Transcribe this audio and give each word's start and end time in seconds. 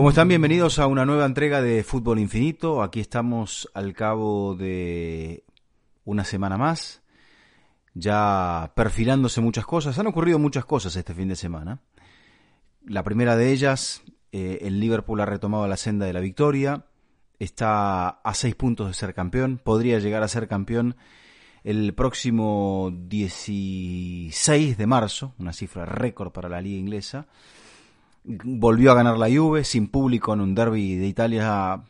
¿Cómo 0.00 0.08
están? 0.08 0.28
Bienvenidos 0.28 0.78
a 0.78 0.86
una 0.86 1.04
nueva 1.04 1.26
entrega 1.26 1.60
de 1.60 1.84
Fútbol 1.84 2.20
Infinito. 2.20 2.82
Aquí 2.82 3.00
estamos 3.00 3.68
al 3.74 3.92
cabo 3.92 4.54
de 4.54 5.44
una 6.06 6.24
semana 6.24 6.56
más, 6.56 7.02
ya 7.92 8.72
perfilándose 8.74 9.42
muchas 9.42 9.66
cosas. 9.66 9.98
Han 9.98 10.06
ocurrido 10.06 10.38
muchas 10.38 10.64
cosas 10.64 10.96
este 10.96 11.12
fin 11.12 11.28
de 11.28 11.36
semana. 11.36 11.82
La 12.86 13.02
primera 13.02 13.36
de 13.36 13.52
ellas, 13.52 14.02
eh, 14.32 14.60
el 14.62 14.80
Liverpool 14.80 15.20
ha 15.20 15.26
retomado 15.26 15.68
la 15.68 15.76
senda 15.76 16.06
de 16.06 16.14
la 16.14 16.20
victoria, 16.20 16.86
está 17.38 18.08
a 18.08 18.32
seis 18.32 18.54
puntos 18.54 18.88
de 18.88 18.94
ser 18.94 19.12
campeón, 19.12 19.60
podría 19.62 19.98
llegar 19.98 20.22
a 20.22 20.28
ser 20.28 20.48
campeón 20.48 20.96
el 21.62 21.92
próximo 21.92 22.90
16 22.90 24.78
de 24.78 24.86
marzo, 24.86 25.34
una 25.38 25.52
cifra 25.52 25.84
récord 25.84 26.32
para 26.32 26.48
la 26.48 26.62
liga 26.62 26.78
inglesa. 26.78 27.26
Volvió 28.22 28.92
a 28.92 28.94
ganar 28.94 29.16
la 29.18 29.28
Juve 29.28 29.64
sin 29.64 29.88
público 29.88 30.34
en 30.34 30.40
un 30.40 30.54
derby 30.54 30.96
de 30.96 31.06
Italia 31.06 31.82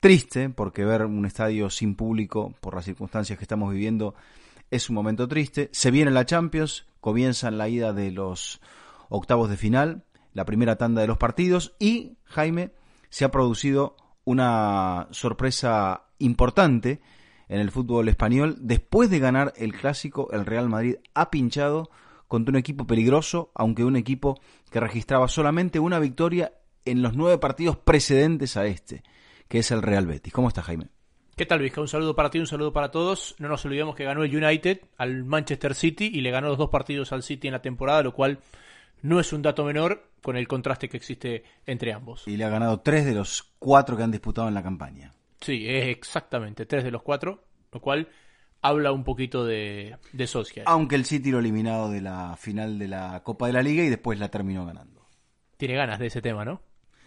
triste, 0.00 0.50
porque 0.50 0.84
ver 0.84 1.04
un 1.04 1.24
estadio 1.24 1.70
sin 1.70 1.94
público 1.94 2.54
por 2.60 2.74
las 2.74 2.84
circunstancias 2.84 3.38
que 3.38 3.44
estamos 3.44 3.72
viviendo 3.72 4.14
es 4.70 4.88
un 4.88 4.94
momento 4.96 5.28
triste. 5.28 5.68
Se 5.72 5.90
viene 5.90 6.10
la 6.10 6.26
Champions, 6.26 6.86
comienzan 7.00 7.58
la 7.58 7.68
ida 7.68 7.92
de 7.92 8.10
los 8.10 8.60
octavos 9.08 9.48
de 9.48 9.56
final, 9.56 10.04
la 10.32 10.44
primera 10.44 10.76
tanda 10.76 11.00
de 11.00 11.06
los 11.06 11.18
partidos 11.18 11.74
y, 11.78 12.18
Jaime, 12.24 12.72
se 13.08 13.24
ha 13.24 13.30
producido 13.30 13.96
una 14.24 15.06
sorpresa 15.12 16.06
importante 16.18 17.00
en 17.48 17.60
el 17.60 17.70
fútbol 17.70 18.08
español. 18.08 18.56
Después 18.60 19.08
de 19.10 19.20
ganar 19.20 19.52
el 19.56 19.72
clásico, 19.72 20.30
el 20.32 20.44
Real 20.44 20.68
Madrid 20.68 20.96
ha 21.14 21.30
pinchado 21.30 21.90
contra 22.28 22.50
un 22.50 22.56
equipo 22.56 22.86
peligroso, 22.86 23.50
aunque 23.54 23.84
un 23.84 23.96
equipo 23.96 24.40
que 24.70 24.80
registraba 24.80 25.28
solamente 25.28 25.78
una 25.78 25.98
victoria 25.98 26.52
en 26.84 27.02
los 27.02 27.14
nueve 27.14 27.38
partidos 27.38 27.76
precedentes 27.76 28.56
a 28.56 28.66
este, 28.66 29.02
que 29.48 29.58
es 29.58 29.70
el 29.70 29.82
Real 29.82 30.06
Betis. 30.06 30.32
¿Cómo 30.32 30.48
está 30.48 30.62
Jaime? 30.62 30.88
¿Qué 31.36 31.44
tal, 31.44 31.60
Vizca? 31.60 31.82
Un 31.82 31.88
saludo 31.88 32.16
para 32.16 32.30
ti, 32.30 32.38
un 32.38 32.46
saludo 32.46 32.72
para 32.72 32.90
todos. 32.90 33.34
No 33.38 33.48
nos 33.48 33.62
olvidemos 33.66 33.94
que 33.94 34.04
ganó 34.04 34.24
el 34.24 34.34
United 34.34 34.80
al 34.96 35.24
Manchester 35.24 35.74
City 35.74 36.10
y 36.12 36.22
le 36.22 36.30
ganó 36.30 36.48
los 36.48 36.56
dos 36.56 36.70
partidos 36.70 37.12
al 37.12 37.22
City 37.22 37.48
en 37.48 37.52
la 37.52 37.60
temporada, 37.60 38.02
lo 38.02 38.14
cual 38.14 38.38
no 39.02 39.20
es 39.20 39.32
un 39.34 39.42
dato 39.42 39.62
menor 39.62 40.08
con 40.22 40.36
el 40.36 40.48
contraste 40.48 40.88
que 40.88 40.96
existe 40.96 41.44
entre 41.66 41.92
ambos. 41.92 42.26
Y 42.26 42.38
le 42.38 42.44
ha 42.44 42.48
ganado 42.48 42.80
tres 42.80 43.04
de 43.04 43.14
los 43.14 43.42
cuatro 43.58 43.98
que 43.98 44.02
han 44.02 44.10
disputado 44.10 44.48
en 44.48 44.54
la 44.54 44.62
campaña. 44.62 45.12
Sí, 45.40 45.68
es 45.68 45.88
exactamente 45.88 46.64
tres 46.64 46.84
de 46.84 46.90
los 46.90 47.02
cuatro, 47.02 47.44
lo 47.70 47.80
cual 47.80 48.08
habla 48.62 48.92
un 48.92 49.04
poquito 49.04 49.44
de, 49.44 49.96
de 50.12 50.28
Aunque 50.64 50.96
el 50.96 51.04
City 51.04 51.30
lo 51.30 51.38
eliminado 51.38 51.90
de 51.90 52.00
la 52.00 52.36
final 52.36 52.78
de 52.78 52.88
la 52.88 53.22
Copa 53.22 53.46
de 53.46 53.52
la 53.52 53.62
Liga 53.62 53.84
y 53.84 53.88
después 53.88 54.18
la 54.18 54.30
terminó 54.30 54.66
ganando. 54.66 55.06
Tiene 55.56 55.74
ganas 55.74 55.98
de 55.98 56.06
ese 56.06 56.20
tema, 56.20 56.44
¿no? 56.44 56.60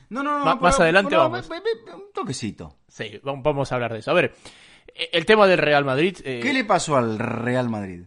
No, 0.10 0.24
no, 0.24 0.44
no. 0.44 0.56
más 0.58 0.80
adelante 0.80 1.16
vamos. 1.16 1.48
Un 1.50 2.12
toquecito. 2.14 2.78
Sí, 2.88 3.20
vamos 3.24 3.72
a 3.72 3.76
hablar 3.76 3.94
de 3.94 4.00
eso. 4.00 4.12
A 4.12 4.16
ver, 4.16 4.34
el 5.12 5.26
tema 5.26 5.48
del 5.48 5.60
Real 5.60 5.86
Madrid. 5.86 6.18
Eh, 6.24 6.40
¿Qué 6.42 6.54
le 6.54 6.66
pasó 6.66 6.98
al 6.98 7.20
Real 7.20 7.70
Madrid? 7.70 8.04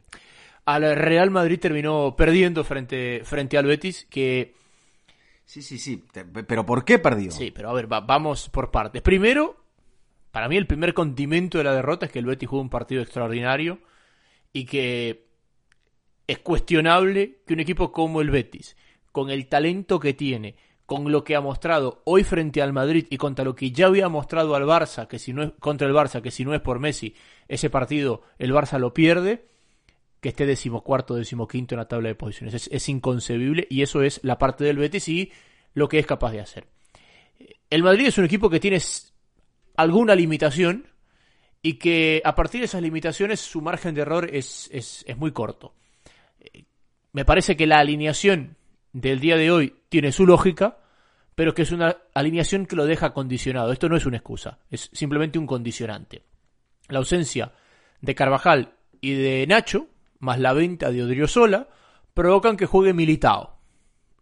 Al 0.64 0.96
Real 0.96 1.30
Madrid 1.30 1.58
terminó 1.58 2.14
perdiendo 2.16 2.64
frente, 2.64 3.22
frente 3.24 3.58
al 3.58 3.66
Betis, 3.66 4.06
que... 4.08 4.54
Sí, 5.44 5.60
sí, 5.60 5.78
sí. 5.78 6.04
Pero 6.46 6.64
¿por 6.64 6.84
qué 6.84 6.98
perdió? 6.98 7.30
Sí, 7.30 7.50
pero 7.50 7.70
a 7.70 7.72
ver, 7.72 7.86
vamos 7.86 8.48
por 8.48 8.70
partes. 8.70 9.02
Primero, 9.02 9.61
para 10.32 10.48
mí 10.48 10.56
el 10.56 10.66
primer 10.66 10.94
condimento 10.94 11.58
de 11.58 11.64
la 11.64 11.74
derrota 11.74 12.06
es 12.06 12.12
que 12.12 12.18
el 12.18 12.26
Betis 12.26 12.48
jugó 12.48 12.62
un 12.62 12.70
partido 12.70 13.02
extraordinario 13.02 13.78
y 14.52 14.64
que 14.64 15.26
es 16.26 16.38
cuestionable 16.38 17.42
que 17.46 17.54
un 17.54 17.60
equipo 17.60 17.92
como 17.92 18.20
el 18.20 18.30
Betis, 18.30 18.76
con 19.12 19.30
el 19.30 19.46
talento 19.46 20.00
que 20.00 20.14
tiene, 20.14 20.56
con 20.86 21.12
lo 21.12 21.22
que 21.22 21.36
ha 21.36 21.40
mostrado 21.40 22.02
hoy 22.04 22.24
frente 22.24 22.62
al 22.62 22.72
Madrid 22.72 23.06
y 23.10 23.18
contra 23.18 23.44
lo 23.44 23.54
que 23.54 23.70
ya 23.70 23.86
había 23.86 24.08
mostrado 24.08 24.54
al 24.54 24.64
Barça, 24.64 25.06
que 25.06 25.18
si 25.18 25.32
no 25.32 25.42
es 25.42 25.52
contra 25.60 25.86
el 25.86 25.94
Barça, 25.94 26.22
que 26.22 26.30
si 26.30 26.44
no 26.44 26.54
es 26.54 26.60
por 26.60 26.80
Messi, 26.80 27.14
ese 27.48 27.70
partido 27.70 28.22
el 28.38 28.52
Barça 28.52 28.78
lo 28.78 28.94
pierde, 28.94 29.46
que 30.20 30.30
esté 30.30 30.46
decimocuarto, 30.46 31.14
decimoquinto 31.14 31.74
en 31.74 31.80
la 31.80 31.88
tabla 31.88 32.08
de 32.08 32.14
posiciones. 32.14 32.68
Es, 32.70 32.88
inconcebible 32.88 33.66
y 33.68 33.82
eso 33.82 34.02
es 34.02 34.20
la 34.22 34.38
parte 34.38 34.64
del 34.64 34.78
Betis 34.78 35.08
y 35.08 35.32
lo 35.74 35.88
que 35.88 35.98
es 35.98 36.06
capaz 36.06 36.32
de 36.32 36.40
hacer. 36.40 36.66
El 37.68 37.82
Madrid 37.82 38.06
es 38.06 38.18
un 38.18 38.24
equipo 38.24 38.48
que 38.48 38.60
tiene 38.60 38.78
alguna 39.76 40.14
limitación 40.14 40.86
y 41.62 41.74
que 41.74 42.22
a 42.24 42.34
partir 42.34 42.60
de 42.60 42.66
esas 42.66 42.82
limitaciones 42.82 43.40
su 43.40 43.60
margen 43.60 43.94
de 43.94 44.02
error 44.02 44.28
es, 44.32 44.68
es, 44.72 45.04
es 45.06 45.16
muy 45.16 45.32
corto. 45.32 45.74
Me 47.12 47.24
parece 47.24 47.56
que 47.56 47.66
la 47.66 47.78
alineación 47.78 48.56
del 48.92 49.20
día 49.20 49.36
de 49.36 49.50
hoy 49.50 49.76
tiene 49.88 50.12
su 50.12 50.26
lógica, 50.26 50.78
pero 51.34 51.54
que 51.54 51.62
es 51.62 51.70
una 51.70 51.96
alineación 52.14 52.66
que 52.66 52.76
lo 52.76 52.86
deja 52.86 53.12
condicionado. 53.12 53.72
Esto 53.72 53.88
no 53.88 53.96
es 53.96 54.06
una 54.06 54.16
excusa, 54.16 54.58
es 54.70 54.90
simplemente 54.92 55.38
un 55.38 55.46
condicionante. 55.46 56.22
La 56.88 56.98
ausencia 56.98 57.52
de 58.00 58.14
Carvajal 58.14 58.74
y 59.00 59.12
de 59.12 59.46
Nacho 59.46 59.88
más 60.22 60.38
la 60.38 60.52
venta 60.52 60.90
de 60.90 61.02
Odriozola, 61.02 61.68
provocan 62.14 62.56
que 62.56 62.66
juegue 62.66 62.94
Militao, 62.94 63.58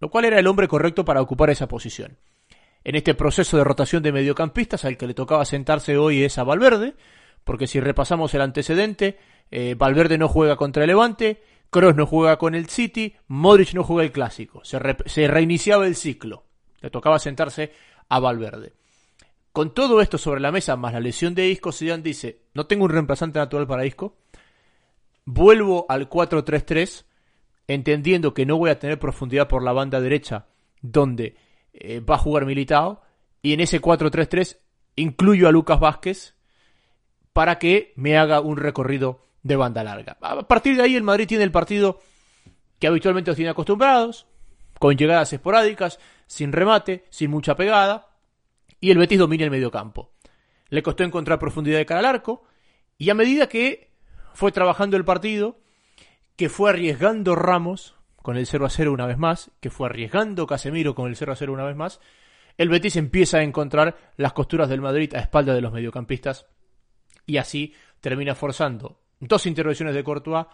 lo 0.00 0.10
cual 0.10 0.24
era 0.24 0.38
el 0.38 0.46
hombre 0.46 0.66
correcto 0.66 1.04
para 1.04 1.20
ocupar 1.20 1.50
esa 1.50 1.68
posición. 1.68 2.16
En 2.84 2.94
este 2.94 3.14
proceso 3.14 3.56
de 3.56 3.64
rotación 3.64 4.02
de 4.02 4.12
mediocampistas, 4.12 4.84
al 4.84 4.96
que 4.96 5.06
le 5.06 5.14
tocaba 5.14 5.44
sentarse 5.44 5.98
hoy 5.98 6.24
es 6.24 6.38
a 6.38 6.44
Valverde, 6.44 6.94
porque 7.44 7.66
si 7.66 7.80
repasamos 7.80 8.34
el 8.34 8.40
antecedente, 8.40 9.18
eh, 9.50 9.74
Valverde 9.76 10.18
no 10.18 10.28
juega 10.28 10.56
contra 10.56 10.84
el 10.84 10.88
Levante, 10.88 11.42
Kroos 11.70 11.94
no 11.94 12.06
juega 12.06 12.36
con 12.38 12.54
el 12.54 12.68
City, 12.68 13.14
Modric 13.28 13.74
no 13.74 13.84
juega 13.84 14.04
el 14.04 14.12
Clásico. 14.12 14.64
Se, 14.64 14.78
se 15.06 15.28
reiniciaba 15.28 15.86
el 15.86 15.94
ciclo. 15.94 16.44
Le 16.80 16.90
tocaba 16.90 17.18
sentarse 17.18 17.72
a 18.08 18.18
Valverde. 18.18 18.72
Con 19.52 19.74
todo 19.74 20.00
esto 20.00 20.16
sobre 20.16 20.40
la 20.40 20.52
mesa, 20.52 20.76
más 20.76 20.92
la 20.92 21.00
lesión 21.00 21.34
de 21.34 21.48
Isco, 21.48 21.72
Zidane 21.72 22.02
dice, 22.02 22.42
no 22.54 22.66
tengo 22.66 22.84
un 22.84 22.90
reemplazante 22.90 23.38
natural 23.38 23.66
para 23.66 23.84
Isco, 23.84 24.16
Vuelvo 25.32 25.86
al 25.88 26.08
4-3-3, 26.08 27.04
entendiendo 27.68 28.34
que 28.34 28.46
no 28.46 28.56
voy 28.56 28.70
a 28.70 28.78
tener 28.78 28.98
profundidad 28.98 29.46
por 29.46 29.62
la 29.62 29.72
banda 29.72 30.00
derecha, 30.00 30.46
donde 30.82 31.36
eh, 31.72 32.00
va 32.00 32.16
a 32.16 32.18
jugar 32.18 32.46
Militao, 32.46 33.02
y 33.42 33.52
en 33.52 33.60
ese 33.60 33.80
4-3-3 33.80 34.58
incluyo 34.96 35.48
a 35.48 35.52
Lucas 35.52 35.80
Vázquez 35.80 36.34
para 37.32 37.58
que 37.58 37.92
me 37.96 38.18
haga 38.18 38.40
un 38.40 38.56
recorrido 38.56 39.26
de 39.42 39.56
banda 39.56 39.84
larga. 39.84 40.18
A 40.20 40.46
partir 40.46 40.76
de 40.76 40.82
ahí 40.82 40.96
el 40.96 41.02
Madrid 41.02 41.26
tiene 41.26 41.44
el 41.44 41.52
partido 41.52 42.00
que 42.78 42.86
habitualmente 42.86 43.30
os 43.30 43.36
tiene 43.36 43.50
acostumbrados, 43.50 44.26
con 44.78 44.96
llegadas 44.96 45.32
esporádicas, 45.32 45.98
sin 46.26 46.52
remate, 46.52 47.04
sin 47.10 47.30
mucha 47.30 47.54
pegada, 47.54 48.08
y 48.80 48.90
el 48.90 48.98
Betis 48.98 49.18
domina 49.18 49.44
el 49.44 49.50
mediocampo. 49.50 50.12
Le 50.70 50.82
costó 50.82 51.04
encontrar 51.04 51.38
profundidad 51.38 51.78
de 51.78 51.86
cara 51.86 52.00
al 52.00 52.06
arco, 52.06 52.44
y 52.96 53.10
a 53.10 53.14
medida 53.14 53.48
que 53.48 53.90
fue 54.32 54.52
trabajando 54.52 54.96
el 54.96 55.04
partido, 55.04 55.58
que 56.36 56.48
fue 56.48 56.70
arriesgando 56.70 57.34
Ramos 57.34 57.94
con 58.22 58.36
el 58.36 58.46
0 58.46 58.66
a 58.66 58.70
0 58.70 58.92
una 58.92 59.06
vez 59.06 59.18
más, 59.18 59.50
que 59.60 59.70
fue 59.70 59.88
arriesgando 59.88 60.46
Casemiro 60.46 60.94
con 60.94 61.08
el 61.08 61.16
0 61.16 61.32
a 61.32 61.36
0 61.36 61.52
una 61.52 61.64
vez 61.64 61.76
más, 61.76 62.00
el 62.56 62.68
Betis 62.68 62.96
empieza 62.96 63.38
a 63.38 63.42
encontrar 63.42 63.96
las 64.16 64.32
costuras 64.32 64.68
del 64.68 64.80
Madrid 64.80 65.14
a 65.14 65.20
espalda 65.20 65.54
de 65.54 65.60
los 65.60 65.72
mediocampistas 65.72 66.46
y 67.26 67.38
así 67.38 67.74
termina 68.00 68.34
forzando 68.34 69.00
dos 69.20 69.46
intervenciones 69.46 69.94
de 69.94 70.04
Courtois, 70.04 70.46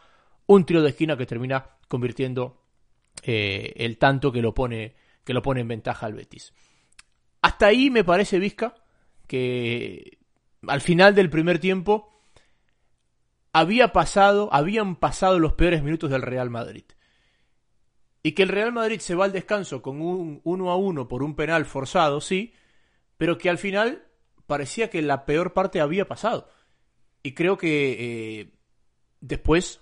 un 0.46 0.64
tiro 0.64 0.82
de 0.82 0.90
esquina 0.90 1.16
que 1.16 1.26
termina 1.26 1.66
convirtiendo 1.88 2.62
eh, 3.22 3.72
el 3.76 3.98
tanto 3.98 4.30
que 4.30 4.42
lo 4.42 4.54
pone 4.54 4.94
que 5.24 5.34
lo 5.34 5.42
pone 5.42 5.60
en 5.60 5.68
ventaja 5.68 6.06
al 6.06 6.14
Betis. 6.14 6.52
Hasta 7.42 7.66
ahí 7.66 7.90
me 7.90 8.04
parece 8.04 8.38
Vizca 8.38 8.76
que 9.26 10.18
al 10.68 10.80
final 10.80 11.14
del 11.16 11.30
primer 11.30 11.58
tiempo 11.58 12.22
había 13.52 13.92
pasado, 13.92 14.48
habían 14.52 14.96
pasado 14.96 15.40
los 15.40 15.54
peores 15.54 15.82
minutos 15.82 16.10
del 16.10 16.22
Real 16.22 16.50
Madrid. 16.50 16.84
Y 18.26 18.32
que 18.32 18.42
el 18.42 18.48
Real 18.48 18.72
Madrid 18.72 18.98
se 18.98 19.14
va 19.14 19.24
al 19.24 19.30
descanso 19.30 19.82
con 19.82 20.02
un 20.02 20.40
1 20.42 20.70
a 20.72 20.76
1 20.76 21.06
por 21.06 21.22
un 21.22 21.36
penal 21.36 21.64
forzado, 21.64 22.20
sí, 22.20 22.52
pero 23.16 23.38
que 23.38 23.48
al 23.48 23.56
final 23.56 24.02
parecía 24.48 24.90
que 24.90 25.00
la 25.00 25.26
peor 25.26 25.52
parte 25.52 25.80
había 25.80 26.08
pasado. 26.08 26.48
Y 27.22 27.34
creo 27.34 27.56
que 27.56 28.40
eh, 28.40 28.50
después, 29.20 29.80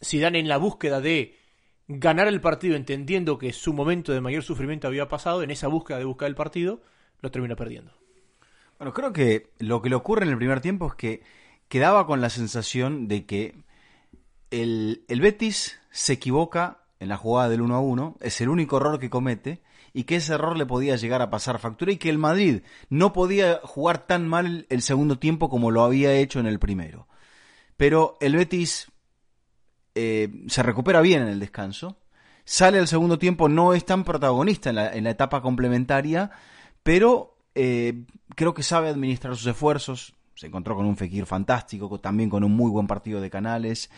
si 0.00 0.18
dan 0.18 0.34
en 0.34 0.48
la 0.48 0.56
búsqueda 0.56 1.00
de 1.00 1.38
ganar 1.86 2.26
el 2.26 2.40
partido 2.40 2.74
entendiendo 2.74 3.38
que 3.38 3.52
su 3.52 3.72
momento 3.72 4.12
de 4.12 4.20
mayor 4.20 4.42
sufrimiento 4.42 4.88
había 4.88 5.06
pasado, 5.06 5.44
en 5.44 5.52
esa 5.52 5.68
búsqueda 5.68 5.98
de 5.98 6.06
buscar 6.06 6.26
el 6.26 6.34
partido, 6.34 6.82
lo 7.20 7.30
termina 7.30 7.54
perdiendo. 7.54 7.92
Bueno, 8.80 8.92
creo 8.94 9.12
que 9.12 9.52
lo 9.58 9.80
que 9.80 9.90
le 9.90 9.94
ocurre 9.94 10.24
en 10.24 10.32
el 10.32 10.38
primer 10.38 10.60
tiempo 10.60 10.88
es 10.88 10.96
que 10.96 11.22
quedaba 11.68 12.04
con 12.08 12.20
la 12.20 12.30
sensación 12.30 13.06
de 13.06 13.26
que 13.26 13.62
el, 14.50 15.04
el 15.06 15.20
Betis 15.20 15.78
se 15.92 16.14
equivoca 16.14 16.82
en 17.00 17.08
la 17.08 17.16
jugada 17.16 17.48
del 17.48 17.62
1 17.62 17.74
a 17.74 17.80
1, 17.80 18.16
es 18.20 18.40
el 18.40 18.48
único 18.48 18.76
error 18.76 18.98
que 18.98 19.10
comete, 19.10 19.62
y 19.96 20.04
que 20.04 20.16
ese 20.16 20.34
error 20.34 20.58
le 20.58 20.66
podía 20.66 20.96
llegar 20.96 21.22
a 21.22 21.30
pasar 21.30 21.58
factura 21.58 21.90
y 21.90 21.96
que 21.96 22.10
el 22.10 22.18
Madrid 22.18 22.60
no 22.90 23.14
podía 23.14 23.60
jugar 23.62 24.06
tan 24.06 24.28
mal 24.28 24.66
el 24.68 24.82
segundo 24.82 25.18
tiempo 25.18 25.48
como 25.48 25.70
lo 25.70 25.84
había 25.84 26.12
hecho 26.12 26.38
en 26.38 26.44
el 26.46 26.58
primero. 26.58 27.08
Pero 27.78 28.18
el 28.20 28.36
Betis 28.36 28.92
eh, 29.94 30.28
se 30.48 30.62
recupera 30.62 31.00
bien 31.00 31.22
en 31.22 31.28
el 31.28 31.40
descanso, 31.40 31.96
sale 32.44 32.78
al 32.78 32.88
segundo 32.88 33.18
tiempo, 33.18 33.48
no 33.48 33.72
es 33.72 33.86
tan 33.86 34.04
protagonista 34.04 34.68
en 34.68 34.76
la, 34.76 34.92
en 34.92 35.04
la 35.04 35.10
etapa 35.10 35.40
complementaria, 35.40 36.30
pero 36.82 37.38
eh, 37.54 38.04
creo 38.34 38.52
que 38.52 38.62
sabe 38.62 38.90
administrar 38.90 39.34
sus 39.34 39.46
esfuerzos. 39.46 40.14
Se 40.34 40.48
encontró 40.48 40.76
con 40.76 40.84
un 40.84 40.98
Fekir 40.98 41.24
fantástico, 41.24 41.98
también 41.98 42.28
con 42.28 42.44
un 42.44 42.52
muy 42.52 42.70
buen 42.70 42.86
partido 42.86 43.22
de 43.22 43.30
canales, 43.30 43.90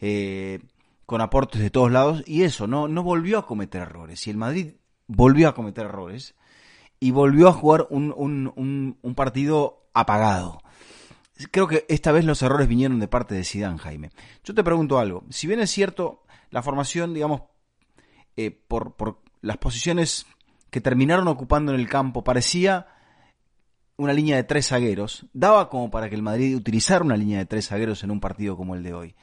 eh, 0.00 0.58
con 1.06 1.20
aportes 1.20 1.60
de 1.60 1.70
todos 1.70 1.92
lados, 1.92 2.22
y 2.26 2.42
eso, 2.42 2.66
no, 2.66 2.88
no 2.88 3.02
volvió 3.02 3.38
a 3.38 3.46
cometer 3.46 3.82
errores. 3.82 4.26
Y 4.26 4.30
el 4.30 4.36
Madrid 4.36 4.74
volvió 5.06 5.48
a 5.48 5.54
cometer 5.54 5.86
errores 5.86 6.34
y 7.00 7.10
volvió 7.10 7.48
a 7.48 7.52
jugar 7.52 7.86
un, 7.90 8.12
un, 8.16 8.98
un 9.00 9.14
partido 9.14 9.88
apagado. 9.92 10.60
Creo 11.50 11.66
que 11.66 11.84
esta 11.88 12.12
vez 12.12 12.24
los 12.24 12.42
errores 12.42 12.68
vinieron 12.68 13.00
de 13.00 13.08
parte 13.08 13.34
de 13.34 13.44
Zidane, 13.44 13.78
Jaime. 13.78 14.10
Yo 14.44 14.54
te 14.54 14.64
pregunto 14.64 14.98
algo. 14.98 15.24
Si 15.30 15.46
bien 15.46 15.60
es 15.60 15.70
cierto, 15.70 16.22
la 16.50 16.62
formación, 16.62 17.12
digamos, 17.12 17.42
eh, 18.36 18.50
por, 18.50 18.94
por 18.94 19.20
las 19.40 19.58
posiciones 19.58 20.26
que 20.70 20.80
terminaron 20.80 21.28
ocupando 21.28 21.72
en 21.72 21.80
el 21.80 21.88
campo 21.88 22.24
parecía 22.24 22.86
una 23.96 24.12
línea 24.12 24.36
de 24.36 24.44
tres 24.44 24.68
zagueros, 24.68 25.26
daba 25.32 25.68
como 25.68 25.90
para 25.90 26.08
que 26.08 26.14
el 26.14 26.22
Madrid 26.22 26.56
utilizara 26.56 27.04
una 27.04 27.16
línea 27.16 27.38
de 27.38 27.46
tres 27.46 27.68
zagueros 27.68 28.02
en 28.02 28.10
un 28.10 28.20
partido 28.20 28.56
como 28.56 28.74
el 28.74 28.82
de 28.82 28.94
hoy. 28.94 29.14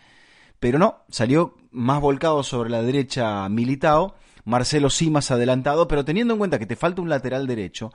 Pero 0.62 0.78
no, 0.78 1.00
salió 1.10 1.56
más 1.72 2.00
volcado 2.00 2.44
sobre 2.44 2.70
la 2.70 2.84
derecha 2.84 3.50
Militao, 3.50 4.14
Marcelo 4.46 4.92
sí 4.92 5.10
más 5.10 5.32
adelantado, 5.32 5.88
pero 5.88 6.06
teniendo 6.06 6.36
en 6.36 6.38
cuenta 6.38 6.60
que 6.60 6.68
te 6.68 6.76
falta 6.76 7.02
un 7.02 7.10
lateral 7.10 7.48
derecho, 7.48 7.92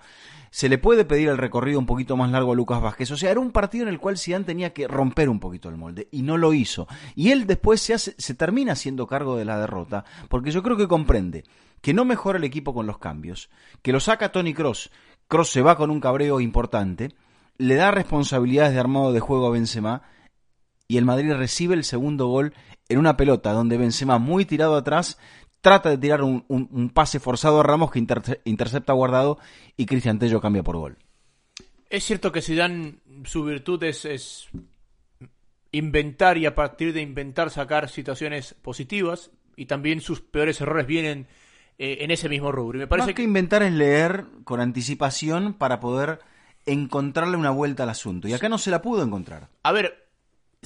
se 0.50 0.68
le 0.68 0.76
puede 0.76 1.04
pedir 1.04 1.28
el 1.28 1.38
recorrido 1.38 1.78
un 1.78 1.86
poquito 1.86 2.16
más 2.16 2.28
largo 2.32 2.50
a 2.50 2.56
Lucas 2.56 2.82
Vázquez. 2.82 3.12
O 3.12 3.16
sea, 3.16 3.30
era 3.30 3.38
un 3.38 3.52
partido 3.52 3.84
en 3.84 3.88
el 3.90 4.00
cual 4.00 4.18
Zidane 4.18 4.46
tenía 4.46 4.72
que 4.72 4.88
romper 4.88 5.28
un 5.28 5.38
poquito 5.38 5.68
el 5.68 5.76
molde 5.76 6.08
y 6.10 6.22
no 6.22 6.38
lo 6.38 6.54
hizo. 6.54 6.88
Y 7.14 7.30
él 7.30 7.46
después 7.46 7.80
se, 7.80 7.94
hace, 7.94 8.16
se 8.18 8.34
termina 8.34 8.72
haciendo 8.72 9.06
cargo 9.06 9.36
de 9.36 9.44
la 9.44 9.60
derrota 9.60 10.04
porque 10.28 10.50
yo 10.50 10.64
creo 10.64 10.76
que 10.76 10.88
comprende 10.88 11.44
que 11.80 11.94
no 11.94 12.04
mejora 12.04 12.38
el 12.38 12.44
equipo 12.44 12.74
con 12.74 12.88
los 12.88 12.98
cambios, 12.98 13.48
que 13.80 13.92
lo 13.92 14.00
saca 14.00 14.32
Tony 14.32 14.54
Cross. 14.54 14.90
Cross 15.28 15.50
se 15.50 15.62
va 15.62 15.76
con 15.76 15.92
un 15.92 16.00
cabreo 16.00 16.40
importante, 16.40 17.14
le 17.58 17.76
da 17.76 17.92
responsabilidades 17.92 18.72
de 18.74 18.80
armado 18.80 19.12
de 19.12 19.20
juego 19.20 19.46
a 19.46 19.50
Benzema 19.50 20.02
y 20.88 20.96
el 20.98 21.04
Madrid 21.04 21.32
recibe 21.32 21.74
el 21.74 21.84
segundo 21.84 22.26
gol 22.26 22.54
en 22.88 22.98
una 22.98 23.16
pelota 23.16 23.52
donde 23.52 23.78
Benzema 23.78 24.18
muy 24.18 24.44
tirado 24.44 24.76
atrás 24.76 25.18
trata 25.60 25.90
de 25.90 25.98
tirar 25.98 26.22
un, 26.22 26.44
un, 26.48 26.90
pase 26.90 27.18
forzado 27.18 27.60
a 27.60 27.62
Ramos 27.64 27.90
que 27.90 27.98
intercepta 28.44 28.92
guardado 28.92 29.38
y 29.76 29.86
Cristian 29.86 30.18
Tello 30.18 30.40
cambia 30.40 30.62
por 30.62 30.76
gol. 30.76 30.96
Es 31.90 32.04
cierto 32.04 32.30
que 32.30 32.42
Zidane 32.42 32.98
su 33.24 33.44
virtud 33.44 33.82
es, 33.82 34.04
es, 34.04 34.48
inventar 35.72 36.38
y 36.38 36.46
a 36.46 36.54
partir 36.54 36.92
de 36.92 37.02
inventar 37.02 37.50
sacar 37.50 37.88
situaciones 37.88 38.54
positivas 38.54 39.30
y 39.56 39.66
también 39.66 40.00
sus 40.00 40.20
peores 40.20 40.60
errores 40.60 40.86
vienen 40.86 41.26
eh, 41.78 41.98
en 42.00 42.10
ese 42.10 42.28
mismo 42.28 42.52
rubro. 42.52 42.78
me 42.78 42.86
parece 42.86 43.08
que... 43.08 43.14
que 43.14 43.22
inventar 43.22 43.62
es 43.62 43.72
leer 43.72 44.24
con 44.44 44.60
anticipación 44.60 45.54
para 45.54 45.80
poder 45.80 46.20
encontrarle 46.64 47.36
una 47.36 47.50
vuelta 47.50 47.84
al 47.84 47.90
asunto 47.90 48.28
y 48.28 48.34
acá 48.34 48.48
no 48.48 48.58
se 48.58 48.70
la 48.70 48.82
pudo 48.82 49.02
encontrar. 49.02 49.48
A 49.62 49.72
ver, 49.72 50.05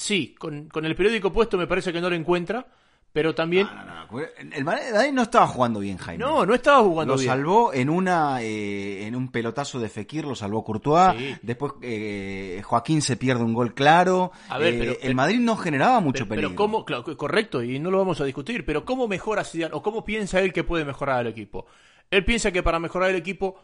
sí, 0.01 0.35
con, 0.39 0.69
con 0.69 0.85
el 0.85 0.97
periódico 0.97 1.33
puesto 1.33 1.57
me 1.59 1.67
parece 1.67 1.93
que 1.93 2.01
no 2.01 2.11
lo 2.11 2.17
encuentra 2.17 2.67
pero 3.13 3.35
también. 3.35 3.67
No, 3.67 3.85
no, 3.85 4.07
no. 4.07 4.21
El 4.53 4.65
Madrid 4.65 5.13
no 5.13 5.23
estaba 5.23 5.47
jugando 5.47 5.81
bien, 5.81 5.97
Jaime. 5.97 6.23
No, 6.23 6.47
no 6.47 6.55
estaba 6.55 6.83
jugando 6.83 7.15
bien. 7.17 7.27
Lo 7.27 7.33
salvó 7.33 7.75
en 7.75 7.91
una 7.91 8.41
eh, 8.41 9.07
en 9.07 9.17
un 9.17 9.33
pelotazo 9.33 9.81
de 9.81 9.89
Fekir, 9.89 10.25
lo 10.25 10.37
salvó 10.37 10.63
Courtois. 10.63 11.41
Después 11.43 11.73
eh, 11.83 12.63
Joaquín 12.65 13.03
se 13.03 13.17
pierde 13.17 13.43
un 13.43 13.53
gol 13.53 13.75
claro. 13.75 14.31
A 14.49 14.59
ver, 14.59 14.79
pero, 14.79 14.93
eh, 14.93 14.99
el 15.03 15.15
Madrid 15.17 15.41
no 15.41 15.57
generaba 15.57 16.01
mucho 16.01 16.27
peligro. 16.29 16.51
Pero 16.51 16.57
cómo, 16.57 16.85
correcto, 17.17 17.63
y 17.63 17.81
no 17.81 17.91
lo 17.91 17.99
vamos 17.99 18.21
a 18.21 18.25
discutir, 18.25 18.65
pero 18.65 18.85
¿cómo 18.85 19.09
mejora 19.09 19.45
Zidane 19.45 19.75
o 19.75 19.83
cómo 19.83 20.05
piensa 20.05 20.41
él 20.41 20.53
que 20.53 20.63
puede 20.63 20.85
mejorar 20.85 21.23
el 21.23 21.33
equipo? 21.33 21.67
Él 22.11 22.25
piensa 22.25 22.53
que 22.53 22.63
para 22.63 22.79
mejorar 22.79 23.11
el 23.11 23.17
equipo 23.17 23.57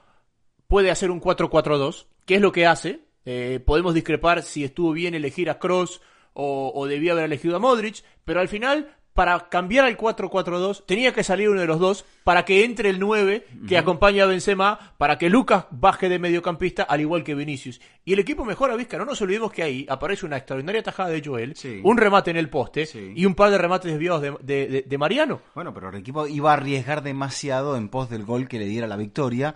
puede 0.66 0.90
hacer 0.90 1.10
un 1.10 1.20
4-4-2, 1.20 2.06
que 2.24 2.36
es 2.36 2.40
lo 2.40 2.50
que 2.50 2.66
hace. 2.66 3.00
podemos 3.64 3.94
discrepar 3.94 4.42
si 4.42 4.64
estuvo 4.64 4.92
bien 4.92 5.14
elegir 5.14 5.50
a 5.50 5.60
Cross 5.60 6.00
o, 6.36 6.72
o 6.74 6.86
debía 6.86 7.12
haber 7.12 7.24
elegido 7.24 7.56
a 7.56 7.58
Modric, 7.58 8.04
pero 8.24 8.40
al 8.40 8.48
final 8.48 8.96
para 9.16 9.48
cambiar 9.48 9.86
al 9.86 9.96
4-4-2 9.96 10.84
tenía 10.86 11.12
que 11.12 11.24
salir 11.24 11.48
uno 11.48 11.62
de 11.62 11.66
los 11.66 11.80
dos 11.80 12.04
para 12.22 12.44
que 12.44 12.64
entre 12.64 12.90
el 12.90 13.00
9 13.00 13.46
que 13.66 13.78
acompaña 13.78 14.24
a 14.24 14.26
Benzema, 14.26 14.94
para 14.98 15.16
que 15.16 15.30
Lucas 15.30 15.64
baje 15.70 16.08
de 16.08 16.18
mediocampista 16.18 16.82
al 16.82 17.00
igual 17.00 17.24
que 17.24 17.34
Vinicius. 17.34 17.80
Y 18.04 18.12
el 18.12 18.18
equipo 18.18 18.44
mejora, 18.44 18.76
Vizca, 18.76 18.98
no 18.98 19.06
nos 19.06 19.20
olvidemos 19.22 19.50
que 19.50 19.62
ahí 19.62 19.86
aparece 19.88 20.26
una 20.26 20.36
extraordinaria 20.36 20.82
tajada 20.82 21.08
de 21.08 21.22
Joel, 21.24 21.54
un 21.82 21.96
remate 21.96 22.30
en 22.30 22.36
el 22.36 22.50
poste 22.50 22.86
y 23.14 23.24
un 23.24 23.34
par 23.34 23.50
de 23.50 23.58
remates 23.58 23.90
desviados 23.90 24.20
de, 24.20 24.84
de 24.86 24.98
Mariano. 24.98 25.40
Bueno, 25.54 25.72
pero 25.72 25.88
el 25.88 25.96
equipo 25.96 26.26
iba 26.26 26.50
a 26.50 26.54
arriesgar 26.54 27.02
demasiado 27.02 27.76
en 27.76 27.88
pos 27.88 28.10
del 28.10 28.24
gol 28.24 28.48
que 28.48 28.58
le 28.58 28.66
diera 28.66 28.86
la 28.86 28.96
victoria 28.96 29.54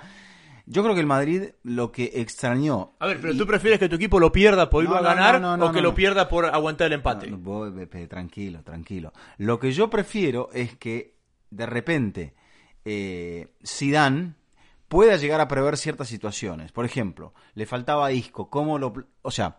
yo 0.70 0.84
creo 0.84 0.94
que 0.94 1.00
el 1.00 1.06
Madrid 1.08 1.48
lo 1.64 1.90
que 1.90 2.12
extrañó. 2.14 2.92
A 3.00 3.08
ver, 3.08 3.20
pero 3.20 3.36
tú 3.36 3.44
prefieres 3.44 3.80
que 3.80 3.88
tu 3.88 3.96
equipo 3.96 4.20
lo 4.20 4.30
pierda 4.30 4.70
por 4.70 4.84
ir 4.84 4.90
a 4.90 5.00
ganar 5.00 5.60
o 5.60 5.72
que 5.72 5.80
lo 5.80 5.92
pierda 5.96 6.28
por 6.28 6.46
aguantar 6.46 6.86
el 6.86 6.92
empate. 6.92 7.26
tranquilo, 8.06 8.62
tranquilo. 8.62 9.12
Lo 9.38 9.58
que 9.58 9.72
yo 9.72 9.90
prefiero 9.90 10.48
es 10.52 10.76
que 10.76 11.16
de 11.50 11.66
repente 11.66 12.34
eh, 12.84 13.48
Zidane 13.66 14.34
pueda 14.86 15.16
llegar 15.16 15.40
a 15.40 15.48
prever 15.48 15.76
ciertas 15.76 16.06
situaciones. 16.06 16.70
Por 16.70 16.84
ejemplo, 16.84 17.34
le 17.54 17.66
faltaba 17.66 18.06
a 18.06 18.12
Isco, 18.12 18.48
¿cómo 18.48 18.78
lo, 18.78 18.94
o 19.22 19.30
sea, 19.32 19.58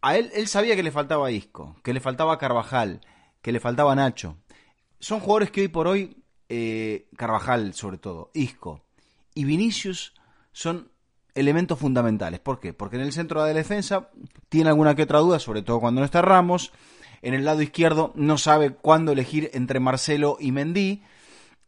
a 0.00 0.16
él 0.16 0.30
él 0.32 0.48
sabía 0.48 0.74
que 0.74 0.82
le 0.82 0.90
faltaba 0.90 1.26
a 1.26 1.30
Isco, 1.30 1.76
que 1.82 1.92
le 1.92 2.00
faltaba 2.00 2.32
a 2.32 2.38
Carvajal, 2.38 3.02
que 3.42 3.52
le 3.52 3.60
faltaba 3.60 3.92
a 3.92 3.96
Nacho. 3.96 4.38
Son 5.00 5.20
jugadores 5.20 5.50
que 5.50 5.60
hoy 5.60 5.68
por 5.68 5.86
hoy 5.86 6.16
eh, 6.48 7.08
Carvajal 7.14 7.74
sobre 7.74 7.98
todo, 7.98 8.30
Isco 8.32 8.86
y 9.34 9.44
Vinicius 9.44 10.14
son 10.52 10.90
elementos 11.34 11.78
fundamentales. 11.78 12.40
¿Por 12.40 12.60
qué? 12.60 12.72
Porque 12.72 12.96
en 12.96 13.02
el 13.02 13.12
centro 13.12 13.42
de 13.42 13.52
la 13.52 13.58
defensa 13.58 14.10
tiene 14.48 14.70
alguna 14.70 14.94
que 14.94 15.02
otra 15.02 15.20
duda, 15.20 15.38
sobre 15.38 15.62
todo 15.62 15.80
cuando 15.80 16.00
no 16.00 16.04
está 16.04 16.22
Ramos. 16.22 16.72
En 17.22 17.34
el 17.34 17.44
lado 17.44 17.62
izquierdo 17.62 18.12
no 18.14 18.38
sabe 18.38 18.70
cuándo 18.70 19.12
elegir 19.12 19.50
entre 19.52 19.80
Marcelo 19.80 20.36
y 20.40 20.52
Mendy. 20.52 21.02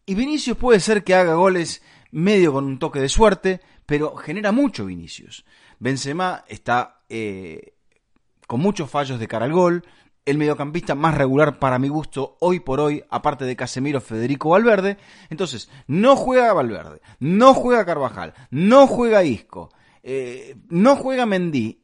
Y 0.06 0.14
Vinicius 0.14 0.56
puede 0.56 0.81
ser 0.81 1.05
que 1.05 1.14
haga 1.14 1.34
goles 1.34 1.82
medio 2.11 2.52
con 2.52 2.64
un 2.64 2.79
toque 2.79 3.00
de 3.00 3.08
suerte, 3.08 3.61
pero 3.87 4.17
genera 4.17 4.52
mucho 4.52 4.87
Vinicius. 4.87 5.44
Benzema 5.78 6.44
está 6.49 7.02
eh, 7.08 7.75
con 8.46 8.61
muchos 8.61 8.90
fallos 8.90 9.19
de 9.19 9.28
cara 9.28 9.44
al 9.46 9.52
gol, 9.52 9.85
el 10.25 10.39
mediocampista 10.39 10.95
más 10.95 11.17
regular 11.17 11.59
para 11.59 11.79
mi 11.79 11.89
gusto 11.89 12.37
hoy 12.41 12.61
por 12.61 12.81
hoy, 12.81 13.03
aparte 13.11 13.45
de 13.45 13.57
Casemiro, 13.57 14.00
Federico 14.00 14.50
Valverde. 14.50 14.99
Entonces, 15.31 15.69
no 15.87 16.17
juega 16.17 16.52
Valverde, 16.52 17.00
no 17.19 17.55
juega 17.55 17.85
Carvajal, 17.85 18.35
no 18.50 18.87
juega 18.87 19.25
Isco, 19.25 19.71
eh, 20.02 20.57
no 20.69 20.97
juega 20.97 21.26
Mendy. 21.26 21.81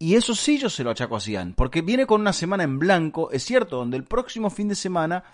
Y 0.00 0.14
eso 0.14 0.34
sí 0.34 0.58
yo 0.58 0.70
se 0.70 0.84
lo 0.84 0.90
achaco 0.90 1.16
a 1.16 1.20
Cian, 1.20 1.54
porque 1.54 1.82
viene 1.82 2.06
con 2.06 2.20
una 2.20 2.32
semana 2.32 2.62
en 2.62 2.78
blanco, 2.78 3.30
es 3.32 3.44
cierto, 3.44 3.76
donde 3.76 3.96
el 3.96 4.04
próximo 4.04 4.48
fin 4.48 4.68
de 4.68 4.76
semana 4.76 5.24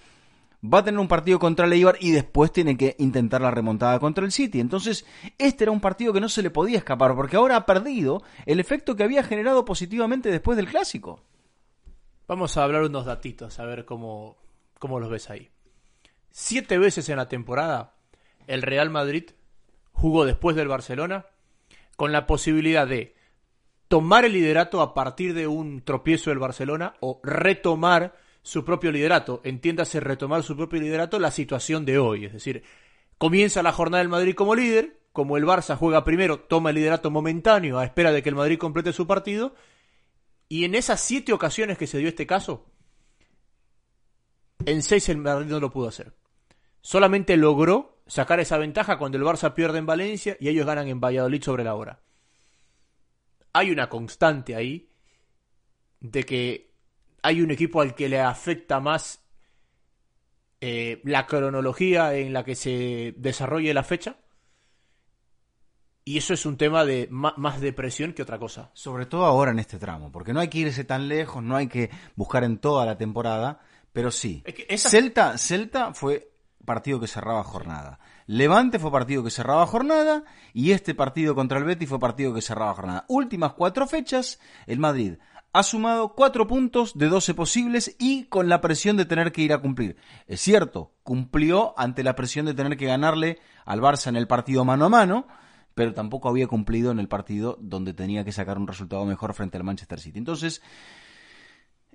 va 0.64 0.78
a 0.78 0.84
tener 0.84 0.98
un 0.98 1.08
partido 1.08 1.38
contra 1.38 1.66
el 1.66 1.74
y 2.00 2.10
después 2.10 2.50
tiene 2.50 2.76
que 2.76 2.96
intentar 2.98 3.42
la 3.42 3.50
remontada 3.50 3.98
contra 3.98 4.24
el 4.24 4.32
City. 4.32 4.60
Entonces, 4.60 5.04
este 5.36 5.64
era 5.64 5.70
un 5.70 5.80
partido 5.80 6.14
que 6.14 6.20
no 6.20 6.30
se 6.30 6.42
le 6.42 6.48
podía 6.48 6.78
escapar, 6.78 7.14
porque 7.14 7.36
ahora 7.36 7.56
ha 7.56 7.66
perdido 7.66 8.22
el 8.46 8.60
efecto 8.60 8.96
que 8.96 9.04
había 9.04 9.22
generado 9.22 9.66
positivamente 9.66 10.30
después 10.30 10.56
del 10.56 10.68
clásico. 10.68 11.20
Vamos 12.26 12.56
a 12.56 12.64
hablar 12.64 12.82
unos 12.82 13.04
datitos, 13.04 13.58
a 13.60 13.66
ver 13.66 13.84
cómo, 13.84 14.38
cómo 14.78 14.98
los 14.98 15.10
ves 15.10 15.28
ahí. 15.28 15.50
Siete 16.30 16.78
veces 16.78 17.08
en 17.10 17.18
la 17.18 17.28
temporada 17.28 17.94
el 18.46 18.62
Real 18.62 18.90
Madrid 18.90 19.30
jugó 19.92 20.24
después 20.24 20.56
del 20.56 20.68
Barcelona 20.68 21.26
con 21.96 22.12
la 22.12 22.26
posibilidad 22.26 22.86
de 22.86 23.14
tomar 23.88 24.24
el 24.24 24.32
liderato 24.32 24.80
a 24.80 24.94
partir 24.94 25.34
de 25.34 25.46
un 25.46 25.82
tropiezo 25.82 26.30
del 26.30 26.38
Barcelona 26.38 26.94
o 27.00 27.20
retomar 27.22 28.16
su 28.42 28.64
propio 28.64 28.90
liderato. 28.90 29.40
Entiéndase 29.44 30.00
retomar 30.00 30.42
su 30.42 30.56
propio 30.56 30.80
liderato 30.80 31.18
la 31.18 31.30
situación 31.30 31.84
de 31.84 31.98
hoy. 31.98 32.24
Es 32.24 32.32
decir, 32.32 32.62
comienza 33.18 33.62
la 33.62 33.72
jornada 33.72 34.02
del 34.02 34.08
Madrid 34.08 34.34
como 34.34 34.54
líder, 34.54 34.98
como 35.12 35.36
el 35.36 35.44
Barça 35.44 35.76
juega 35.76 36.04
primero, 36.04 36.40
toma 36.40 36.70
el 36.70 36.76
liderato 36.76 37.10
momentáneo 37.10 37.78
a 37.78 37.84
espera 37.84 38.12
de 38.12 38.22
que 38.22 38.30
el 38.30 38.34
Madrid 38.34 38.58
complete 38.58 38.92
su 38.92 39.06
partido 39.06 39.54
y 40.54 40.64
en 40.64 40.76
esas 40.76 41.00
siete 41.00 41.32
ocasiones 41.32 41.76
que 41.76 41.88
se 41.88 41.98
dio 41.98 42.06
este 42.06 42.28
caso, 42.28 42.70
en 44.64 44.84
seis 44.84 45.08
el 45.08 45.16
Madrid 45.16 45.48
no 45.50 45.58
lo 45.58 45.72
pudo 45.72 45.88
hacer. 45.88 46.14
Solamente 46.80 47.36
logró 47.36 48.00
sacar 48.06 48.38
esa 48.38 48.56
ventaja 48.56 48.96
cuando 48.96 49.18
el 49.18 49.24
Barça 49.24 49.52
pierde 49.52 49.78
en 49.78 49.86
Valencia 49.86 50.36
y 50.38 50.48
ellos 50.48 50.64
ganan 50.64 50.86
en 50.86 51.00
Valladolid 51.00 51.42
sobre 51.42 51.64
la 51.64 51.74
hora. 51.74 52.04
Hay 53.52 53.72
una 53.72 53.88
constante 53.88 54.54
ahí 54.54 54.92
de 55.98 56.22
que 56.22 56.72
hay 57.20 57.40
un 57.40 57.50
equipo 57.50 57.80
al 57.80 57.96
que 57.96 58.08
le 58.08 58.20
afecta 58.20 58.78
más 58.78 59.26
eh, 60.60 61.00
la 61.02 61.26
cronología 61.26 62.14
en 62.14 62.32
la 62.32 62.44
que 62.44 62.54
se 62.54 63.12
desarrolle 63.16 63.74
la 63.74 63.82
fecha 63.82 64.20
y 66.04 66.18
eso 66.18 66.34
es 66.34 66.44
un 66.44 66.56
tema 66.56 66.84
de 66.84 67.08
más 67.10 67.60
depresión 67.60 68.12
que 68.12 68.22
otra 68.22 68.38
cosa. 68.38 68.70
Sobre 68.74 69.06
todo 69.06 69.24
ahora 69.24 69.52
en 69.52 69.58
este 69.58 69.78
tramo, 69.78 70.12
porque 70.12 70.32
no 70.32 70.40
hay 70.40 70.48
que 70.48 70.58
irse 70.58 70.84
tan 70.84 71.08
lejos, 71.08 71.42
no 71.42 71.56
hay 71.56 71.66
que 71.66 71.90
buscar 72.14 72.44
en 72.44 72.58
toda 72.58 72.84
la 72.84 72.98
temporada, 72.98 73.60
pero 73.92 74.10
sí. 74.10 74.44
Celta, 74.76 75.38
Celta 75.38 75.94
fue 75.94 76.30
partido 76.64 77.00
que 77.00 77.06
cerraba 77.06 77.42
jornada. 77.42 77.98
Levante 78.26 78.78
fue 78.78 78.90
partido 78.90 79.22
que 79.24 79.30
cerraba 79.30 79.66
jornada 79.66 80.24
y 80.52 80.72
este 80.72 80.94
partido 80.94 81.34
contra 81.34 81.58
el 81.58 81.64
Betis 81.64 81.88
fue 81.88 81.98
partido 81.98 82.34
que 82.34 82.42
cerraba 82.42 82.74
jornada. 82.74 83.04
Últimas 83.08 83.54
cuatro 83.54 83.86
fechas, 83.86 84.40
el 84.66 84.78
Madrid 84.78 85.14
ha 85.54 85.62
sumado 85.62 86.14
cuatro 86.14 86.48
puntos 86.48 86.98
de 86.98 87.08
12 87.08 87.32
posibles 87.32 87.94
y 88.00 88.24
con 88.24 88.48
la 88.48 88.60
presión 88.60 88.96
de 88.96 89.04
tener 89.04 89.30
que 89.30 89.42
ir 89.42 89.52
a 89.52 89.58
cumplir. 89.58 89.96
Es 90.26 90.40
cierto, 90.40 90.94
cumplió 91.04 91.78
ante 91.78 92.02
la 92.02 92.16
presión 92.16 92.44
de 92.44 92.54
tener 92.54 92.76
que 92.76 92.86
ganarle 92.86 93.38
al 93.64 93.80
Barça 93.80 94.08
en 94.08 94.16
el 94.16 94.26
partido 94.26 94.64
mano 94.64 94.86
a 94.86 94.88
mano, 94.88 95.28
pero 95.74 95.92
tampoco 95.92 96.28
había 96.28 96.46
cumplido 96.46 96.92
en 96.92 96.98
el 96.98 97.08
partido 97.08 97.58
donde 97.60 97.92
tenía 97.92 98.24
que 98.24 98.32
sacar 98.32 98.58
un 98.58 98.66
resultado 98.66 99.04
mejor 99.04 99.34
frente 99.34 99.56
al 99.56 99.64
Manchester 99.64 100.00
City. 100.00 100.18
Entonces, 100.18 100.62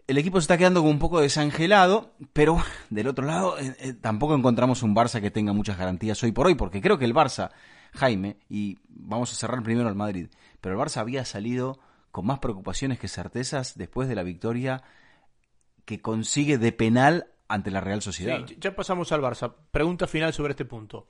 el 0.07 0.17
equipo 0.17 0.39
se 0.39 0.45
está 0.45 0.57
quedando 0.57 0.81
un 0.81 0.99
poco 0.99 1.21
desangelado, 1.21 2.13
pero 2.33 2.61
del 2.89 3.07
otro 3.07 3.25
lado 3.25 3.59
eh, 3.59 3.75
eh, 3.79 3.93
tampoco 3.93 4.35
encontramos 4.35 4.83
un 4.83 4.95
Barça 4.95 5.21
que 5.21 5.31
tenga 5.31 5.53
muchas 5.53 5.77
garantías 5.77 6.21
hoy 6.23 6.31
por 6.31 6.47
hoy, 6.47 6.55
porque 6.55 6.81
creo 6.81 6.97
que 6.97 7.05
el 7.05 7.13
Barça, 7.13 7.51
Jaime, 7.93 8.37
y 8.49 8.79
vamos 8.89 9.31
a 9.31 9.35
cerrar 9.35 9.63
primero 9.63 9.87
al 9.87 9.95
Madrid, 9.95 10.27
pero 10.61 10.75
el 10.75 10.81
Barça 10.81 10.97
había 10.97 11.23
salido 11.25 11.79
con 12.11 12.25
más 12.25 12.39
preocupaciones 12.39 12.99
que 12.99 13.07
certezas 13.07 13.77
después 13.77 14.09
de 14.09 14.15
la 14.15 14.23
victoria 14.23 14.81
que 15.85 16.01
consigue 16.01 16.57
de 16.57 16.71
penal 16.71 17.27
ante 17.47 17.71
la 17.71 17.81
Real 17.81 18.01
Sociedad. 18.01 18.45
Sí, 18.47 18.57
ya 18.59 18.75
pasamos 18.75 19.11
al 19.11 19.21
Barça. 19.21 19.53
Pregunta 19.71 20.07
final 20.07 20.33
sobre 20.33 20.51
este 20.51 20.65
punto. 20.65 21.07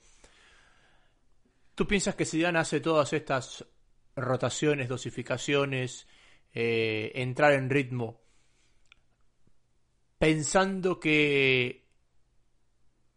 ¿Tú 1.79 1.87
piensas 1.87 2.13
que 2.15 2.25
Zidane 2.25 2.59
hace 2.59 2.81
todas 2.81 3.13
estas 3.13 3.65
rotaciones, 4.13 4.89
dosificaciones, 4.89 6.07
eh, 6.51 7.13
entrar 7.15 7.53
en 7.53 7.69
ritmo? 7.69 8.19
pensando 10.17 10.99
que 10.99 11.87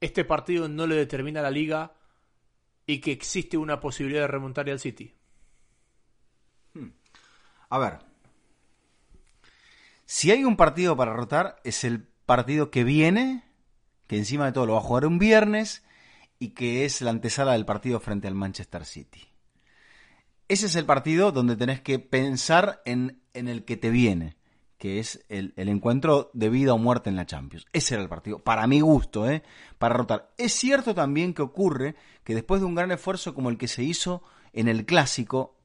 este 0.01 0.25
partido 0.25 0.69
no 0.69 0.87
le 0.87 0.95
determina 0.95 1.43
la 1.43 1.51
liga 1.51 1.97
y 2.87 3.01
que 3.01 3.11
existe 3.11 3.57
una 3.57 3.81
posibilidad 3.81 4.21
de 4.21 4.29
remontar 4.29 4.71
al 4.71 4.79
City? 4.79 5.13
Hmm. 6.75 6.91
A 7.69 7.79
ver, 7.81 7.99
si 10.07 10.31
hay 10.31 10.45
un 10.45 10.57
partido 10.57 10.97
para 10.97 11.15
rotar, 11.15 11.57
es 11.65 11.83
el 11.83 12.07
partido 12.27 12.71
que 12.71 12.85
viene, 12.85 13.43
que 14.07 14.19
encima 14.19 14.47
de 14.47 14.53
todo 14.53 14.67
lo 14.67 14.75
va 14.75 14.79
a 14.79 14.83
jugar 14.83 15.07
un 15.07 15.19
viernes 15.19 15.85
y 16.43 16.55
que 16.55 16.85
es 16.85 17.01
la 17.03 17.11
antesala 17.11 17.53
del 17.53 17.65
partido 17.65 18.01
frente 18.01 18.27
al 18.27 18.35
Manchester 18.35 18.85
City. 18.85 19.21
Ese 20.49 20.67
es 20.67 20.75
el 20.75 20.85
partido 20.85 21.31
donde 21.31 21.55
tenés 21.55 21.81
que 21.81 22.01
pensar 22.01 22.83
en, 22.85 23.23
en 23.33 23.47
el 23.47 23.65
que 23.65 23.77
te 23.77 23.91
viene 23.91 24.37
que 24.77 24.99
es 24.99 25.25
el, 25.29 25.53
encuentro 25.57 26.33
de 26.35 26.49
vida 26.49 26.75
o 26.75 26.79
muerte 26.79 27.09
en 27.09 27.15
la 27.15 27.25
Champions. 27.25 27.67
Ese 27.73 27.95
era 27.95 28.03
el 28.03 28.09
partido, 28.09 28.41
para 28.41 28.67
mi 28.67 28.81
gusto, 28.81 29.31
¿eh? 29.31 29.45
para 29.79 29.95
rotar. 29.95 30.35
Es 30.37 30.55
cierto 30.55 30.93
también 30.93 31.35
que 31.35 31.43
ocurre 31.43 31.95
que 32.25 32.35
después 32.35 32.61
de 32.61 32.67
un 32.67 32.75
gran 32.75 32.91
esfuerzo 32.91 33.33
como 33.33 33.49
el 33.49 33.59
que 33.59 33.69
se 33.69 33.85
hizo 33.85 34.25
en 34.53 34.67
el 34.67 34.85
clásico, 34.85 35.62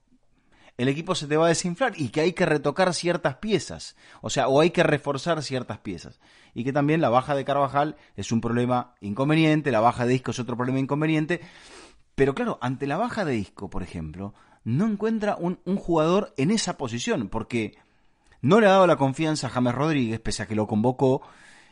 el 0.77 0.87
equipo 0.87 1.15
se 1.15 1.27
te 1.27 1.37
va 1.37 1.45
a 1.45 1.49
desinflar 1.49 1.93
y 1.95 2.09
que 2.09 2.21
hay 2.21 2.33
que 2.33 2.45
retocar 2.45 2.93
ciertas 2.93 3.37
piezas, 3.37 3.95
o 4.21 4.29
sea, 4.29 4.47
o 4.47 4.61
hay 4.61 4.69
que 4.69 4.83
reforzar 4.83 5.41
ciertas 5.41 5.79
piezas. 5.79 6.19
Y 6.53 6.63
que 6.63 6.73
también 6.73 7.01
la 7.01 7.09
baja 7.09 7.35
de 7.35 7.45
Carvajal 7.45 7.97
es 8.15 8.31
un 8.31 8.41
problema 8.41 8.95
inconveniente, 9.01 9.71
la 9.71 9.79
baja 9.79 10.05
de 10.05 10.13
disco 10.13 10.31
es 10.31 10.39
otro 10.39 10.55
problema 10.55 10.79
inconveniente. 10.79 11.41
Pero 12.15 12.35
claro, 12.35 12.57
ante 12.61 12.87
la 12.87 12.97
baja 12.97 13.25
de 13.25 13.33
disco, 13.33 13.69
por 13.69 13.83
ejemplo, 13.83 14.33
no 14.63 14.85
encuentra 14.85 15.35
un, 15.35 15.59
un 15.65 15.77
jugador 15.77 16.33
en 16.37 16.51
esa 16.51 16.77
posición, 16.77 17.29
porque 17.29 17.77
no 18.41 18.59
le 18.59 18.67
ha 18.67 18.71
dado 18.71 18.87
la 18.87 18.97
confianza 18.97 19.47
a 19.47 19.49
James 19.49 19.73
Rodríguez, 19.73 20.19
pese 20.19 20.43
a 20.43 20.47
que 20.47 20.55
lo 20.55 20.67
convocó. 20.67 21.21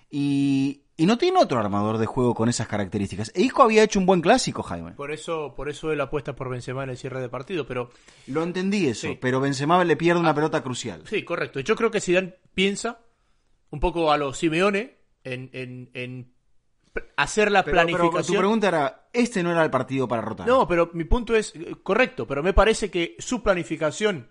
Y, 0.09 0.84
no 0.97 1.17
tiene 1.17 1.39
otro 1.39 1.59
armador 1.59 1.97
de 1.97 2.05
juego 2.05 2.33
con 2.33 2.47
esas 2.47 2.67
características. 2.67 3.31
E 3.35 3.41
Isco 3.41 3.63
había 3.63 3.83
hecho 3.83 3.99
un 3.99 4.05
buen 4.05 4.21
clásico, 4.21 4.63
Jaime. 4.63 4.91
Por 4.91 5.11
eso, 5.11 5.53
por 5.53 5.67
eso 5.67 5.91
él 5.91 5.99
apuesta 5.99 6.35
por 6.35 6.49
Benzema 6.49 6.83
en 6.83 6.91
el 6.91 6.97
cierre 6.97 7.19
de 7.19 7.27
partido, 7.27 7.67
pero... 7.67 7.89
Lo 8.27 8.43
entendí 8.43 8.87
eso, 8.87 9.09
pero 9.19 9.41
Benzema 9.41 9.83
le 9.83 9.97
pierde 9.97 10.21
una 10.21 10.29
ah, 10.29 10.35
pelota 10.35 10.63
crucial. 10.63 11.03
Sí, 11.05 11.23
correcto. 11.23 11.59
Yo 11.59 11.75
creo 11.75 11.91
que 11.91 11.99
Zidane 11.99 12.35
piensa 12.53 12.99
un 13.71 13.81
poco 13.81 14.09
a 14.11 14.17
lo 14.17 14.33
Simeone 14.33 14.95
en, 15.25 15.49
en, 15.93 16.33
hacer 17.17 17.51
la 17.51 17.63
planificación. 17.63 18.11
Pero 18.13 18.25
tu 18.25 18.33
pregunta 18.33 18.67
era, 18.69 19.09
este 19.11 19.43
no 19.43 19.51
era 19.51 19.63
el 19.63 19.69
partido 19.69 20.07
para 20.07 20.21
rotar. 20.21 20.47
No, 20.47 20.67
pero 20.67 20.91
mi 20.93 21.03
punto 21.03 21.35
es 21.35 21.53
eh, 21.55 21.75
correcto, 21.83 22.25
pero 22.25 22.41
me 22.41 22.53
parece 22.53 22.89
que 22.89 23.15
su 23.19 23.43
planificación 23.43 24.29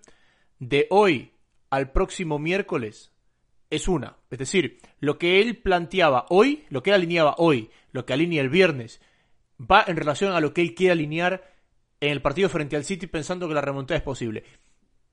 de 0.57 0.87
hoy 0.89 1.33
al 1.69 1.91
próximo 1.91 2.39
miércoles 2.39 3.11
es 3.69 3.87
una. 3.87 4.17
Es 4.29 4.39
decir, 4.39 4.79
lo 4.99 5.17
que 5.17 5.41
él 5.41 5.57
planteaba 5.57 6.25
hoy, 6.29 6.65
lo 6.69 6.83
que 6.83 6.91
él 6.91 6.95
alineaba 6.95 7.35
hoy, 7.37 7.69
lo 7.91 8.05
que 8.05 8.13
alinea 8.13 8.41
el 8.41 8.49
viernes, 8.49 9.01
va 9.59 9.83
en 9.87 9.97
relación 9.97 10.33
a 10.33 10.39
lo 10.39 10.53
que 10.53 10.61
él 10.61 10.75
quiere 10.75 10.93
alinear 10.93 11.53
en 11.99 12.11
el 12.11 12.21
partido 12.21 12.49
frente 12.49 12.75
al 12.75 12.83
City 12.83 13.07
pensando 13.07 13.47
que 13.47 13.53
la 13.53 13.61
remontada 13.61 13.97
es 13.97 14.03
posible. 14.03 14.43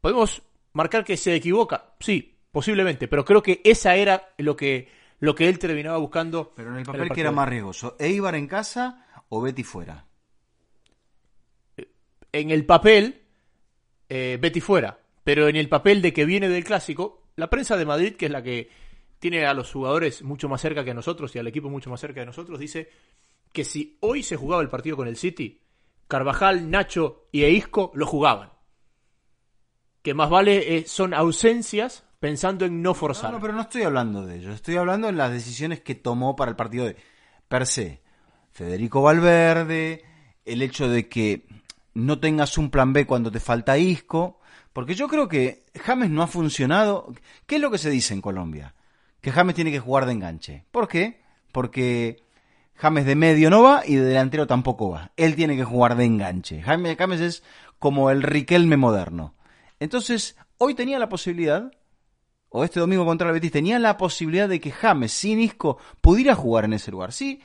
Podemos 0.01 0.43
marcar 0.73 1.05
que 1.05 1.17
se 1.17 1.35
equivoca, 1.35 1.95
sí, 2.01 2.39
posiblemente, 2.51 3.09
pero 3.09 3.25
creo 3.25 3.43
que 3.43 3.61
esa 3.65 3.95
era 3.95 4.35
lo 4.39 4.57
que, 4.57 4.89
lo 5.21 5.35
que 5.35 5.49
él 5.49 5.59
terminaba 5.59 5.99
buscando. 5.99 6.53
Pero 6.57 6.71
en 6.71 6.79
el 6.79 6.85
papel, 6.85 7.11
que 7.11 7.21
era 7.21 7.31
más 7.31 7.49
riesgoso, 7.49 7.97
¿Eibar 7.99 8.35
en 8.35 8.47
casa 8.47 9.07
o 9.29 9.41
Betty 9.41 9.63
fuera? 9.63 10.07
En 12.33 12.51
el 12.51 12.65
papel, 12.65 13.23
eh, 14.09 14.39
Betty 14.41 14.61
fuera. 14.61 14.99
Pero 15.25 15.49
en 15.49 15.57
el 15.57 15.69
papel 15.69 16.03
de 16.03 16.13
que 16.13 16.25
viene 16.25 16.49
del 16.49 16.65
clásico, 16.65 17.22
la 17.43 17.51
prensa 17.51 17.77
de 17.77 17.85
Madrid, 17.85 18.15
que 18.15 18.27
es 18.27 18.31
la 18.31 18.41
que 18.41 18.71
tiene 19.19 19.45
a 19.47 19.53
los 19.53 19.73
jugadores 19.73 20.23
mucho 20.23 20.49
más 20.49 20.61
cerca 20.61 20.85
que 20.85 20.95
nosotros 20.95 21.35
y 21.35 21.41
al 21.41 21.49
equipo 21.49 21.69
mucho 21.69 21.91
más 21.91 21.99
cerca 21.99 22.21
de 22.21 22.27
nosotros, 22.27 22.57
dice 22.57 22.89
que 23.53 23.65
si 23.65 23.99
hoy 23.99 24.23
se 24.23 24.37
jugaba 24.37 24.63
el 24.63 24.69
partido 24.69 24.97
con 24.97 25.09
el 25.09 25.17
City, 25.17 25.61
Carvajal, 26.07 26.71
Nacho 26.71 27.27
y 27.33 27.43
Eisco 27.43 27.91
lo 27.97 28.07
jugaban. 28.07 28.53
Que 30.03 30.15
más 30.15 30.31
vale 30.31 30.77
eh, 30.77 30.85
son 30.87 31.15
ausencias 31.15 32.05
pensando 32.21 32.65
en 32.65 32.81
no 32.81 32.95
forzar. 32.95 33.33
No, 33.33 33.39
no, 33.39 33.43
pero 33.43 33.55
no 33.55 33.63
estoy 33.63 33.83
hablando 33.83 34.25
de 34.25 34.37
ello. 34.37 34.53
Estoy 34.53 34.77
hablando 34.77 35.09
en 35.09 35.17
las 35.17 35.33
decisiones 35.33 35.81
que 35.81 35.97
tomó 35.97 36.37
para 36.37 36.53
el 36.53 36.57
partido 36.57 36.85
de 36.85 36.95
per 37.49 37.67
se. 37.67 38.03
Federico 38.53 39.03
Valverde, 39.03 40.05
el 40.45 40.63
hecho 40.63 40.89
de 40.89 41.09
que 41.09 41.49
no 41.95 42.21
tengas 42.21 42.57
un 42.57 42.71
plan 42.71 42.93
B 42.93 43.05
cuando 43.05 43.33
te 43.33 43.41
falta 43.41 43.79
Isco, 43.79 44.39
porque 44.73 44.95
yo 44.95 45.09
creo 45.09 45.29
que 45.29 45.65
James 45.81 46.11
no 46.11 46.23
ha 46.23 46.27
funcionado. 46.27 47.13
¿Qué 47.47 47.57
es 47.57 47.61
lo 47.61 47.71
que 47.71 47.79
se 47.79 47.91
dice 47.91 48.15
en 48.15 48.23
Colombia? 48.23 48.75
Que 49.21 49.31
James 49.31 49.55
tiene 49.55 49.71
que 49.71 49.81
jugar 49.81 50.07
de 50.07 50.13
enganche. 50.13 50.65
¿Por 50.71 50.89
qué? 50.89 51.21
Porque 51.53 52.23
James 52.75 53.05
de 53.05 53.15
medio 53.15 53.51
no 53.51 53.63
va 53.63 53.83
y 53.87 53.97
de 53.97 54.05
delantero 54.05 54.47
tampoco 54.47 54.91
va. 54.91 55.13
Él 55.17 55.37
tiene 55.37 55.57
que 55.57 55.65
jugar 55.65 55.97
de 55.97 56.05
enganche. 56.05 56.63
James, 56.63 56.97
James 56.97 57.21
es 57.21 57.43
como 57.79 58.11
el 58.11 58.23
Riquelme 58.23 58.77
moderno. 58.77 59.35
Entonces, 59.79 60.37
hoy 60.59 60.75
tenía 60.75 60.99
la 60.99 61.09
posibilidad, 61.09 61.71
o 62.49 62.65
este 62.65 62.81
domingo 62.81 63.05
contra 63.05 63.29
el 63.29 63.35
Betis, 63.35 63.53
tenía 63.53 63.79
la 63.79 63.97
posibilidad 63.97 64.49
de 64.49 64.61
que 64.61 64.71
James, 64.71 65.13
sin 65.13 65.41
Isco, 65.41 65.79
pudiera 66.01 66.35
jugar 66.35 66.65
en 66.65 66.73
ese 66.73 66.91
lugar. 66.91 67.13
Sí, 67.13 67.41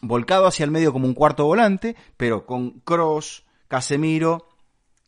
volcado 0.00 0.46
hacia 0.46 0.64
el 0.64 0.70
medio 0.70 0.92
como 0.92 1.06
un 1.06 1.14
cuarto 1.14 1.44
volante, 1.44 1.96
pero 2.16 2.46
con 2.46 2.80
Cross, 2.80 3.44
Casemiro 3.68 4.48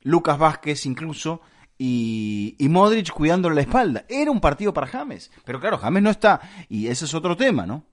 Lucas 0.08 0.38
Vázquez 0.38 0.86
incluso, 0.86 1.42
y, 1.76 2.56
y, 2.58 2.68
Modric 2.68 3.12
cuidándole 3.12 3.54
la 3.54 3.60
espalda. 3.60 4.04
Era 4.08 4.30
un 4.30 4.40
partido 4.40 4.72
para 4.72 4.86
James. 4.86 5.30
Pero 5.44 5.60
claro, 5.60 5.78
James 5.78 6.02
no 6.02 6.10
está. 6.10 6.40
Y 6.68 6.88
ese 6.88 7.04
es 7.04 7.14
otro 7.14 7.36
tema, 7.36 7.66
¿no? 7.66 7.84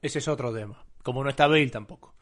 Ese 0.00 0.18
es 0.18 0.26
otro 0.26 0.52
tema. 0.52 0.84
Como 1.02 1.22
no 1.22 1.30
está 1.30 1.46
Bale 1.46 1.68
tampoco. 1.68 2.14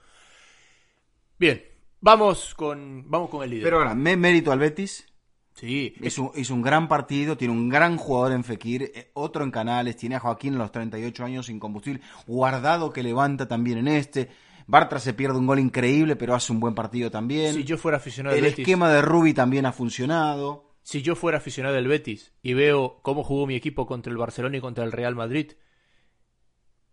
Bien, 1.38 1.62
vamos 2.00 2.54
con, 2.54 3.04
vamos 3.08 3.30
con 3.30 3.42
el 3.44 3.50
líder. 3.50 3.64
Pero 3.64 3.78
ahora, 3.78 3.94
mérito 3.94 4.52
al 4.52 4.58
Betis. 4.58 5.06
Sí. 5.54 5.94
Hizo, 6.00 6.32
un 6.54 6.62
gran 6.62 6.88
partido, 6.88 7.36
tiene 7.36 7.54
un 7.54 7.68
gran 7.68 7.96
jugador 7.96 8.32
en 8.32 8.44
Fekir, 8.44 8.92
eh, 8.94 9.10
otro 9.14 9.44
en 9.44 9.50
Canales, 9.50 9.96
tiene 9.96 10.16
a 10.16 10.20
Joaquín 10.20 10.54
a 10.54 10.58
los 10.58 10.72
38 10.72 11.24
años 11.24 11.46
sin 11.46 11.58
combustible, 11.58 12.00
guardado 12.26 12.92
que 12.92 13.02
levanta 13.02 13.46
también 13.46 13.78
en 13.78 13.88
este. 13.88 14.30
Bartra 14.70 15.00
se 15.00 15.14
pierde 15.14 15.36
un 15.36 15.48
gol 15.48 15.58
increíble, 15.58 16.14
pero 16.14 16.34
hace 16.34 16.52
un 16.52 16.60
buen 16.60 16.76
partido 16.76 17.10
también. 17.10 17.54
Si 17.54 17.64
yo 17.64 17.76
fuera 17.76 17.98
aficionado 17.98 18.36
del 18.36 18.44
El 18.44 18.52
esquema 18.52 18.88
de 18.88 19.02
Rubi 19.02 19.34
también 19.34 19.66
ha 19.66 19.72
funcionado. 19.72 20.76
Si 20.82 21.02
yo 21.02 21.16
fuera 21.16 21.38
aficionado 21.38 21.74
del 21.74 21.88
Betis 21.88 22.32
y 22.40 22.54
veo 22.54 23.00
cómo 23.02 23.24
jugó 23.24 23.48
mi 23.48 23.56
equipo 23.56 23.84
contra 23.84 24.12
el 24.12 24.16
Barcelona 24.16 24.56
y 24.56 24.60
contra 24.60 24.84
el 24.84 24.92
Real 24.92 25.16
Madrid, 25.16 25.52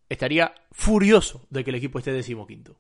estaría 0.10 0.56
furioso 0.72 1.46
de 1.52 1.64
que 1.64 1.70
el 1.70 1.76
equipo 1.76 2.00
esté 2.00 2.12
decimoquinto. 2.12 2.80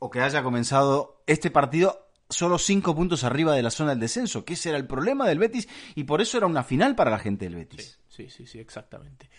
O 0.00 0.10
que 0.10 0.22
haya 0.22 0.42
comenzado 0.42 1.22
este 1.28 1.50
partido 1.50 2.10
solo 2.28 2.58
cinco 2.58 2.96
puntos 2.96 3.22
arriba 3.22 3.54
de 3.54 3.62
la 3.62 3.70
zona 3.70 3.90
del 3.90 4.00
descenso, 4.00 4.44
que 4.44 4.54
ese 4.54 4.70
era 4.70 4.78
el 4.78 4.88
problema 4.88 5.26
del 5.28 5.38
Betis 5.38 5.68
y 5.94 6.02
por 6.02 6.20
eso 6.20 6.36
era 6.36 6.46
una 6.46 6.64
final 6.64 6.96
para 6.96 7.12
la 7.12 7.20
gente 7.20 7.44
del 7.44 7.54
Betis. 7.54 8.00
Sí, 8.08 8.28
sí, 8.28 8.44
sí, 8.44 8.58
exactamente. 8.58 9.30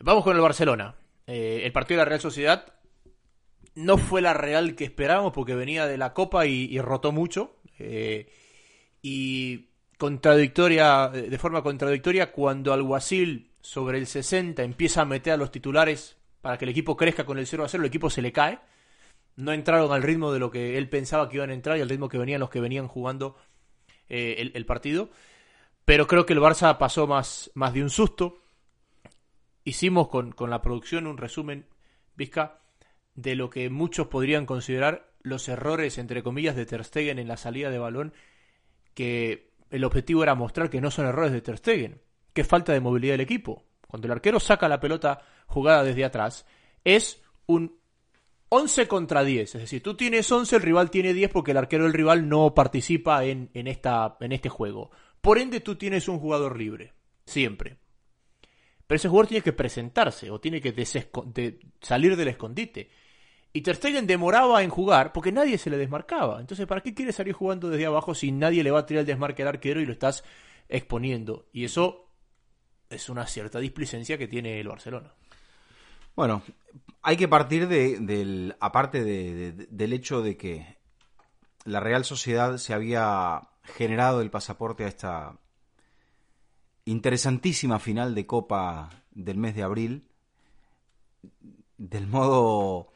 Vamos 0.00 0.24
con 0.24 0.34
el 0.34 0.42
Barcelona. 0.42 0.96
Eh, 1.26 1.62
el 1.64 1.72
partido 1.72 1.98
de 1.98 2.04
la 2.04 2.08
Real 2.08 2.20
Sociedad 2.20 2.79
no 3.74 3.98
fue 3.98 4.20
la 4.20 4.34
Real 4.34 4.74
que 4.74 4.84
esperábamos 4.84 5.32
porque 5.32 5.54
venía 5.54 5.86
de 5.86 5.98
la 5.98 6.12
Copa 6.12 6.46
y, 6.46 6.78
rotó 6.80 7.12
mucho. 7.12 7.56
Eh, 7.78 8.28
y 9.02 9.68
contradictoria, 9.96 11.08
de 11.08 11.38
forma 11.38 11.62
contradictoria, 11.62 12.32
cuando 12.32 12.72
Alguacil 12.72 13.50
sobre 13.60 13.98
el 13.98 14.06
60 14.06 14.62
empieza 14.62 15.02
a 15.02 15.04
meter 15.04 15.34
a 15.34 15.36
los 15.36 15.50
titulares 15.50 16.16
para 16.40 16.56
que 16.56 16.64
el 16.64 16.70
equipo 16.70 16.96
crezca 16.96 17.24
con 17.24 17.38
el 17.38 17.46
0 17.46 17.64
a 17.64 17.68
0, 17.68 17.82
el 17.82 17.88
equipo 17.88 18.10
se 18.10 18.22
le 18.22 18.32
cae. 18.32 18.58
No 19.36 19.52
entraron 19.52 19.92
al 19.92 20.02
ritmo 20.02 20.32
de 20.32 20.38
lo 20.38 20.50
que 20.50 20.76
él 20.76 20.88
pensaba 20.88 21.28
que 21.28 21.36
iban 21.36 21.50
a 21.50 21.54
entrar 21.54 21.78
y 21.78 21.80
al 21.80 21.88
ritmo 21.88 22.08
que 22.08 22.18
venían 22.18 22.40
los 22.40 22.50
que 22.50 22.60
venían 22.60 22.88
jugando 22.88 23.36
eh, 24.08 24.50
el, 24.54 24.66
partido. 24.66 25.10
Pero 25.84 26.06
creo 26.06 26.26
que 26.26 26.32
el 26.32 26.40
Barça 26.40 26.76
pasó 26.78 27.06
más, 27.06 27.50
más 27.54 27.72
de 27.72 27.82
un 27.82 27.90
susto. 27.90 28.42
Hicimos 29.64 30.08
con, 30.08 30.32
con 30.32 30.50
la 30.50 30.62
producción 30.62 31.06
un 31.06 31.16
resumen, 31.16 31.66
Vizca, 32.16 32.59
de 33.14 33.34
lo 33.34 33.50
que 33.50 33.70
muchos 33.70 34.08
podrían 34.08 34.46
considerar 34.46 35.12
los 35.22 35.48
errores, 35.48 35.98
entre 35.98 36.22
comillas, 36.22 36.56
de 36.56 36.66
Ter 36.66 36.84
Stegen 36.84 37.18
en 37.18 37.28
la 37.28 37.36
salida 37.36 37.70
de 37.70 37.78
balón, 37.78 38.14
que 38.94 39.50
el 39.70 39.84
objetivo 39.84 40.22
era 40.22 40.34
mostrar 40.34 40.70
que 40.70 40.80
no 40.80 40.90
son 40.90 41.06
errores 41.06 41.32
de 41.32 41.42
Ter 41.42 41.58
Stegen, 41.58 42.00
que 42.32 42.44
falta 42.44 42.72
de 42.72 42.80
movilidad 42.80 43.14
del 43.14 43.20
equipo. 43.20 43.64
Cuando 43.86 44.06
el 44.06 44.12
arquero 44.12 44.40
saca 44.40 44.68
la 44.68 44.80
pelota 44.80 45.20
jugada 45.46 45.82
desde 45.82 46.04
atrás, 46.04 46.46
es 46.84 47.22
un 47.46 47.78
11 48.48 48.88
contra 48.88 49.24
10. 49.24 49.54
Es 49.54 49.60
decir, 49.60 49.82
tú 49.82 49.96
tienes 49.96 50.30
11, 50.30 50.56
el 50.56 50.62
rival 50.62 50.90
tiene 50.90 51.12
10 51.14 51.30
porque 51.30 51.52
el 51.52 51.56
arquero 51.56 51.84
del 51.84 51.92
rival 51.92 52.28
no 52.28 52.54
participa 52.54 53.24
en, 53.24 53.50
en, 53.54 53.66
esta, 53.66 54.16
en 54.20 54.32
este 54.32 54.48
juego. 54.48 54.90
Por 55.20 55.38
ende, 55.38 55.60
tú 55.60 55.76
tienes 55.76 56.08
un 56.08 56.18
jugador 56.18 56.58
libre. 56.58 56.94
Siempre. 57.26 57.78
Pero 58.86 58.96
ese 58.96 59.08
jugador 59.08 59.28
tiene 59.28 59.44
que 59.44 59.52
presentarse 59.52 60.30
o 60.30 60.40
tiene 60.40 60.60
que 60.60 60.74
salir 61.80 62.16
del 62.16 62.28
escondite. 62.28 62.90
Y 63.52 63.62
Ter 63.62 63.76
Stegen 63.76 64.06
demoraba 64.06 64.62
en 64.62 64.70
jugar 64.70 65.12
porque 65.12 65.32
nadie 65.32 65.58
se 65.58 65.70
le 65.70 65.76
desmarcaba. 65.76 66.40
Entonces, 66.40 66.66
¿para 66.66 66.82
qué 66.82 66.94
quiere 66.94 67.12
salir 67.12 67.34
jugando 67.34 67.68
desde 67.68 67.86
abajo 67.86 68.14
si 68.14 68.30
nadie 68.30 68.62
le 68.62 68.70
va 68.70 68.80
a 68.80 68.86
tirar 68.86 69.00
el 69.00 69.06
desmarque 69.06 69.42
al 69.42 69.48
arquero 69.48 69.80
y 69.80 69.86
lo 69.86 69.92
estás 69.92 70.22
exponiendo? 70.68 71.46
Y 71.52 71.64
eso 71.64 72.06
es 72.88 73.08
una 73.08 73.26
cierta 73.26 73.58
displicencia 73.58 74.18
que 74.18 74.28
tiene 74.28 74.60
el 74.60 74.68
Barcelona. 74.68 75.12
Bueno, 76.14 76.42
hay 77.02 77.16
que 77.16 77.28
partir 77.28 77.66
de, 77.66 77.98
del, 77.98 78.56
aparte 78.60 79.02
del 79.02 79.92
hecho 79.92 80.22
de 80.22 80.36
que 80.36 80.76
la 81.64 81.80
Real 81.80 82.04
Sociedad 82.04 82.56
se 82.58 82.72
había 82.72 83.48
generado 83.64 84.20
el 84.20 84.30
pasaporte 84.30 84.84
a 84.84 84.88
esta 84.88 85.36
interesantísima 86.84 87.78
final 87.78 88.14
de 88.14 88.26
Copa 88.26 88.90
del 89.12 89.38
mes 89.38 89.54
de 89.54 89.62
abril, 89.62 90.08
del 91.78 92.06
modo 92.06 92.92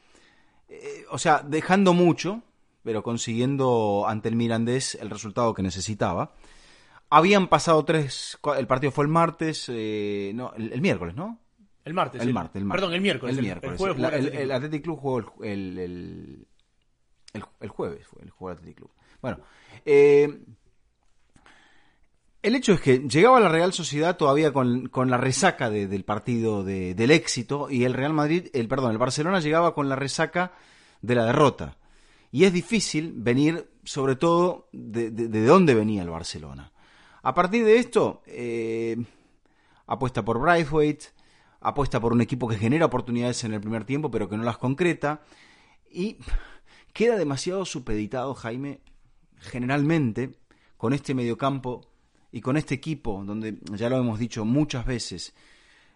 eh, 0.82 1.04
o 1.10 1.18
sea, 1.18 1.42
dejando 1.46 1.92
mucho, 1.92 2.42
pero 2.82 3.02
consiguiendo 3.02 4.04
ante 4.06 4.28
el 4.28 4.36
Mirandés 4.36 4.94
el 4.94 5.10
resultado 5.10 5.54
que 5.54 5.62
necesitaba. 5.62 6.32
Habían 7.10 7.48
pasado 7.48 7.84
tres, 7.84 8.38
el 8.56 8.66
partido 8.66 8.90
fue 8.90 9.04
el 9.04 9.10
martes, 9.10 9.66
eh, 9.68 10.32
no, 10.34 10.52
el, 10.54 10.80
miércoles, 10.80 11.14
¿no? 11.14 11.38
El 11.84 11.94
martes. 11.94 12.20
El, 12.22 12.32
martes, 12.32 12.60
el 12.60 12.64
martes. 12.64 12.80
Perdón, 12.80 12.94
el 12.94 13.00
miércoles. 13.00 13.36
El, 13.36 13.42
miércoles. 13.42 13.80
El, 14.32 14.50
Athletic 14.50 14.82
Club 14.82 14.98
jugó 14.98 15.18
el, 15.42 15.78
el, 15.78 16.46
el, 17.60 17.68
jueves, 17.68 18.06
fue 18.06 18.22
el 18.22 18.30
juego 18.30 18.56
Athletic 18.56 18.78
Club. 18.78 18.90
Bueno, 19.20 19.38
eh, 19.84 20.40
el 22.44 22.54
hecho 22.54 22.74
es 22.74 22.80
que 22.82 22.98
llegaba 22.98 23.40
la 23.40 23.48
Real 23.48 23.72
Sociedad 23.72 24.18
todavía 24.18 24.52
con, 24.52 24.90
la 24.92 25.16
resaca 25.16 25.70
del 25.70 26.04
partido 26.04 26.62
del 26.62 27.10
éxito 27.10 27.70
y 27.70 27.84
el 27.84 27.94
Real 27.94 28.12
Madrid, 28.12 28.48
el 28.52 28.68
perdón, 28.68 28.92
el 28.92 28.98
Barcelona 28.98 29.40
llegaba 29.40 29.74
con 29.74 29.88
la 29.88 29.96
resaca 29.96 30.52
de 31.00 31.14
la 31.14 31.24
derrota. 31.24 31.78
Y 32.30 32.44
es 32.44 32.52
difícil 32.52 33.14
venir, 33.16 33.70
sobre 33.84 34.16
todo, 34.16 34.68
de, 34.72 35.10
dónde 35.46 35.74
venía 35.74 36.02
el 36.02 36.10
Barcelona. 36.10 36.70
A 37.22 37.32
partir 37.32 37.64
de 37.64 37.78
esto, 37.78 38.22
eh, 38.26 39.02
apuesta 39.86 40.22
por 40.22 40.38
Braithwaite, 40.38 41.06
apuesta 41.62 41.98
por 41.98 42.12
un 42.12 42.20
equipo 42.20 42.46
que 42.46 42.58
genera 42.58 42.84
oportunidades 42.84 43.42
en 43.44 43.54
el 43.54 43.62
primer 43.62 43.86
tiempo, 43.86 44.10
pero 44.10 44.28
que 44.28 44.36
no 44.36 44.42
las 44.42 44.58
concreta. 44.58 45.22
Y 45.90 46.18
queda 46.92 47.16
demasiado 47.16 47.64
supeditado, 47.64 48.34
Jaime, 48.34 48.82
generalmente, 49.38 50.34
con 50.76 50.92
este 50.92 51.14
mediocampo 51.14 51.93
y 52.34 52.40
con 52.40 52.56
este 52.56 52.74
equipo, 52.74 53.22
donde 53.24 53.58
ya 53.76 53.88
lo 53.88 53.96
hemos 53.96 54.18
dicho 54.18 54.44
muchas 54.44 54.84
veces, 54.84 55.34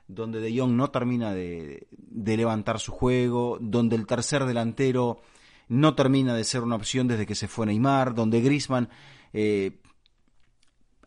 donde 0.07 0.39
De 0.39 0.57
Jong 0.57 0.71
no 0.71 0.89
termina 0.89 1.35
de, 1.35 1.89
levantar 2.15 2.79
su 2.79 2.93
juego, 2.93 3.59
donde 3.61 3.97
el 3.97 4.07
tercer 4.07 4.45
delantero 4.45 5.21
no 5.67 5.97
termina 5.97 6.37
de 6.37 6.45
ser 6.45 6.63
una 6.63 6.77
opción 6.77 7.09
desde 7.09 7.27
que 7.27 7.35
se 7.35 7.49
fue 7.49 7.67
Neymar, 7.67 8.15
donde 8.15 8.41
Griezmann 8.41 8.89
eh, 9.33 9.81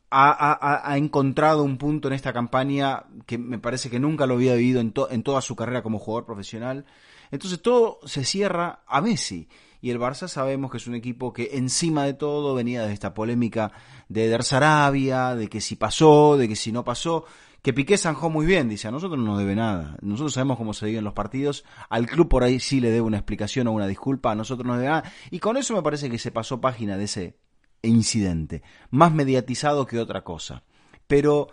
ha, 0.10 0.98
encontrado 0.98 1.64
un 1.64 1.78
punto 1.78 2.10
en 2.10 2.14
esta 2.14 2.34
campaña 2.34 3.06
que 3.26 3.38
me 3.38 3.58
parece 3.58 3.90
que 3.90 4.02
nunca 4.02 4.26
lo 4.26 4.34
había 4.34 4.56
vivido 4.56 4.82
en, 4.82 4.94
en 5.12 5.24
toda 5.24 5.40
su 5.40 5.56
carrera 5.56 5.82
como 5.82 5.98
jugador 5.98 6.26
profesional. 6.26 6.84
Entonces 7.32 7.62
todo 7.62 8.00
se 8.04 8.26
cierra 8.26 8.84
a 8.86 9.00
Messi. 9.00 9.48
Y 9.84 9.90
el 9.90 10.00
Barça 10.00 10.28
sabemos 10.28 10.70
que 10.70 10.78
es 10.78 10.86
un 10.86 10.94
equipo 10.94 11.34
que 11.34 11.52
encima 11.54 12.04
de 12.04 12.14
todo 12.14 12.54
venía 12.54 12.86
de 12.86 12.94
esta 12.94 13.16
polémica 13.16 13.72
de 14.12 14.26
Eder 14.26 14.44
Sarabia, 14.44 15.36
de 15.36 15.48
que 15.48 15.62
si 15.62 15.76
pasó, 15.76 16.38
de 16.38 16.48
que 16.48 16.56
si 16.56 16.72
no 16.72 16.84
pasó. 16.84 17.26
Que 17.62 17.74
Piqué 17.74 17.98
zanjó 17.98 18.30
muy 18.30 18.46
bien, 18.46 18.68
dice, 18.68 18.88
a 18.88 18.92
nosotros 18.92 19.20
no 19.20 19.26
nos 19.26 19.38
debe 19.38 19.56
nada. 19.56 19.96
Nosotros 20.02 20.34
sabemos 20.34 20.58
cómo 20.58 20.74
se 20.74 20.88
viven 20.88 21.04
los 21.04 21.14
partidos. 21.14 21.64
Al 21.90 22.08
club 22.08 22.28
por 22.28 22.44
ahí 22.44 22.60
sí 22.60 22.82
le 22.82 22.90
debe 22.90 23.02
una 23.02 23.18
explicación 23.18 23.68
o 23.68 23.72
una 23.72 23.88
disculpa, 23.88 24.32
a 24.32 24.36
nosotros 24.36 24.66
no 24.66 24.74
nos 24.74 24.82
debe 24.82 24.92
nada. 24.92 25.12
Y 25.30 25.40
con 25.40 25.58
eso 25.58 25.76
me 25.76 25.84
parece 25.84 26.10
que 26.10 26.18
se 26.18 26.32
pasó 26.32 26.60
página 26.60 26.98
de 26.98 27.04
ese 27.04 27.38
incidente. 27.84 28.64
Más 28.90 29.14
mediatizado 29.14 29.86
que 29.86 30.00
otra 30.00 30.24
cosa. 30.24 30.64
Pero 31.08 31.50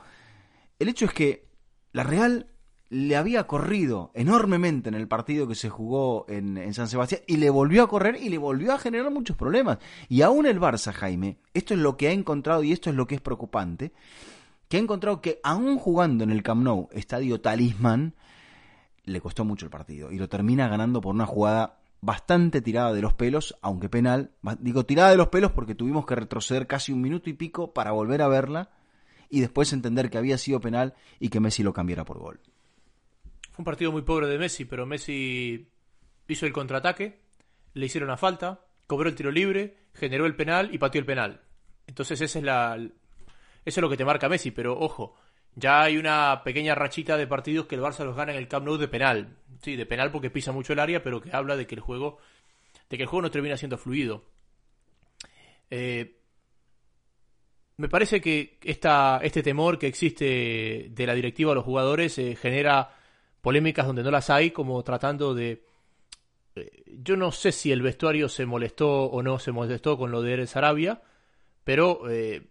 el 0.78 0.88
hecho 0.88 1.04
es 1.04 1.12
que 1.12 1.48
la 1.92 2.04
Real 2.04 2.46
le 2.90 3.16
había 3.16 3.46
corrido 3.46 4.10
enormemente 4.14 4.88
en 4.88 4.94
el 4.94 5.08
partido 5.08 5.46
que 5.46 5.54
se 5.54 5.68
jugó 5.68 6.24
en, 6.28 6.72
San 6.72 6.88
Sebastián 6.88 7.20
y 7.26 7.36
le 7.36 7.50
volvió 7.50 7.82
a 7.82 7.88
correr 7.88 8.16
y 8.20 8.28
le 8.30 8.38
volvió 8.38 8.72
a 8.72 8.78
generar 8.78 9.10
muchos 9.10 9.36
problemas. 9.36 9.78
Y 10.08 10.22
aún 10.22 10.46
el 10.46 10.60
Barça, 10.60 10.92
Jaime, 10.92 11.38
esto 11.52 11.74
es 11.74 11.80
lo 11.80 11.96
que 11.96 12.08
ha 12.08 12.12
encontrado 12.12 12.62
y 12.62 12.72
esto 12.72 12.88
es 12.88 12.96
lo 12.96 13.06
que 13.06 13.16
es 13.16 13.20
preocupante, 13.20 13.92
que 14.68 14.78
ha 14.78 14.80
encontrado 14.80 15.20
que 15.20 15.40
aún 15.42 15.78
jugando 15.78 16.24
en 16.24 16.30
el 16.30 16.42
Camp 16.42 16.62
Nou, 16.62 16.88
estadio 16.92 17.40
talismán, 17.40 18.14
le 19.04 19.20
costó 19.20 19.44
mucho 19.44 19.66
el 19.66 19.70
partido 19.70 20.10
y 20.10 20.18
lo 20.18 20.28
termina 20.28 20.68
ganando 20.68 21.00
por 21.00 21.14
una 21.14 21.26
jugada 21.26 21.78
bastante 22.00 22.62
tirada 22.62 22.92
de 22.92 23.02
los 23.02 23.12
pelos, 23.12 23.56
aunque 23.60 23.88
penal. 23.88 24.30
Digo 24.60 24.86
tirada 24.86 25.10
de 25.10 25.16
los 25.16 25.28
pelos 25.28 25.52
porque 25.52 25.74
tuvimos 25.74 26.06
que 26.06 26.14
retroceder 26.14 26.66
casi 26.66 26.92
un 26.92 27.02
minuto 27.02 27.28
y 27.28 27.34
pico 27.34 27.72
para 27.72 27.92
volver 27.92 28.22
a 28.22 28.28
verla 28.28 28.70
y 29.28 29.40
después 29.40 29.72
entender 29.72 30.08
que 30.08 30.18
había 30.18 30.38
sido 30.38 30.60
penal 30.60 30.94
y 31.20 31.28
que 31.28 31.40
Messi 31.40 31.62
lo 31.62 31.74
cambiara 31.74 32.04
por 32.04 32.18
gol 32.18 32.40
un 33.58 33.64
partido 33.64 33.92
muy 33.92 34.02
pobre 34.02 34.26
de 34.26 34.38
Messi, 34.38 34.64
pero 34.64 34.86
Messi 34.86 35.68
hizo 36.28 36.46
el 36.46 36.52
contraataque, 36.52 37.20
le 37.74 37.86
hicieron 37.86 38.08
una 38.08 38.16
falta, 38.16 38.64
cobró 38.86 39.08
el 39.08 39.14
tiro 39.14 39.30
libre, 39.30 39.76
generó 39.94 40.26
el 40.26 40.36
penal 40.36 40.72
y 40.72 40.78
pateó 40.78 41.00
el 41.00 41.06
penal. 41.06 41.42
Entonces 41.86 42.20
esa 42.20 42.38
es 42.38 42.44
la, 42.44 42.76
eso 42.76 43.80
es 43.80 43.82
lo 43.82 43.90
que 43.90 43.96
te 43.96 44.04
marca 44.04 44.28
Messi, 44.28 44.50
pero 44.50 44.78
ojo, 44.78 45.16
ya 45.54 45.82
hay 45.82 45.96
una 45.96 46.42
pequeña 46.44 46.74
rachita 46.74 47.16
de 47.16 47.26
partidos 47.26 47.66
que 47.66 47.74
el 47.74 47.82
Barça 47.82 48.04
los 48.04 48.16
gana 48.16 48.32
en 48.32 48.38
el 48.38 48.48
Camp 48.48 48.64
Nou 48.64 48.78
de 48.78 48.88
penal. 48.88 49.36
Sí, 49.60 49.74
de 49.74 49.86
penal 49.86 50.12
porque 50.12 50.30
pisa 50.30 50.52
mucho 50.52 50.72
el 50.72 50.78
área, 50.78 51.02
pero 51.02 51.20
que 51.20 51.32
habla 51.32 51.56
de 51.56 51.66
que 51.66 51.74
el 51.74 51.80
juego, 51.80 52.18
de 52.88 52.96
que 52.96 53.02
el 53.02 53.08
juego 53.08 53.22
no 53.22 53.30
termina 53.30 53.56
siendo 53.56 53.76
fluido. 53.76 54.24
Eh, 55.70 56.16
me 57.76 57.88
parece 57.88 58.20
que 58.20 58.58
esta, 58.62 59.20
este 59.22 59.42
temor 59.42 59.78
que 59.78 59.86
existe 59.86 60.88
de 60.90 61.06
la 61.06 61.14
directiva 61.14 61.52
a 61.52 61.54
los 61.54 61.64
jugadores 61.64 62.18
eh, 62.18 62.36
genera 62.36 62.97
polémicas 63.40 63.86
donde 63.86 64.02
no 64.02 64.10
las 64.10 64.30
hay, 64.30 64.50
como 64.50 64.82
tratando 64.82 65.34
de... 65.34 65.64
Eh, 66.54 66.82
yo 67.02 67.16
no 67.16 67.32
sé 67.32 67.52
si 67.52 67.72
el 67.72 67.82
vestuario 67.82 68.28
se 68.28 68.46
molestó 68.46 69.04
o 69.04 69.22
no 69.22 69.38
se 69.38 69.52
molestó 69.52 69.96
con 69.96 70.10
lo 70.10 70.22
de 70.22 70.34
Eres 70.34 70.56
Arabia, 70.56 71.02
pero 71.64 72.08
eh, 72.10 72.48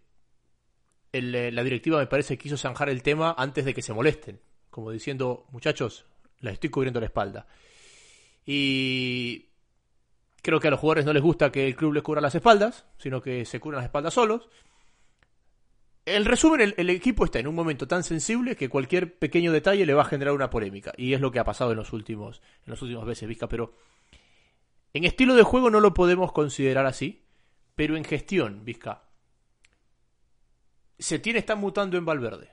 eh, 1.12 1.50
la 1.52 1.64
directiva 1.64 1.98
me 1.98 2.06
parece 2.06 2.36
que 2.36 2.42
quiso 2.42 2.56
zanjar 2.56 2.88
el 2.88 3.02
tema 3.02 3.34
antes 3.36 3.64
de 3.64 3.74
que 3.74 3.82
se 3.82 3.92
molesten, 3.92 4.40
como 4.70 4.90
diciendo, 4.90 5.46
muchachos, 5.50 6.06
la 6.40 6.50
estoy 6.50 6.70
cubriendo 6.70 7.00
la 7.00 7.06
espalda. 7.06 7.46
Y 8.46 9.46
creo 10.42 10.60
que 10.60 10.68
a 10.68 10.70
los 10.70 10.80
jugadores 10.80 11.04
no 11.04 11.12
les 11.12 11.22
gusta 11.22 11.52
que 11.52 11.66
el 11.66 11.76
club 11.76 11.92
les 11.92 12.02
cubra 12.02 12.20
las 12.20 12.34
espaldas, 12.34 12.86
sino 12.98 13.20
que 13.20 13.44
se 13.44 13.60
cubran 13.60 13.78
las 13.78 13.86
espaldas 13.86 14.14
solos. 14.14 14.48
En 16.10 16.24
resumen, 16.24 16.74
el, 16.74 16.90
equipo 16.90 17.26
está 17.26 17.38
en 17.38 17.48
un 17.48 17.54
momento 17.54 17.86
tan 17.86 18.02
sensible 18.02 18.56
que 18.56 18.70
cualquier 18.70 19.18
pequeño 19.18 19.52
detalle 19.52 19.84
le 19.84 19.92
va 19.92 20.02
a 20.02 20.06
generar 20.06 20.32
una 20.32 20.48
polémica. 20.48 20.92
Y 20.96 21.12
es 21.12 21.20
lo 21.20 21.30
que 21.30 21.38
ha 21.38 21.44
pasado 21.44 21.72
en 21.72 21.76
los 21.76 21.92
últimos, 21.92 22.40
en 22.64 22.70
los 22.70 22.80
últimos 22.80 23.04
veces, 23.04 23.28
Vizca. 23.28 23.46
Pero 23.46 23.74
en 24.94 25.04
estilo 25.04 25.34
de 25.34 25.42
juego 25.42 25.68
no 25.68 25.80
lo 25.80 25.92
podemos 25.92 26.32
considerar 26.32 26.86
así. 26.86 27.26
Pero 27.74 27.96
en 27.96 28.04
gestión, 28.04 28.64
Vizca. 28.64 29.02
Se 30.98 31.18
tiene 31.18 31.40
está 31.40 31.56
mutando 31.56 31.98
en 31.98 32.06
Valverde. 32.06 32.48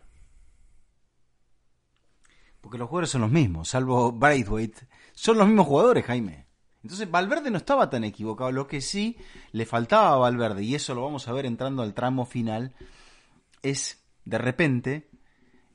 Porque 2.59 2.77
los 2.77 2.89
jugadores 2.89 3.09
son 3.09 3.21
los 3.21 3.31
mismos, 3.31 3.69
salvo 3.69 4.11
Braithwaite. 4.11 4.87
Son 5.13 5.37
los 5.37 5.47
mismos 5.47 5.67
jugadores, 5.67 6.03
Jaime. 6.03 6.45
Entonces 6.83 7.09
Valverde 7.09 7.51
no 7.51 7.57
estaba 7.57 7.89
tan 7.89 8.03
equivocado. 8.03 8.51
Lo 8.51 8.67
que 8.67 8.81
sí 8.81 9.17
le 9.53 9.65
faltaba 9.65 10.11
a 10.11 10.17
Valverde, 10.17 10.61
y 10.61 10.75
eso 10.75 10.93
lo 10.93 11.03
vamos 11.03 11.27
a 11.27 11.31
ver 11.31 11.45
entrando 11.45 11.83
al 11.83 11.93
tramo 11.93 12.25
final, 12.25 12.73
es 13.65 14.05
de 14.25 14.37
repente 14.37 15.09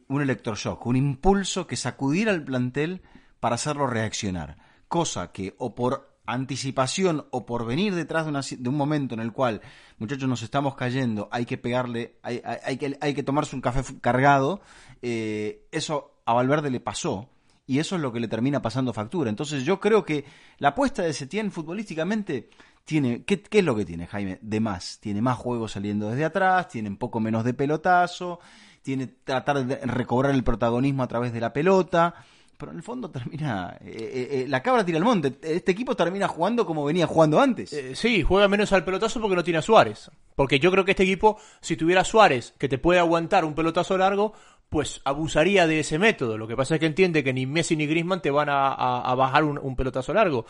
un 0.09 0.23
electroshock, 0.23 0.87
un 0.87 0.97
impulso 0.97 1.67
que 1.67 1.77
sacudiera 1.77 2.33
al 2.33 2.45
plantel 2.45 3.03
para 3.41 3.57
hacerlo 3.57 3.87
reaccionar. 3.87 4.59
Cosa 4.89 5.33
que 5.33 5.55
o 5.59 5.75
por 5.75 6.19
anticipación 6.27 7.27
o 7.31 7.47
por 7.47 7.67
venir 7.67 7.95
detrás 7.95 8.27
de, 8.27 8.69
un 8.69 8.77
momento 8.77 9.15
en 9.15 9.21
el 9.21 9.33
cual, 9.33 9.61
muchachos, 9.99 10.29
nos 10.29 10.43
estamos 10.43 10.75
cayendo, 10.77 11.29
hay 11.33 11.45
que 11.45 11.59
pegarle, 11.59 12.17
hay, 12.23 12.77
que, 12.77 12.97
hay 13.01 13.15
que 13.15 13.23
tomarse 13.23 13.57
un 13.57 13.63
café 13.63 13.83
cargado, 14.01 14.61
eh, 15.03 15.67
eso 15.73 16.23
a 16.25 16.33
Valverde 16.33 16.71
le 16.71 16.81
pasó 16.81 17.29
y 17.67 17.79
eso 17.79 17.97
es 17.97 18.03
lo 18.03 18.13
que 18.13 18.21
le 18.21 18.29
termina 18.29 18.63
pasando 18.63 18.93
factura. 18.93 19.31
Entonces 19.31 19.65
yo 19.65 19.81
creo 19.81 20.05
que 20.05 20.25
la 20.59 20.69
apuesta 20.69 21.03
de 21.03 21.13
Setién 21.13 21.51
futbolísticamente 21.53 22.51
tiene, 22.91 23.23
¿qué, 23.23 23.41
¿qué, 23.41 23.61
es 23.61 23.65
lo 23.65 23.77
que 23.77 23.85
tiene 23.85 24.09
Jaime? 24.09 24.41
De 24.43 24.59
más, 24.59 24.99
tiene 24.99 25.23
más 25.23 25.39
juegos 25.39 25.71
saliendo 25.71 26.11
desde 26.11 26.25
atrás, 26.25 26.67
tiene 26.67 26.89
un 26.89 26.97
poco 26.97 27.21
menos 27.21 27.45
de 27.45 27.55
pelotazo, 27.55 28.41
tiene 28.83 29.07
tratar 29.07 29.65
de 29.65 29.77
recobrar 29.87 30.35
el 30.35 30.43
protagonismo 30.43 31.05
a 31.05 31.07
través 31.07 31.33
de 31.33 31.39
la 31.39 31.53
pelota 31.53 32.17
pero 32.61 32.73
en 32.73 32.79
el 32.79 32.85
fondo 32.85 33.11
termina. 33.11 33.79
Eh, 33.81 33.89
eh, 33.91 34.29
eh, 34.33 34.45
la 34.47 34.63
cabra 34.63 34.85
tira 34.85 34.99
el 34.99 35.05
monte. 35.05 35.39
Este 35.41 35.73
equipo 35.73 35.97
termina 35.97 36.29
jugando 36.29 36.67
como 36.67 36.85
venía 36.85 37.07
jugando 37.07 37.41
antes. 37.41 37.75
sí, 37.95 38.23
juega 38.23 38.49
menos 38.49 38.71
al 38.75 38.85
pelotazo 38.85 39.19
porque 39.19 39.35
no 39.35 39.43
tiene 39.43 39.61
a 39.61 39.63
Suárez. 39.63 40.11
Porque 40.37 40.61
yo 40.61 40.71
creo 40.71 40.85
que 40.85 40.91
este 40.91 41.05
equipo, 41.05 41.39
si 41.63 41.77
tuviera 41.77 42.05
Suárez 42.05 42.55
que 42.59 42.69
te 42.69 42.77
puede 42.77 43.01
aguantar 43.01 43.47
un 43.47 43.55
pelotazo 43.55 43.97
largo, 43.97 44.35
pues 44.69 45.01
abusaría 45.05 45.67
de 45.67 45.81
ese 45.81 45.99
método. 45.99 46.37
Lo 46.37 46.47
que 46.47 46.55
pasa 46.55 46.75
es 46.75 46.81
que 46.81 46.87
entiende 46.87 47.25
que 47.25 47.33
ni 47.33 47.47
Messi 47.47 47.77
ni 47.77 47.87
Grisman 47.87 48.21
te 48.21 48.31
van 48.31 48.49
a, 48.51 49.15
bajar 49.15 49.45
un, 49.45 49.75
pelotazo 49.75 50.13
largo. 50.13 50.45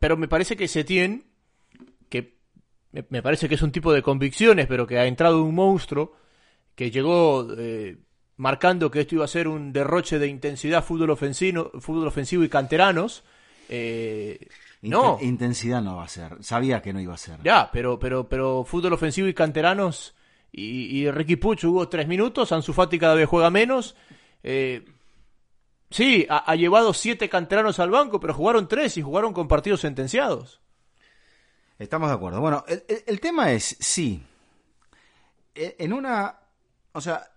Pero 0.00 0.16
me 0.16 0.28
parece 0.28 0.56
que 0.56 0.68
Setien, 0.68 1.24
que 2.08 2.36
me, 2.92 3.22
parece 3.22 3.48
que 3.48 3.54
es 3.54 3.62
un 3.62 3.72
tipo 3.72 3.92
de 3.92 4.02
convicciones, 4.02 4.66
pero 4.66 4.86
que 4.86 4.98
ha 4.98 5.06
entrado 5.06 5.42
un 5.42 5.54
monstruo 5.54 6.16
que 6.74 6.90
llegó 6.90 7.46
marcando 8.36 8.90
que 8.90 9.00
esto 9.00 9.16
iba 9.16 9.24
a 9.24 9.28
ser 9.28 9.48
un 9.48 9.72
derroche 9.72 10.18
de 10.18 10.26
intensidad, 10.26 10.84
fútbol 10.84 11.10
ofensivo, 11.10 11.70
fútbol 11.80 12.08
ofensivo 12.08 12.44
y 12.44 12.48
canteranos. 12.48 13.24
Eh, 13.68 14.48
no. 14.82 15.18
Intensidad 15.20 15.82
no 15.82 15.96
va 15.96 16.04
a 16.04 16.08
ser. 16.08 16.36
Sabía 16.40 16.82
que 16.82 16.92
no 16.92 17.00
iba 17.00 17.14
a 17.14 17.18
ser. 17.18 17.40
Ya, 17.42 17.70
pero, 17.72 17.98
pero, 17.98 18.28
pero 18.28 18.64
fútbol 18.64 18.92
ofensivo 18.92 19.28
y 19.28 19.34
canteranos. 19.34 20.14
Y, 20.56 21.10
Ricky 21.10 21.34
Puch 21.34 21.62
jugó 21.62 21.88
tres 21.88 22.06
minutos. 22.06 22.52
Ansu 22.52 22.72
Fati 22.72 22.98
cada 22.98 23.14
vez 23.14 23.28
juega 23.28 23.50
menos. 23.50 23.96
Eh, 24.42 24.84
sí, 25.90 26.26
ha, 26.28 26.54
llevado 26.56 26.92
siete 26.92 27.28
canteranos 27.28 27.78
al 27.78 27.90
banco, 27.90 28.20
pero 28.20 28.34
jugaron 28.34 28.68
tres 28.68 28.96
y 28.96 29.02
jugaron 29.02 29.32
con 29.32 29.48
partidos 29.48 29.80
sentenciados. 29.80 30.60
Estamos 31.78 32.08
de 32.08 32.14
acuerdo. 32.14 32.40
Bueno, 32.40 32.64
el 33.06 33.20
tema 33.20 33.52
es, 33.52 33.76
sí. 33.80 34.22
E, 35.54 35.76
en 35.78 35.92
una. 35.92 36.38
O 36.92 37.00
sea, 37.00 37.30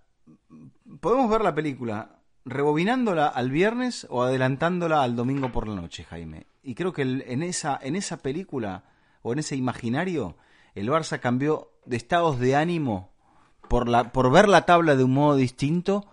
podemos 1.00 1.30
ver 1.30 1.42
la 1.42 1.56
película 1.56 2.20
rebobinándola 2.46 3.28
al 3.28 3.52
viernes 3.52 4.08
o 4.10 4.24
adelantándola 4.24 5.04
al 5.04 5.16
domingo 5.16 5.52
por 5.52 5.68
la 5.68 5.76
noche, 5.76 6.04
Jaime. 6.04 6.48
Y 6.64 6.76
creo 6.76 6.94
que 6.94 7.02
en 7.02 7.44
esa, 7.44 7.80
en 7.82 7.96
esa 7.96 8.18
película 8.18 8.84
o 9.22 9.34
en 9.34 9.40
ese 9.40 9.56
imaginario, 9.56 10.38
el 10.76 10.90
Barça 10.90 11.20
cambió 11.20 11.72
de 11.86 11.98
estados 11.98 12.40
de 12.40 12.56
ánimo 12.56 13.12
por, 13.68 13.90
la, 13.90 14.12
por 14.12 14.32
ver 14.32 14.48
la 14.48 14.66
tabla 14.66 14.96
de 14.96 15.04
un 15.04 15.14
modo 15.14 15.36
distinto, 15.36 16.08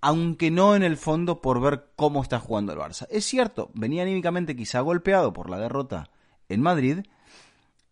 aunque 0.00 0.50
no 0.50 0.76
en 0.76 0.82
el 0.82 0.96
fondo 0.96 1.40
por 1.40 1.60
ver 1.60 1.86
cómo 1.96 2.22
está 2.22 2.38
jugando 2.38 2.72
el 2.72 2.78
Barça. 2.78 3.06
Es 3.10 3.24
cierto, 3.24 3.70
venía 3.74 4.02
anímicamente 4.02 4.56
quizá 4.56 4.80
golpeado 4.80 5.32
por 5.32 5.50
la 5.50 5.58
derrota 5.58 6.10
en 6.48 6.60
Madrid, 6.60 7.00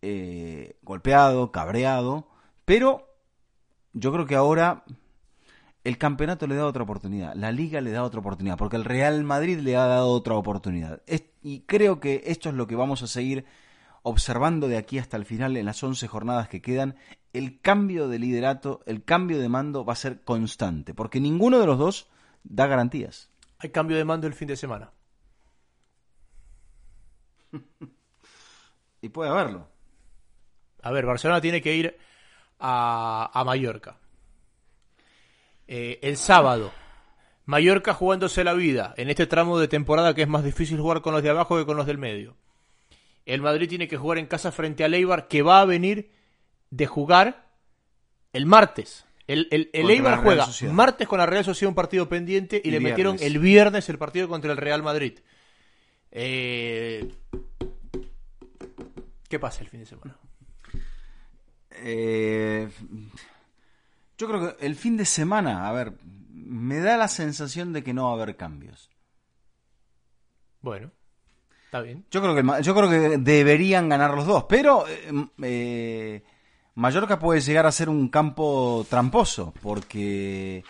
eh, 0.01 0.77
golpeado, 0.81 1.51
cabreado, 1.51 2.27
pero 2.65 3.07
yo 3.93 4.11
creo 4.11 4.25
que 4.25 4.35
ahora 4.35 4.83
el 5.83 5.97
campeonato 5.97 6.47
le 6.47 6.55
da 6.55 6.65
otra 6.65 6.83
oportunidad, 6.83 7.33
la 7.35 7.51
liga 7.51 7.81
le 7.81 7.91
da 7.91 8.03
otra 8.03 8.19
oportunidad, 8.19 8.57
porque 8.57 8.75
el 8.75 8.85
Real 8.85 9.23
Madrid 9.23 9.59
le 9.59 9.75
ha 9.75 9.85
dado 9.85 10.09
otra 10.09 10.35
oportunidad. 10.35 11.01
y 11.41 11.61
creo 11.61 11.99
que 11.99 12.23
esto 12.25 12.49
es 12.49 12.55
lo 12.55 12.67
que 12.67 12.75
vamos 12.75 13.03
a 13.03 13.07
seguir 13.07 13.45
observando 14.07 14.69
de 14.69 14.77
aquí 14.77 14.99
hasta 14.99 15.17
el 15.17 15.25
final 15.25 15.57
en 15.57 15.65
las 15.65 15.83
11 15.83 16.07
jornadas 16.07 16.47
que 16.47 16.61
quedan. 16.61 16.95
El 17.37 17.61
cambio 17.61 18.07
de 18.07 18.19
liderato, 18.19 18.81
el 18.85 19.03
cambio 19.03 19.39
de 19.39 19.49
mando 19.49 19.85
va 19.85 19.93
a 19.93 19.97
ser 19.97 20.21
constante, 20.21 20.93
porque 20.93 21.19
ninguno 21.19 21.59
de 21.59 21.67
los 21.67 21.77
dos 21.77 22.09
da 22.43 22.67
garantías. 22.67 23.29
Hay 23.59 23.69
cambio 23.69 23.97
de 23.97 24.05
mando 24.05 24.27
el 24.27 24.33
fin 24.33 24.47
de 24.47 24.55
semana. 24.55 24.91
y 29.01 29.09
puede 29.09 29.29
haberlo. 29.29 29.67
A 30.81 30.91
ver, 30.91 31.05
Barcelona 31.05 31.41
tiene 31.41 31.61
que 31.61 31.75
ir 31.75 31.97
a, 32.59 33.29
a 33.33 33.43
Mallorca 33.43 33.97
eh, 35.67 35.99
el 36.01 36.15
sábado, 36.15 36.71
Mallorca 37.45 37.93
jugándose 37.93 38.43
la 38.43 38.53
vida 38.53 38.93
en 38.97 39.09
este 39.09 39.27
tramo 39.27 39.59
de 39.59 39.67
temporada 39.67 40.13
que 40.13 40.21
es 40.21 40.27
más 40.27 40.43
difícil 40.43 40.79
jugar 40.79 41.01
con 41.01 41.13
los 41.13 41.21
de 41.21 41.29
abajo 41.29 41.57
que 41.57 41.65
con 41.65 41.77
los 41.77 41.85
del 41.85 41.97
medio. 41.97 42.35
El 43.25 43.41
Madrid 43.41 43.67
tiene 43.67 43.89
que 43.89 43.97
jugar 43.97 44.17
en 44.17 44.27
casa 44.27 44.53
frente 44.53 44.85
a 44.85 44.87
Eibar 44.87 45.27
que 45.27 45.41
va 45.41 45.59
a 45.59 45.65
venir 45.65 46.09
de 46.69 46.85
jugar 46.85 47.47
el 48.33 48.45
martes. 48.45 49.05
El, 49.27 49.47
el, 49.51 49.69
Eibar 49.73 50.23
juega 50.23 50.47
martes 50.71 51.07
con 51.07 51.19
la 51.19 51.25
Real 51.25 51.43
Sociedad 51.43 51.69
un 51.69 51.75
partido 51.75 52.07
pendiente 52.07 52.61
y, 52.63 52.71
le 52.71 52.79
metieron 52.79 53.17
el 53.19 53.39
viernes 53.39 53.89
el 53.89 53.97
partido 53.97 54.29
contra 54.29 54.51
el 54.51 54.57
Real 54.57 54.83
Madrid. 54.83 55.19
Eh, 56.11 57.11
¿Qué 59.27 59.39
pasa 59.39 59.61
el 59.61 59.69
fin 59.69 59.81
de 59.81 59.85
semana? 59.85 60.17
Eh, 61.71 62.69
yo 64.17 64.27
creo 64.27 64.57
que 64.57 64.65
el 64.65 64.75
fin 64.75 64.95
de 64.95 65.05
semana, 65.05 65.67
a 65.67 65.73
ver, 65.73 65.93
me 66.31 66.79
da 66.79 66.95
la 66.97 67.09
sensación 67.09 67.73
de 67.73 67.83
que 67.83 67.93
no 67.93 68.05
va 68.05 68.11
a 68.11 68.13
haber 68.13 68.37
cambios. 68.37 68.89
Bueno, 70.61 70.91
está 71.65 71.81
bien. 71.81 72.05
Yo 72.09 72.21
creo 72.21 72.35
que, 72.35 72.63
yo 72.63 72.75
creo 72.75 72.89
que 72.89 73.17
deberían 73.17 73.89
ganar 73.89 74.13
los 74.13 74.25
dos, 74.25 74.45
pero 74.45 74.85
eh, 74.87 76.23
Mallorca 76.77 77.17
puede 77.17 77.41
llegar 77.41 77.65
a 77.65 77.71
ser 77.71 77.89
un 77.89 78.07
campo 78.07 78.85
tramposo, 78.87 79.51
porque 79.63 80.63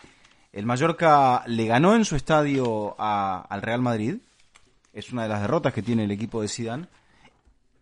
el 0.53 0.65
Mallorca 0.65 1.43
le 1.47 1.65
ganó 1.67 1.95
en 1.95 2.05
su 2.05 2.15
estadio 2.15 2.95
al 2.97 3.61
Real 3.61 3.81
Madrid. 3.81 4.15
Es 4.93 5.11
una 5.11 5.23
de 5.23 5.29
las 5.29 5.41
derrotas 5.41 5.73
que 5.73 5.81
tiene 5.81 6.05
el 6.05 6.11
equipo 6.11 6.41
de 6.41 6.47
Zidane 6.47 6.87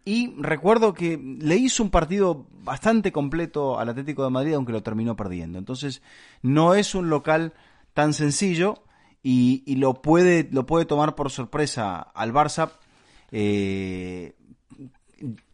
y 0.05 0.33
recuerdo 0.39 0.95
que 0.95 1.17
le 1.17 1.55
hizo 1.55 1.83
un 1.83 1.91
partido 1.91 2.47
bastante 2.63 3.11
completo 3.11 3.77
al 3.77 3.89
Atlético 3.89 4.23
de 4.23 4.31
Madrid, 4.31 4.53
aunque 4.53 4.71
lo 4.71 4.81
terminó 4.81 5.15
perdiendo. 5.15 5.59
Entonces, 5.59 6.01
no 6.41 6.73
es 6.73 6.95
un 6.95 7.11
local 7.11 7.53
tan 7.93 8.13
sencillo 8.13 8.83
y, 9.21 9.75
lo, 9.75 10.01
puede, 10.01 10.49
lo 10.51 10.65
puede 10.65 10.85
tomar 10.85 11.13
por 11.13 11.29
sorpresa 11.29 11.99
al 11.99 12.33
Barça, 12.33 12.71
eh, 13.31 14.35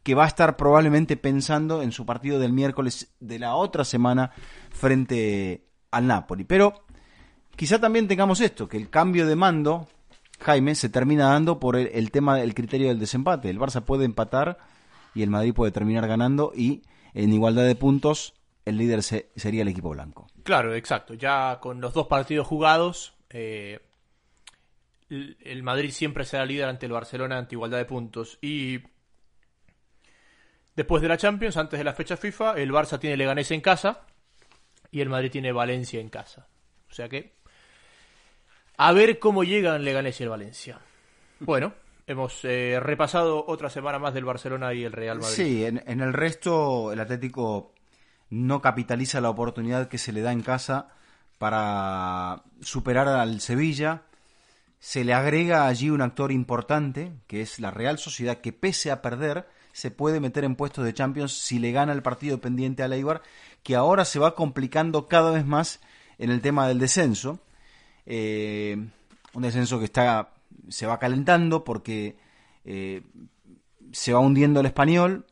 que 0.04 0.16
va 0.16 0.26
a 0.26 0.28
estar 0.28 0.58
probablemente 0.58 1.18
pensando 1.18 1.84
en 1.84 1.92
su 1.92 2.06
partido 2.06 2.40
del 2.40 2.54
miércoles 2.54 3.14
de 3.20 3.40
la 3.40 3.56
otra 3.56 3.86
semana 3.86 4.32
frente 4.72 5.68
al 5.92 6.08
Napoli. 6.08 6.44
Pero 6.44 6.86
quizá 7.56 7.80
también 7.80 8.08
tengamos 8.08 8.42
esto, 8.42 8.68
que 8.68 8.78
el 8.78 8.90
cambio 8.90 9.28
de 9.28 9.36
mando 9.36 9.88
Jaime, 10.42 10.76
se 10.76 10.90
termina 10.90 11.28
dando 11.28 11.60
por 11.60 11.76
el, 11.76 12.12
tema 12.12 12.36
del 12.36 12.54
criterio 12.54 12.88
del 12.88 13.00
desempate. 13.00 13.50
El 13.50 13.60
Barça 13.60 13.84
puede 13.84 14.06
empatar 14.06 14.58
y 15.14 15.22
el 15.22 15.30
Madrid 15.30 15.54
puede 15.54 15.72
terminar 15.72 16.08
ganando 16.08 16.52
y 16.56 16.82
en 17.14 17.32
igualdad 17.32 17.66
de 17.66 17.76
puntos 17.76 18.34
el 18.66 18.78
líder 18.78 19.04
sería 19.04 19.62
el 19.62 19.68
equipo 19.68 19.90
blanco. 19.90 20.28
Claro, 20.44 20.74
exacto. 20.74 21.14
Ya 21.14 21.60
con 21.62 21.80
los 21.82 21.94
dos 21.94 22.08
partidos 22.08 22.48
jugados, 22.48 23.14
eh, 23.30 23.80
el 25.10 25.64
Madrid 25.64 25.92
siempre 25.92 26.26
será 26.26 26.46
líder 26.46 26.66
ante 26.66 26.86
el 26.88 26.92
Barcelona 26.92 27.38
ante 27.38 27.56
igualdad 27.56 27.78
de 27.78 27.86
puntos. 27.86 28.40
Y 28.42 28.80
después 30.82 31.02
de 31.04 31.08
la 31.08 31.17
Champions, 31.17 31.58
antes 31.58 31.78
de 31.78 31.84
la 31.84 31.94
fecha 31.94 32.17
FIFA, 32.17 32.54
el 32.54 32.72
Barça 32.72 33.00
tiene 33.00 33.15
Leganés 33.15 33.52
en 33.52 33.62
casa 33.62 34.02
y 34.89 35.02
el 35.02 35.10
Madrid 35.10 35.30
tiene 35.32 35.52
Valencia 35.52 36.02
en 36.02 36.10
casa. 36.10 36.48
O 36.89 36.94
sea 36.94 37.08
que 37.08 37.36
a 38.78 38.91
ver 38.94 39.20
cómo 39.20 39.44
llegan 39.44 39.86
Leganés 39.86 40.20
y 40.20 40.24
el 40.24 40.30
Valencia. 40.30 40.80
Bueno, 41.39 41.76
hemos 42.08 42.44
eh, 42.46 42.80
repasado 42.80 43.46
otra 43.48 43.70
semana 43.70 44.00
más 44.00 44.15
del 44.15 44.26
Barcelona 44.26 44.74
y 44.74 44.84
el 44.84 44.91
Real 44.91 45.20
Madrid. 45.20 45.36
Sí, 45.36 45.63
en, 45.63 45.78
el 45.86 46.13
resto 46.13 46.91
el 46.91 47.00
Atlético 47.00 47.76
no 48.32 48.60
capitaliza 48.60 49.22
la 49.22 49.30
oportunidad 49.30 49.88
que 49.88 50.00
se 50.00 50.12
le 50.12 50.22
da 50.22 50.32
en 50.32 50.41
casa 50.41 50.89
para 51.38 52.41
superar 52.62 53.08
al 53.08 53.39
Sevilla. 53.39 54.02
Se 54.80 55.04
le 55.04 55.13
agrega 55.13 55.67
allí 55.67 55.91
un 55.91 56.02
actor 56.02 56.32
importante, 56.32 57.13
que 57.28 57.41
es 57.41 57.60
la 57.60 57.70
Real 57.70 58.00
Sociedad, 58.00 58.39
que 58.39 58.52
pese 58.52 58.89
a 58.89 59.04
perder, 59.04 59.46
se 59.73 59.91
puede 59.91 60.19
meter 60.19 60.43
en 60.43 60.55
puestos 60.55 60.86
de 60.86 60.93
Champions 60.93 61.34
si 61.34 61.60
le 61.60 61.71
gana 61.71 61.93
el 61.93 62.01
partido 62.01 62.39
pendiente 62.39 62.84
a 62.84 62.88
Eibar, 62.88 63.21
que 63.63 63.75
ahora 63.75 64.05
se 64.05 64.19
va 64.19 64.36
complicando 64.36 65.07
cada 65.07 65.31
vez 65.31 65.45
más 65.45 65.79
en 66.17 66.29
el 66.29 66.41
tema 66.41 66.67
del 66.67 66.79
descenso. 66.79 67.39
Eh, 68.05 68.77
un 69.34 69.41
descenso 69.43 69.79
que 69.79 69.86
está 69.86 70.31
se 70.69 70.86
va 70.86 70.99
calentando 70.99 71.63
porque 71.63 72.17
eh, 72.65 73.01
se 73.91 74.13
va 74.13 74.19
hundiendo 74.19 74.60
el 74.60 74.65
español, 74.65 75.25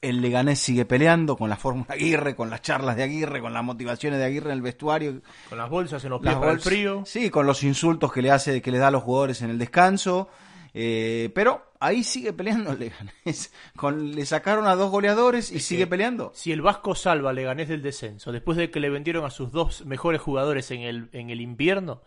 el 0.00 0.20
Leganés 0.20 0.58
sigue 0.58 0.84
peleando 0.84 1.36
con 1.36 1.48
la 1.48 1.56
fórmula 1.56 1.86
Aguirre, 1.90 2.34
con 2.34 2.50
las 2.50 2.60
charlas 2.60 2.96
de 2.96 3.04
Aguirre, 3.04 3.40
con 3.40 3.52
las 3.52 3.62
motivaciones 3.62 4.18
de 4.18 4.24
Aguirre 4.24 4.50
en 4.50 4.56
el 4.56 4.62
vestuario. 4.62 5.22
Con 5.48 5.58
las 5.58 5.70
bolsas 5.70 6.04
en 6.04 6.10
los 6.10 6.20
pies 6.20 6.34
para 6.34 6.52
el 6.52 6.60
frío. 6.60 7.04
Sí, 7.06 7.30
con 7.30 7.46
los 7.46 7.62
insultos 7.62 8.12
que 8.12 8.20
le 8.20 8.32
hace, 8.32 8.60
que 8.60 8.72
le 8.72 8.78
da 8.78 8.88
a 8.88 8.90
los 8.90 9.04
jugadores 9.04 9.42
en 9.42 9.50
el 9.50 9.58
descanso. 9.58 10.28
Eh, 10.74 11.30
pero 11.34 11.71
ahí 11.82 12.04
sigue 12.04 12.32
peleando 12.32 12.72
el 12.72 12.78
Leganés. 12.78 13.52
Con, 13.76 14.12
le 14.14 14.24
sacaron 14.24 14.66
a 14.66 14.74
dos 14.74 14.90
goleadores 14.90 15.50
y 15.50 15.60
sigue 15.60 15.86
peleando. 15.86 16.32
Si 16.34 16.52
el 16.52 16.62
Vasco 16.62 16.94
salva 16.94 17.30
a 17.30 17.32
Leganés 17.32 17.68
del 17.68 17.82
descenso, 17.82 18.32
después 18.32 18.56
de 18.56 18.70
que 18.70 18.80
le 18.80 18.88
vendieron 18.88 19.24
a 19.24 19.30
sus 19.30 19.50
dos 19.50 19.84
mejores 19.84 20.20
jugadores 20.20 20.70
en 20.70 20.82
el, 20.82 21.08
en 21.12 21.30
el 21.30 21.40
invierno, 21.40 22.02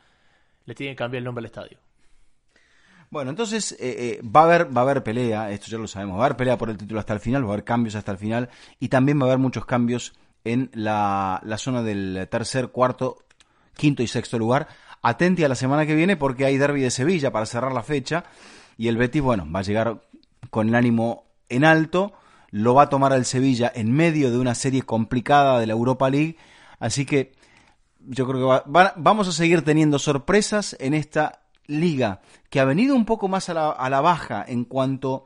le 0.65 0.73
tienen 0.73 0.95
que 0.95 0.99
cambiar 0.99 1.19
el 1.19 1.25
nombre 1.25 1.41
al 1.41 1.47
estadio. 1.47 1.77
Bueno, 3.11 3.29
entonces 3.29 3.73
eh, 3.73 3.77
eh, 3.79 4.21
va, 4.23 4.41
a 4.41 4.43
haber, 4.45 4.75
va 4.75 4.81
a 4.81 4.83
haber 4.83 5.03
pelea, 5.03 5.51
esto 5.51 5.67
ya 5.67 5.77
lo 5.77 5.87
sabemos, 5.87 6.17
va 6.17 6.23
a 6.23 6.25
haber 6.25 6.37
pelea 6.37 6.57
por 6.57 6.69
el 6.69 6.77
título 6.77 6.99
hasta 6.99 7.13
el 7.13 7.19
final, 7.19 7.43
va 7.43 7.49
a 7.49 7.53
haber 7.53 7.63
cambios 7.63 7.95
hasta 7.95 8.11
el 8.11 8.17
final 8.17 8.49
y 8.79 8.87
también 8.89 9.19
va 9.19 9.23
a 9.23 9.25
haber 9.27 9.37
muchos 9.37 9.65
cambios 9.65 10.13
en 10.43 10.69
la, 10.73 11.41
zona 11.57 11.83
del 11.83 12.27
tercer, 12.29 12.69
cuarto, 12.69 13.17
quinto 13.75 14.03
y 14.03 14.07
sexto 14.07 14.39
lugar. 14.39 14.67
Atenti 15.01 15.43
a 15.43 15.49
la 15.49 15.55
semana 15.55 15.85
que 15.85 15.95
viene 15.95 16.17
porque 16.17 16.45
hay 16.45 16.57
derby 16.57 16.81
de 16.81 16.89
Sevilla 16.89 17.31
para 17.31 17.45
cerrar 17.45 17.71
la 17.73 17.83
fecha 17.83 18.25
y 18.77 18.87
el 18.87 18.97
Betis, 18.97 19.21
bueno, 19.21 19.47
va 19.51 19.59
a 19.59 19.63
llegar 19.63 20.01
con 20.49 20.69
el 20.69 20.75
ánimo 20.75 21.25
en 21.49 21.63
alto, 21.63 22.13
lo 22.51 22.73
va 22.73 22.83
a 22.83 22.89
tomar 22.89 23.13
el 23.13 23.25
Sevilla 23.25 23.71
en 23.73 23.91
medio 23.91 24.31
de 24.31 24.37
una 24.37 24.55
serie 24.55 24.81
complicada 24.81 25.59
de 25.59 25.67
la 25.67 25.73
Europa 25.73 26.09
League, 26.09 26.37
así 26.79 27.05
que 27.05 27.33
yo 27.99 28.27
creo 28.27 28.63
que 28.63 28.71
vamos 28.97 29.27
a 29.27 29.31
seguir 29.31 29.63
teniendo 29.63 29.99
sorpresas 29.99 30.75
en 30.79 30.93
esta 30.93 31.41
liga 31.67 32.21
que 32.49 32.59
ha 32.59 32.65
venido 32.65 32.95
un 32.95 33.05
poco 33.05 33.27
más 33.27 33.49
a 33.49 33.53
la, 33.53 33.69
a 33.71 33.89
la 33.89 34.01
baja 34.01 34.45
en 34.47 34.65
cuanto 34.65 35.25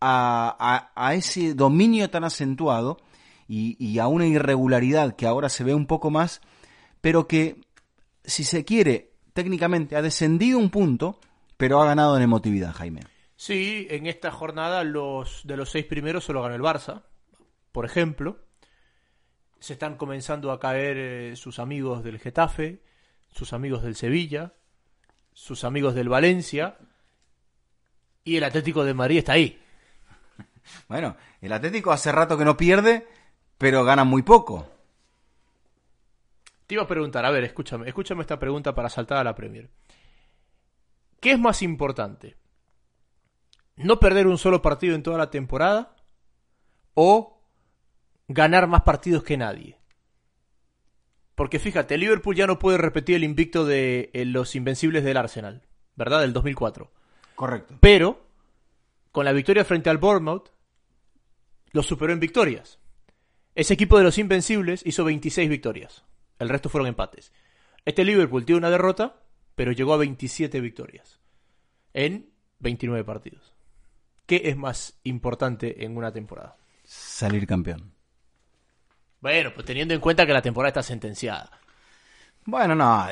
a, 0.00 0.90
a, 0.94 1.14
ese 1.14 1.54
dominio 1.54 2.10
tan 2.10 2.24
acentuado 2.24 2.98
y, 3.48 3.98
a 3.98 4.06
una 4.06 4.26
irregularidad 4.26 5.16
que 5.16 5.26
ahora 5.26 5.48
se 5.48 5.64
ve 5.64 5.74
un 5.74 5.86
poco 5.86 6.10
más, 6.10 6.40
pero 7.00 7.26
que, 7.26 7.60
si 8.24 8.44
se 8.44 8.64
quiere, 8.64 9.12
técnicamente 9.32 9.96
ha 9.96 10.02
descendido 10.02 10.58
un 10.58 10.70
punto, 10.70 11.18
pero 11.56 11.80
ha 11.80 11.86
ganado 11.86 12.16
en 12.16 12.22
emotividad, 12.22 12.72
Jaime. 12.72 13.02
Sí, 13.36 13.86
en 13.90 14.06
esta 14.06 14.30
jornada 14.30 14.84
los 14.84 15.42
de 15.44 15.56
los 15.56 15.70
seis 15.70 15.84
primeros 15.84 16.24
solo 16.24 16.42
ganó 16.42 16.54
el 16.54 16.62
Barça, 16.62 17.02
por 17.72 17.84
ejemplo. 17.84 18.38
Se 19.58 19.72
están 19.72 19.96
comenzando 19.96 20.52
a 20.52 20.60
caer 20.60 20.96
eh, 20.96 21.36
sus 21.36 21.58
amigos 21.58 22.04
del 22.04 22.18
Getafe, 22.18 22.82
sus 23.30 23.52
amigos 23.52 23.82
del 23.82 23.96
Sevilla, 23.96 24.52
sus 25.32 25.64
amigos 25.64 25.94
del 25.94 26.08
Valencia 26.08 26.76
y 28.24 28.36
el 28.36 28.44
Atlético 28.44 28.84
de 28.84 28.94
Madrid 28.94 29.18
está 29.18 29.32
ahí. 29.32 29.60
Bueno, 30.88 31.14
el 31.42 31.52
Atlético 31.52 31.92
hace 31.92 32.10
rato 32.10 32.38
que 32.38 32.44
no 32.46 32.56
pierde, 32.56 33.06
pero 33.58 33.84
gana 33.84 34.04
muy 34.04 34.22
poco. 34.22 34.66
Te 36.66 36.74
iba 36.74 36.84
a 36.84 36.88
preguntar, 36.88 37.26
a 37.26 37.30
ver, 37.30 37.44
escúchame, 37.44 37.86
escúchame 37.86 38.22
esta 38.22 38.38
pregunta 38.38 38.74
para 38.74 38.88
saltar 38.88 39.18
a 39.18 39.24
la 39.24 39.34
Premier. 39.34 39.68
¿Qué 41.24 41.32
es 41.32 41.38
más 41.38 41.62
importante? 41.62 42.36
¿No 43.76 43.98
perder 43.98 44.26
un 44.26 44.36
solo 44.36 44.60
partido 44.60 44.94
en 44.94 45.02
toda 45.02 45.16
la 45.16 45.30
temporada? 45.30 45.96
¿O 46.92 47.40
ganar 48.28 48.66
más 48.66 48.82
partidos 48.82 49.24
que 49.24 49.38
nadie? 49.38 49.78
Porque 51.34 51.58
fíjate, 51.58 51.96
Liverpool 51.96 52.36
ya 52.36 52.46
no 52.46 52.58
puede 52.58 52.76
repetir 52.76 53.16
el 53.16 53.24
invicto 53.24 53.64
de 53.64 54.10
eh, 54.12 54.26
los 54.26 54.54
Invencibles 54.54 55.02
del 55.02 55.16
Arsenal, 55.16 55.62
¿verdad? 55.96 56.20
Del 56.20 56.34
2004. 56.34 56.92
Correcto. 57.36 57.78
Pero, 57.80 58.26
con 59.10 59.24
la 59.24 59.32
victoria 59.32 59.64
frente 59.64 59.88
al 59.88 59.96
Bournemouth, 59.96 60.50
lo 61.72 61.82
superó 61.82 62.12
en 62.12 62.20
victorias. 62.20 62.78
Ese 63.54 63.72
equipo 63.72 63.96
de 63.96 64.04
los 64.04 64.18
Invencibles 64.18 64.82
hizo 64.84 65.04
26 65.04 65.48
victorias. 65.48 66.04
El 66.38 66.50
resto 66.50 66.68
fueron 66.68 66.86
empates. 66.86 67.32
Este 67.86 68.04
Liverpool 68.04 68.44
tiene 68.44 68.58
una 68.58 68.68
derrota, 68.68 69.23
pero 69.54 69.72
llegó 69.72 69.94
a 69.94 69.98
27 69.98 70.60
victorias. 70.60 71.20
En 71.92 72.30
29 72.58 73.04
partidos. 73.04 73.54
¿Qué 74.26 74.42
es 74.44 74.56
más 74.56 74.98
importante 75.04 75.84
en 75.84 75.96
una 75.96 76.12
temporada? 76.12 76.56
Salir 76.84 77.46
campeón. 77.46 77.92
Bueno, 79.20 79.52
pues 79.54 79.66
teniendo 79.66 79.94
en 79.94 80.00
cuenta 80.00 80.26
que 80.26 80.32
la 80.32 80.42
temporada 80.42 80.68
está 80.68 80.82
sentenciada. 80.82 81.50
Bueno, 82.46 82.74
no, 82.74 83.06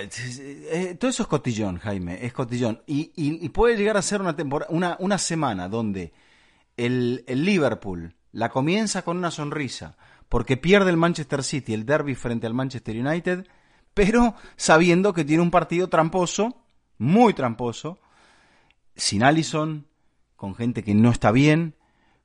todo 0.98 1.10
eso 1.10 1.22
es 1.22 1.28
cotillón, 1.28 1.78
Jaime, 1.78 2.24
es 2.24 2.34
cotillón. 2.34 2.82
Y, 2.86 3.48
puede 3.48 3.78
llegar 3.78 3.96
a 3.96 4.02
ser 4.02 4.20
una, 4.20 4.36
temporada, 4.36 4.70
una, 4.98 5.18
semana 5.18 5.68
donde 5.68 6.12
el, 6.76 7.24
Liverpool 7.26 8.14
la 8.32 8.50
comienza 8.50 9.02
con 9.02 9.16
una 9.16 9.30
sonrisa, 9.30 9.96
porque 10.28 10.58
pierde 10.58 10.90
el 10.90 10.98
Manchester 10.98 11.42
City 11.42 11.72
el 11.72 11.86
derby 11.86 12.14
frente 12.14 12.46
al 12.46 12.52
Manchester 12.52 12.94
United, 12.94 13.46
pero 13.94 14.34
sabiendo 14.56 15.12
que 15.12 15.24
tiene 15.24 15.42
un 15.42 15.50
partido 15.50 15.88
tramposo, 15.88 16.64
muy 16.98 17.34
tramposo, 17.34 17.98
sin 18.94 19.22
Allison, 19.22 19.86
con 20.36 20.54
gente 20.54 20.82
que 20.82 20.94
no 20.94 21.10
está 21.10 21.30
bien, 21.30 21.74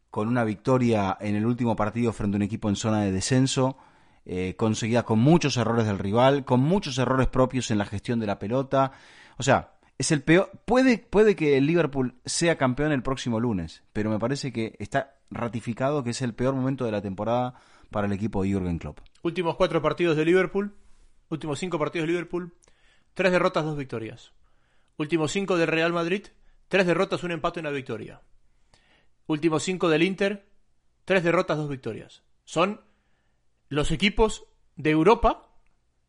con 0.10 0.28
una 0.28 0.44
victoria 0.44 1.18
en 1.20 1.36
el 1.36 1.46
último 1.46 1.76
partido 1.76 2.14
frente 2.14 2.36
a 2.36 2.40
un 2.40 2.44
equipo 2.44 2.70
en 2.70 2.76
zona 2.76 3.02
de 3.02 3.12
descenso, 3.12 3.78
eh, 4.26 4.56
conseguida 4.58 5.04
con 5.04 5.20
muchos 5.20 5.58
errores 5.58 5.86
del 5.86 6.00
rival, 6.00 6.44
con 6.44 6.60
muchos 6.60 6.98
errores 6.98 7.28
propios 7.28 7.72
en 7.72 7.78
la 7.78 7.86
gestión 7.86 8.20
de 8.20 8.28
la 8.28 8.40
pelota. 8.40 8.92
O 9.38 9.44
sea, 9.44 9.76
es 9.98 10.12
el 10.12 10.22
peor. 10.22 10.52
Puede, 10.66 10.98
puede 10.98 11.36
que 11.36 11.58
el 11.58 11.66
Liverpool 11.66 12.16
sea 12.26 12.58
campeón 12.58 12.92
el 12.92 13.04
próximo 13.04 13.40
lunes, 13.40 13.84
pero 13.94 14.10
me 14.10 14.20
parece 14.20 14.52
que 14.52 14.76
está 14.80 15.16
ratificado 15.30 16.04
que 16.04 16.12
es 16.12 16.22
el 16.22 16.34
peor 16.34 16.56
momento 16.56 16.86
de 16.86 16.92
la 16.92 17.02
temporada 17.02 17.56
para 17.90 18.08
el 18.08 18.14
equipo 18.14 18.44
de 18.44 18.50
Jürgen 18.50 18.80
Klopp. 18.80 19.00
Últimos 19.24 19.56
cuatro 19.56 19.82
partidos 19.82 20.18
de 20.18 20.26
Liverpool, 20.26 20.76
últimos 21.30 21.60
cinco 21.60 21.80
partidos 21.80 22.08
de 22.08 22.14
Liverpool, 22.14 22.54
tres 23.14 23.32
derrotas, 23.32 23.66
dos 23.66 23.78
victorias. 23.78 24.34
Últimos 24.98 25.32
cinco 25.32 25.58
del 25.58 25.68
Real 25.68 25.94
Madrid, 25.94 26.28
tres 26.68 26.86
derrotas, 26.86 27.24
un 27.24 27.32
empate 27.32 27.60
y 27.60 27.62
una 27.62 27.72
victoria. 27.72 28.22
Últimos 29.28 29.64
cinco 29.64 29.90
del 29.90 30.04
Inter, 30.04 30.48
tres 31.06 31.24
derrotas, 31.24 31.58
dos 31.58 31.70
victorias. 31.70 32.24
Son 32.46 32.82
los 33.70 33.92
equipos 33.92 34.46
de 34.76 34.92
Europa 34.92 35.50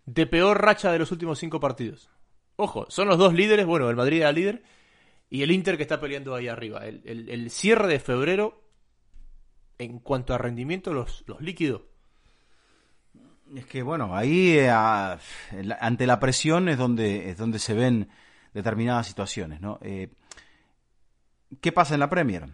de 0.06 0.26
peor 0.26 0.62
racha 0.62 0.92
de 0.92 0.98
los 0.98 1.12
últimos 1.12 1.38
cinco 1.38 1.60
partidos. 1.60 2.10
Ojo, 2.56 2.86
son 2.88 3.08
los 3.08 3.18
dos 3.18 3.34
líderes, 3.34 3.66
bueno, 3.66 3.90
el 3.90 3.96
Madrid 3.96 4.18
era 4.18 4.32
líder 4.32 4.62
y 5.30 5.42
el 5.42 5.50
Inter 5.50 5.76
que 5.76 5.82
está 5.82 6.00
peleando 6.00 6.34
ahí 6.34 6.48
arriba. 6.48 6.86
El, 6.86 7.50
cierre 7.50 7.88
de 7.88 8.00
febrero, 8.00 8.64
en 9.78 9.98
cuanto 9.98 10.34
a 10.34 10.38
rendimiento, 10.38 10.92
los, 10.92 11.24
los 11.26 11.40
líquidos. 11.40 11.82
Es 13.54 13.66
que 13.66 13.82
bueno, 13.82 14.14
ahí 14.16 14.58
eh, 14.58 14.70
ante 14.70 16.06
la 16.06 16.20
presión 16.20 16.68
es 16.68 16.78
donde, 16.78 17.30
es 17.30 17.38
donde 17.38 17.58
se 17.58 17.74
ven 17.74 18.08
determinadas 18.52 19.06
situaciones, 19.06 19.60
¿no? 19.60 19.78
Eh, 19.82 20.10
¿Qué 21.60 21.72
pasa 21.72 21.94
en 21.94 22.00
la 22.00 22.10
Premier? 22.10 22.48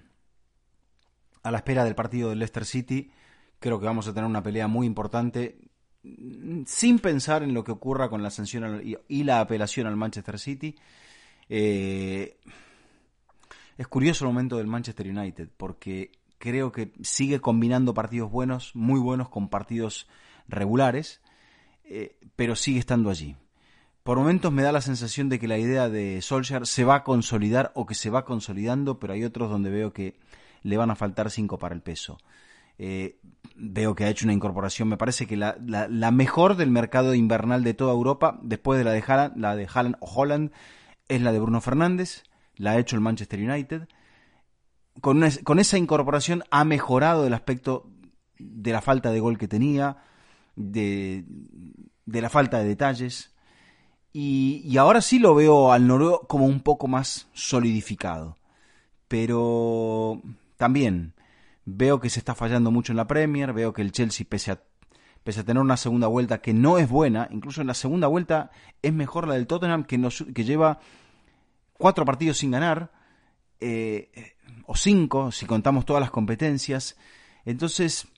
a 1.44 1.50
la 1.50 1.58
espera 1.58 1.84
del 1.84 1.94
partido 1.94 2.30
del 2.30 2.40
Leicester 2.40 2.64
City. 2.64 3.10
Creo 3.60 3.78
que 3.78 3.86
vamos 3.86 4.08
a 4.08 4.14
tener 4.14 4.28
una 4.28 4.42
pelea 4.42 4.66
muy 4.66 4.86
importante 4.86 5.58
sin 6.66 6.98
pensar 6.98 7.42
en 7.42 7.54
lo 7.54 7.64
que 7.64 7.72
ocurra 7.72 8.10
con 8.10 8.22
la 8.22 8.30
sanción 8.30 8.82
y 9.08 9.24
la 9.24 9.40
apelación 9.40 9.86
al 9.86 9.96
Manchester 9.96 10.38
City. 10.38 10.74
Eh, 11.48 12.38
es 13.76 13.86
curioso 13.88 14.24
el 14.24 14.32
momento 14.32 14.56
del 14.56 14.66
Manchester 14.66 15.06
United 15.06 15.48
porque 15.56 16.12
creo 16.38 16.72
que 16.72 16.92
sigue 17.02 17.40
combinando 17.40 17.94
partidos 17.94 18.30
buenos, 18.30 18.74
muy 18.74 19.00
buenos, 19.00 19.28
con 19.28 19.48
partidos 19.48 20.08
regulares, 20.48 21.20
eh, 21.84 22.18
pero 22.36 22.56
sigue 22.56 22.78
estando 22.78 23.10
allí. 23.10 23.36
Por 24.02 24.18
momentos 24.18 24.52
me 24.52 24.62
da 24.62 24.70
la 24.70 24.82
sensación 24.82 25.28
de 25.30 25.38
que 25.38 25.48
la 25.48 25.58
idea 25.58 25.88
de 25.88 26.20
Solskjaer 26.20 26.66
se 26.66 26.84
va 26.84 26.96
a 26.96 27.04
consolidar 27.04 27.72
o 27.74 27.86
que 27.86 27.94
se 27.94 28.10
va 28.10 28.26
consolidando, 28.26 28.98
pero 28.98 29.14
hay 29.14 29.24
otros 29.24 29.50
donde 29.50 29.70
veo 29.70 29.92
que 29.92 30.18
le 30.62 30.76
van 30.76 30.90
a 30.90 30.94
faltar 30.94 31.30
cinco 31.30 31.58
para 31.58 31.74
el 31.74 31.80
peso. 31.80 32.18
Eh, 32.76 33.18
veo 33.56 33.94
que 33.94 34.04
ha 34.04 34.10
hecho 34.10 34.26
una 34.26 34.32
incorporación, 34.32 34.88
me 34.88 34.96
parece 34.96 35.26
que 35.26 35.36
la, 35.36 35.56
la, 35.60 36.10
mejor 36.10 36.56
del 36.56 36.70
mercado 36.70 37.14
invernal 37.14 37.62
de 37.62 37.72
toda 37.72 37.92
Europa, 37.92 38.38
después 38.42 38.78
de 38.78 38.84
la 38.84 38.90
de 38.90 39.04
Haaland, 39.06 39.36
la 39.36 39.56
de 39.56 39.68
Haaland 39.72 39.96
o 40.00 40.06
Holland, 40.06 40.50
es 41.08 41.22
la 41.22 41.32
de 41.32 41.38
Bruno 41.38 41.60
Fernández, 41.60 42.24
la 42.56 42.72
ha 42.72 42.78
hecho 42.78 42.96
el 42.96 43.02
Manchester 43.02 43.40
United. 43.40 43.88
Con, 45.00 45.24
con 45.44 45.58
esa 45.58 45.78
incorporación 45.78 46.42
ha 46.50 46.64
mejorado 46.64 47.26
el 47.26 47.34
aspecto 47.34 47.88
de 48.38 48.72
la 48.72 48.80
falta 48.80 49.12
de 49.12 49.20
gol 49.20 49.38
que 49.38 49.48
tenía, 49.48 49.98
de, 50.56 51.24
de 52.06 52.20
la 52.20 52.30
falta 52.30 52.58
de 52.58 52.68
detalles. 52.68 53.32
Y, 54.12 54.62
y, 54.64 54.76
ahora 54.76 55.00
sí 55.00 55.18
lo 55.18 55.34
veo 55.34 55.72
al 55.72 55.88
noruego 55.88 56.20
como 56.28 56.46
un 56.46 56.60
poco 56.60 56.86
más 56.86 57.28
solidificado. 57.32 58.38
Pero 59.08 60.22
también 60.56 61.14
veo 61.64 62.00
que 62.00 62.10
se 62.10 62.20
está 62.20 62.34
fallando 62.34 62.70
mucho 62.70 62.92
en 62.92 62.96
la 62.96 63.06
Premier, 63.06 63.52
veo 63.52 63.72
que 63.72 63.82
el 63.82 63.92
Chelsea, 63.92 64.26
pese 64.28 64.52
a, 64.52 64.62
pese 65.24 65.40
a 65.40 65.44
tener 65.44 65.62
una 65.62 65.76
segunda 65.76 66.06
vuelta 66.06 66.40
que 66.40 66.52
no 66.52 66.78
es 66.78 66.88
buena, 66.88 67.28
incluso 67.30 67.60
en 67.60 67.66
la 67.66 67.74
segunda 67.74 68.06
vuelta 68.06 68.50
es 68.82 68.92
mejor 68.92 69.26
la 69.26 69.34
del 69.34 69.46
Tottenham, 69.46 69.84
que, 69.84 69.98
nos, 69.98 70.24
que 70.34 70.44
lleva 70.44 70.78
cuatro 71.78 72.04
partidos 72.04 72.38
sin 72.38 72.50
ganar, 72.50 72.92
eh, 73.60 74.34
o 74.66 74.76
cinco, 74.76 75.32
si 75.32 75.46
contamos 75.46 75.84
todas 75.84 76.00
las 76.00 76.10
competencias. 76.10 76.96
Entonces, 77.44 78.08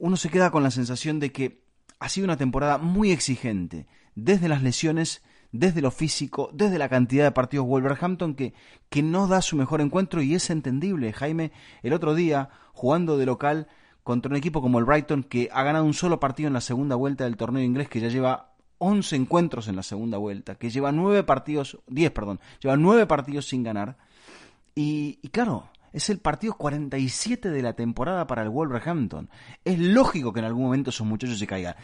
uno 0.00 0.16
se 0.16 0.30
queda 0.30 0.50
con 0.50 0.62
la 0.62 0.70
sensación 0.70 1.20
de 1.20 1.30
que 1.30 1.62
ha 2.00 2.08
sido 2.08 2.24
una 2.24 2.38
temporada 2.38 2.78
muy 2.78 3.12
exigente, 3.12 3.86
desde 4.14 4.48
las 4.48 4.62
lesiones, 4.62 5.22
desde 5.52 5.82
lo 5.82 5.90
físico, 5.90 6.50
desde 6.52 6.78
la 6.78 6.88
cantidad 6.88 7.24
de 7.24 7.32
partidos 7.32 7.66
Wolverhampton 7.66 8.34
que, 8.34 8.54
que 8.88 9.02
no 9.02 9.28
da 9.28 9.42
su 9.42 9.56
mejor 9.56 9.80
encuentro 9.80 10.22
y 10.22 10.34
es 10.34 10.48
entendible. 10.50 11.12
Jaime, 11.12 11.52
el 11.82 11.92
otro 11.92 12.14
día, 12.14 12.48
jugando 12.72 13.18
de 13.18 13.26
local 13.26 13.68
contra 14.02 14.30
un 14.30 14.36
equipo 14.36 14.62
como 14.62 14.78
el 14.78 14.86
Brighton, 14.86 15.22
que 15.22 15.50
ha 15.52 15.62
ganado 15.62 15.84
un 15.84 15.94
solo 15.94 16.18
partido 16.18 16.46
en 16.46 16.54
la 16.54 16.62
segunda 16.62 16.96
vuelta 16.96 17.24
del 17.24 17.36
torneo 17.36 17.62
inglés, 17.62 17.88
que 17.88 18.00
ya 18.00 18.08
lleva 18.08 18.54
11 18.78 19.16
encuentros 19.16 19.68
en 19.68 19.76
la 19.76 19.82
segunda 19.82 20.16
vuelta, 20.16 20.54
que 20.54 20.70
lleva 20.70 20.92
9 20.92 21.22
partidos, 21.24 21.78
10, 21.88 22.10
perdón, 22.12 22.40
lleva 22.60 22.78
9 22.78 23.06
partidos 23.06 23.46
sin 23.46 23.62
ganar. 23.62 23.98
Y, 24.74 25.18
y 25.20 25.28
claro, 25.28 25.68
es 25.92 26.10
el 26.10 26.18
partido 26.18 26.54
47 26.54 27.50
de 27.50 27.62
la 27.62 27.74
temporada 27.74 28.26
para 28.26 28.42
el 28.42 28.48
Wolverhampton. 28.48 29.28
Es 29.64 29.78
lógico 29.78 30.32
que 30.32 30.40
en 30.40 30.46
algún 30.46 30.64
momento 30.64 30.90
esos 30.90 31.06
muchachos 31.06 31.38
se 31.38 31.46
caigan. 31.46 31.74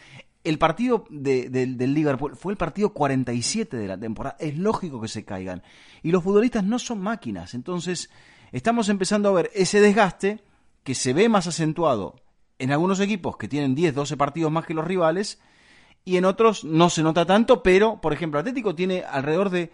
El 0.43 0.57
partido 0.57 1.05
de, 1.09 1.49
del 1.49 1.93
Liverpool 1.93 2.35
fue 2.35 2.53
el 2.53 2.57
partido 2.57 2.93
47 2.93 3.75
de 3.75 3.87
la 3.87 3.97
temporada. 3.97 4.37
Es 4.39 4.57
lógico 4.57 5.01
que 5.01 5.09
se 5.09 5.25
caigan. 5.25 5.61
Y 6.03 6.11
los 6.11 6.23
futbolistas 6.23 6.63
no 6.63 6.79
son 6.79 7.01
máquinas. 7.01 7.53
Entonces, 7.53 8.09
estamos 8.51 8.87
empezando 8.87 9.29
a 9.29 9.33
ver 9.33 9.51
ese 9.53 9.81
desgaste 9.81 10.41
que 10.83 10.95
se 10.95 11.11
ve 11.13 11.27
más 11.27 11.47
acentuado 11.47 12.15
en 12.59 12.71
algunos 12.71 12.99
equipos 13.01 13.35
que 13.35 13.49
tienen 13.49 13.75
10, 13.75 13.93
12 13.93 14.15
partidos 14.15 14.51
más 14.51 14.65
que 14.65 14.73
los 14.73 14.85
rivales. 14.85 15.41
Y 16.05 16.15
en 16.15 16.23
otros 16.23 16.63
no 16.63 16.89
se 16.89 17.03
nota 17.03 17.25
tanto, 17.25 17.61
pero, 17.61 17.99
por 17.99 18.13
ejemplo, 18.13 18.39
Atlético 18.39 18.73
tiene 18.73 19.03
alrededor 19.03 19.49
de 19.49 19.73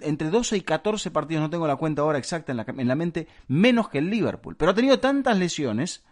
entre 0.00 0.30
12 0.30 0.56
y 0.56 0.60
14 0.60 1.10
partidos, 1.10 1.42
no 1.42 1.50
tengo 1.50 1.66
la 1.66 1.76
cuenta 1.76 2.02
ahora 2.02 2.18
exacta 2.18 2.52
en 2.52 2.58
la, 2.58 2.66
en 2.66 2.88
la 2.88 2.94
mente, 2.94 3.26
menos 3.46 3.88
que 3.88 3.98
el 3.98 4.10
Liverpool. 4.10 4.56
Pero 4.56 4.72
ha 4.72 4.74
tenido 4.74 5.00
tantas 5.00 5.38
lesiones, 5.38 6.04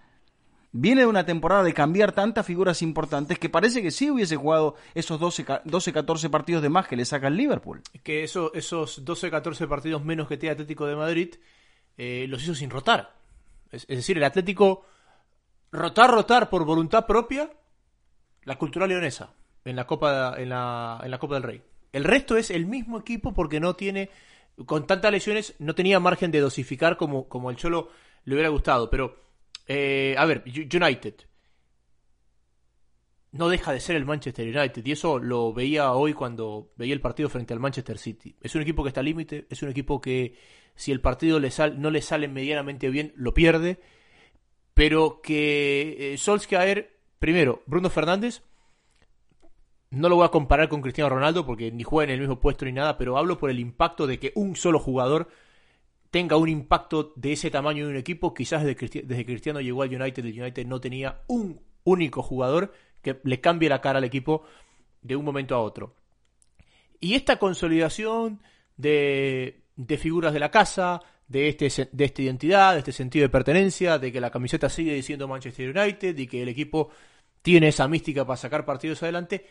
viene 0.73 1.03
de 1.03 1.07
una 1.07 1.27
temporada 1.27 1.63
de 1.63 1.75
cambiar 1.75 2.13
tantas 2.13 2.47
figuras 2.47 2.83
importantes 2.83 3.39
que 3.39 3.49
parece 3.49 3.83
que 3.83 3.91
sí 3.91 4.11
hubiese 4.11 4.37
jugado 4.37 4.77
esos 4.95 5.21
12, 5.21 5.47
12 5.65 5.93
14 5.93 6.31
partidos 6.31 6.63
de 6.63 6.69
más 6.69 6.89
que 6.89 6.97
le 6.97 7.05
saca 7.05 7.29
el 7.29 7.37
Liverpool. 7.37 7.83
Que 8.03 8.25
eso, 8.25 8.53
esos 8.55 9.05
12, 9.05 9.31
14 9.31 9.67
partidos 9.67 10.05
menos 10.05 10.29
que 10.29 10.37
tiene 10.37 10.53
Atlético 10.53 10.87
de 10.87 10.97
Madrid 10.97 11.35
eh, 11.97 12.27
los 12.29 12.43
hizo 12.43 12.55
sin 12.55 12.71
rotar. 12.71 13.15
Es, 13.71 13.85
es, 13.89 13.97
decir, 13.97 14.17
el 14.17 14.25
Atlético 14.25 14.85
rotar, 15.73 16.11
rotar 16.11 16.49
por 16.49 16.65
voluntad 16.65 17.07
propia 17.07 17.51
la 18.45 18.57
cultura 18.57 18.87
leonesa 18.87 19.35
en 19.65 19.77
la 19.77 19.87
Copa, 19.87 20.35
en 20.39 20.49
la, 20.49 21.01
en 21.03 21.11
la 21.11 21.19
Copa 21.19 21.35
del 21.35 21.43
Rey. 21.43 21.63
El 21.97 22.05
resto 22.05 22.37
es 22.37 22.51
el 22.51 22.67
mismo 22.67 22.99
equipo 22.99 23.33
porque 23.33 23.59
no 23.59 23.75
tiene, 23.75 24.11
con 24.67 24.87
tantas 24.87 25.11
lesiones, 25.11 25.55
no 25.59 25.75
tenía 25.75 25.99
margen 25.99 26.31
de 26.31 26.41
dosificar 26.41 26.99
como, 26.99 27.27
como 27.27 27.49
el 27.49 27.57
Cholo 27.57 27.89
le 28.25 28.35
hubiera 28.35 28.51
gustado. 28.51 28.91
Pero, 28.91 29.17
eh, 29.67 30.15
a 30.19 30.27
ver, 30.27 30.45
United. 30.47 31.15
No 33.33 33.49
deja 33.49 33.73
de 33.73 33.81
ser 33.81 33.97
el 33.97 34.05
Manchester 34.05 34.47
United. 34.47 34.85
Y 34.85 34.93
eso 34.93 35.19
lo 35.19 35.55
veía 35.55 35.91
hoy 35.93 36.13
cuando 36.13 36.71
veía 36.77 36.93
el 36.93 37.01
partido 37.01 37.31
frente 37.31 37.55
al 37.55 37.61
Manchester 37.61 37.97
City. 37.97 38.37
Es 38.43 38.55
un 38.55 38.61
equipo 38.61 38.83
que 38.83 38.89
está 38.89 39.01
al 39.01 39.07
límite. 39.07 39.47
Es 39.49 39.63
un 39.63 39.71
equipo 39.71 39.99
que, 39.99 40.37
si 40.75 40.93
el 40.93 41.01
partido 41.01 41.41
le 41.41 41.51
sal, 41.51 41.81
no 41.81 41.91
le 41.91 42.03
sale 42.03 42.29
medianamente 42.29 42.91
bien, 42.91 43.15
lo 43.17 43.33
pierde. 43.33 43.81
Pero 44.75 45.23
que 45.23 46.13
eh, 46.13 46.19
Solskjaer, 46.19 46.95
primero, 47.19 47.63
Bruno 47.65 47.89
Fernández 47.89 48.43
no 49.97 50.09
lo 50.09 50.17
voy 50.17 50.27
a 50.27 50.31
comparar 50.31 50.69
con 50.69 50.83
Cristiano 50.83 51.11
Ronaldo 51.11 51.47
porque 51.47 51.73
ni 51.73 51.83
juega 51.83 52.13
en 52.13 52.15
el 52.15 52.21
mismo 52.21 52.39
puesto 52.39 52.65
ni 52.65 52.73
nada, 52.73 52.99
pero 52.99 53.17
hablo 53.17 53.39
por 53.39 53.51
el 53.51 53.59
impacto 53.59 54.07
de 54.07 54.19
que 54.19 54.33
un 54.35 54.55
solo 54.55 54.79
jugador 54.79 55.29
tenga 56.11 56.37
un 56.37 56.49
impacto 56.49 57.13
de 57.17 57.33
ese 57.33 57.51
tamaño 57.51 57.85
en 57.85 57.91
un 57.91 57.97
equipo. 57.97 58.35
Quizás 58.35 58.63
desde, 58.63 59.25
Cristiano, 59.25 59.61
llegó 59.61 59.83
al 59.83 59.95
United, 59.95 60.25
el 60.25 60.41
United 60.41 60.67
no 60.67 60.81
tenía 60.81 61.23
un 61.27 61.61
único 61.85 62.23
jugador 62.23 62.73
que 63.03 63.19
le 63.25 63.41
cambie 63.41 63.69
la 63.69 63.81
cara 63.81 63.99
al 63.99 64.05
equipo 64.05 64.45
de 65.03 65.17
un 65.17 65.25
momento 65.25 65.55
a 65.55 65.61
otro. 65.61 65.95
Y 67.01 67.15
esta 67.15 67.39
consolidación 67.39 68.41
de, 68.77 69.63
de 69.77 69.99
figuras 69.99 70.33
de 70.33 70.41
la 70.41 70.51
casa, 70.51 71.01
de, 71.29 71.49
este, 71.49 71.89
de 71.93 72.05
esta 72.05 72.23
identidad, 72.23 72.73
de 72.75 72.81
este 72.81 72.93
sentido 72.93 73.25
de 73.25 73.29
pertenencia, 73.29 73.99
de 73.99 74.13
que 74.13 74.21
la 74.21 74.31
camiseta 74.31 74.69
sigue 74.69 74.95
diciendo 74.95 75.29
Manchester 75.29 75.77
United 75.77 76.17
y 76.19 76.27
que 76.27 76.43
el 76.43 76.49
equipo 76.49 76.91
tiene 77.43 77.69
esa 77.69 77.87
mística 77.89 78.27
para 78.27 78.37
sacar 78.37 78.65
partidos 78.65 79.03
adelante, 79.03 79.47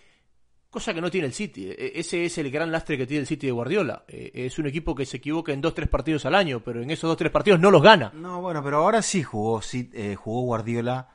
cosa 0.76 0.94
que 0.94 1.00
no 1.00 1.10
tiene 1.10 1.28
el 1.28 1.34
City. 1.34 1.70
E, 1.70 1.94
ese 1.96 2.26
es 2.26 2.38
el 2.38 2.52
gran 2.52 2.70
lastre 2.70 2.98
que 2.98 3.08
tiene 3.08 3.22
el 3.22 3.28
City 3.28 3.48
de 3.48 3.54
Guardiola. 3.54 4.04
E, 4.10 4.32
es 4.34 4.60
un 4.60 4.68
equipo 4.68 4.94
que 4.94 5.06
se 5.06 5.18
equivoca 5.18 5.54
en 5.54 5.62
dos, 5.62 5.74
tres 5.74 5.88
partidos 5.88 6.26
al 6.26 6.36
año, 6.36 6.60
pero 6.60 6.82
en 6.82 6.92
esos 6.92 7.08
dos, 7.08 7.16
tres 7.16 7.32
partidos 7.32 7.62
no 7.62 7.72
los 7.72 7.82
gana. 7.82 8.12
No, 8.14 8.42
bueno, 8.42 8.62
pero 8.62 8.80
ahora 8.80 9.02
sí 9.02 9.24
jugó, 9.24 9.62
sí, 9.62 9.90
eh, 9.94 10.16
jugó 10.16 10.42
Guardiola 10.42 11.08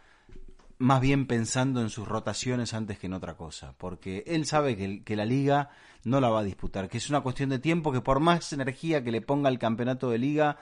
más 0.79 1.03
bien 1.03 1.27
pensando 1.27 1.83
en 1.83 1.91
sus 1.91 2.09
rotaciones 2.09 2.73
antes 2.73 2.99
que 2.99 3.07
en 3.07 3.13
otra 3.13 3.37
cosa, 3.37 3.75
porque 3.77 4.25
él 4.27 4.47
sabe 4.47 4.79
que, 4.79 5.05
que, 5.05 5.15
la 5.15 5.27
liga 5.27 5.69
no 6.05 6.23
la 6.23 6.31
va 6.31 6.41
a 6.41 6.43
disputar, 6.45 6.89
que 6.89 6.97
es 6.97 7.11
una 7.11 7.21
cuestión 7.21 7.51
de 7.51 7.59
tiempo, 7.59 7.93
que 7.93 8.01
por 8.01 8.19
más 8.19 8.55
energía 8.55 9.05
que 9.05 9.13
le 9.13 9.21
ponga 9.21 9.51
el 9.51 9.59
campeonato 9.59 10.09
de 10.09 10.17
liga, 10.17 10.57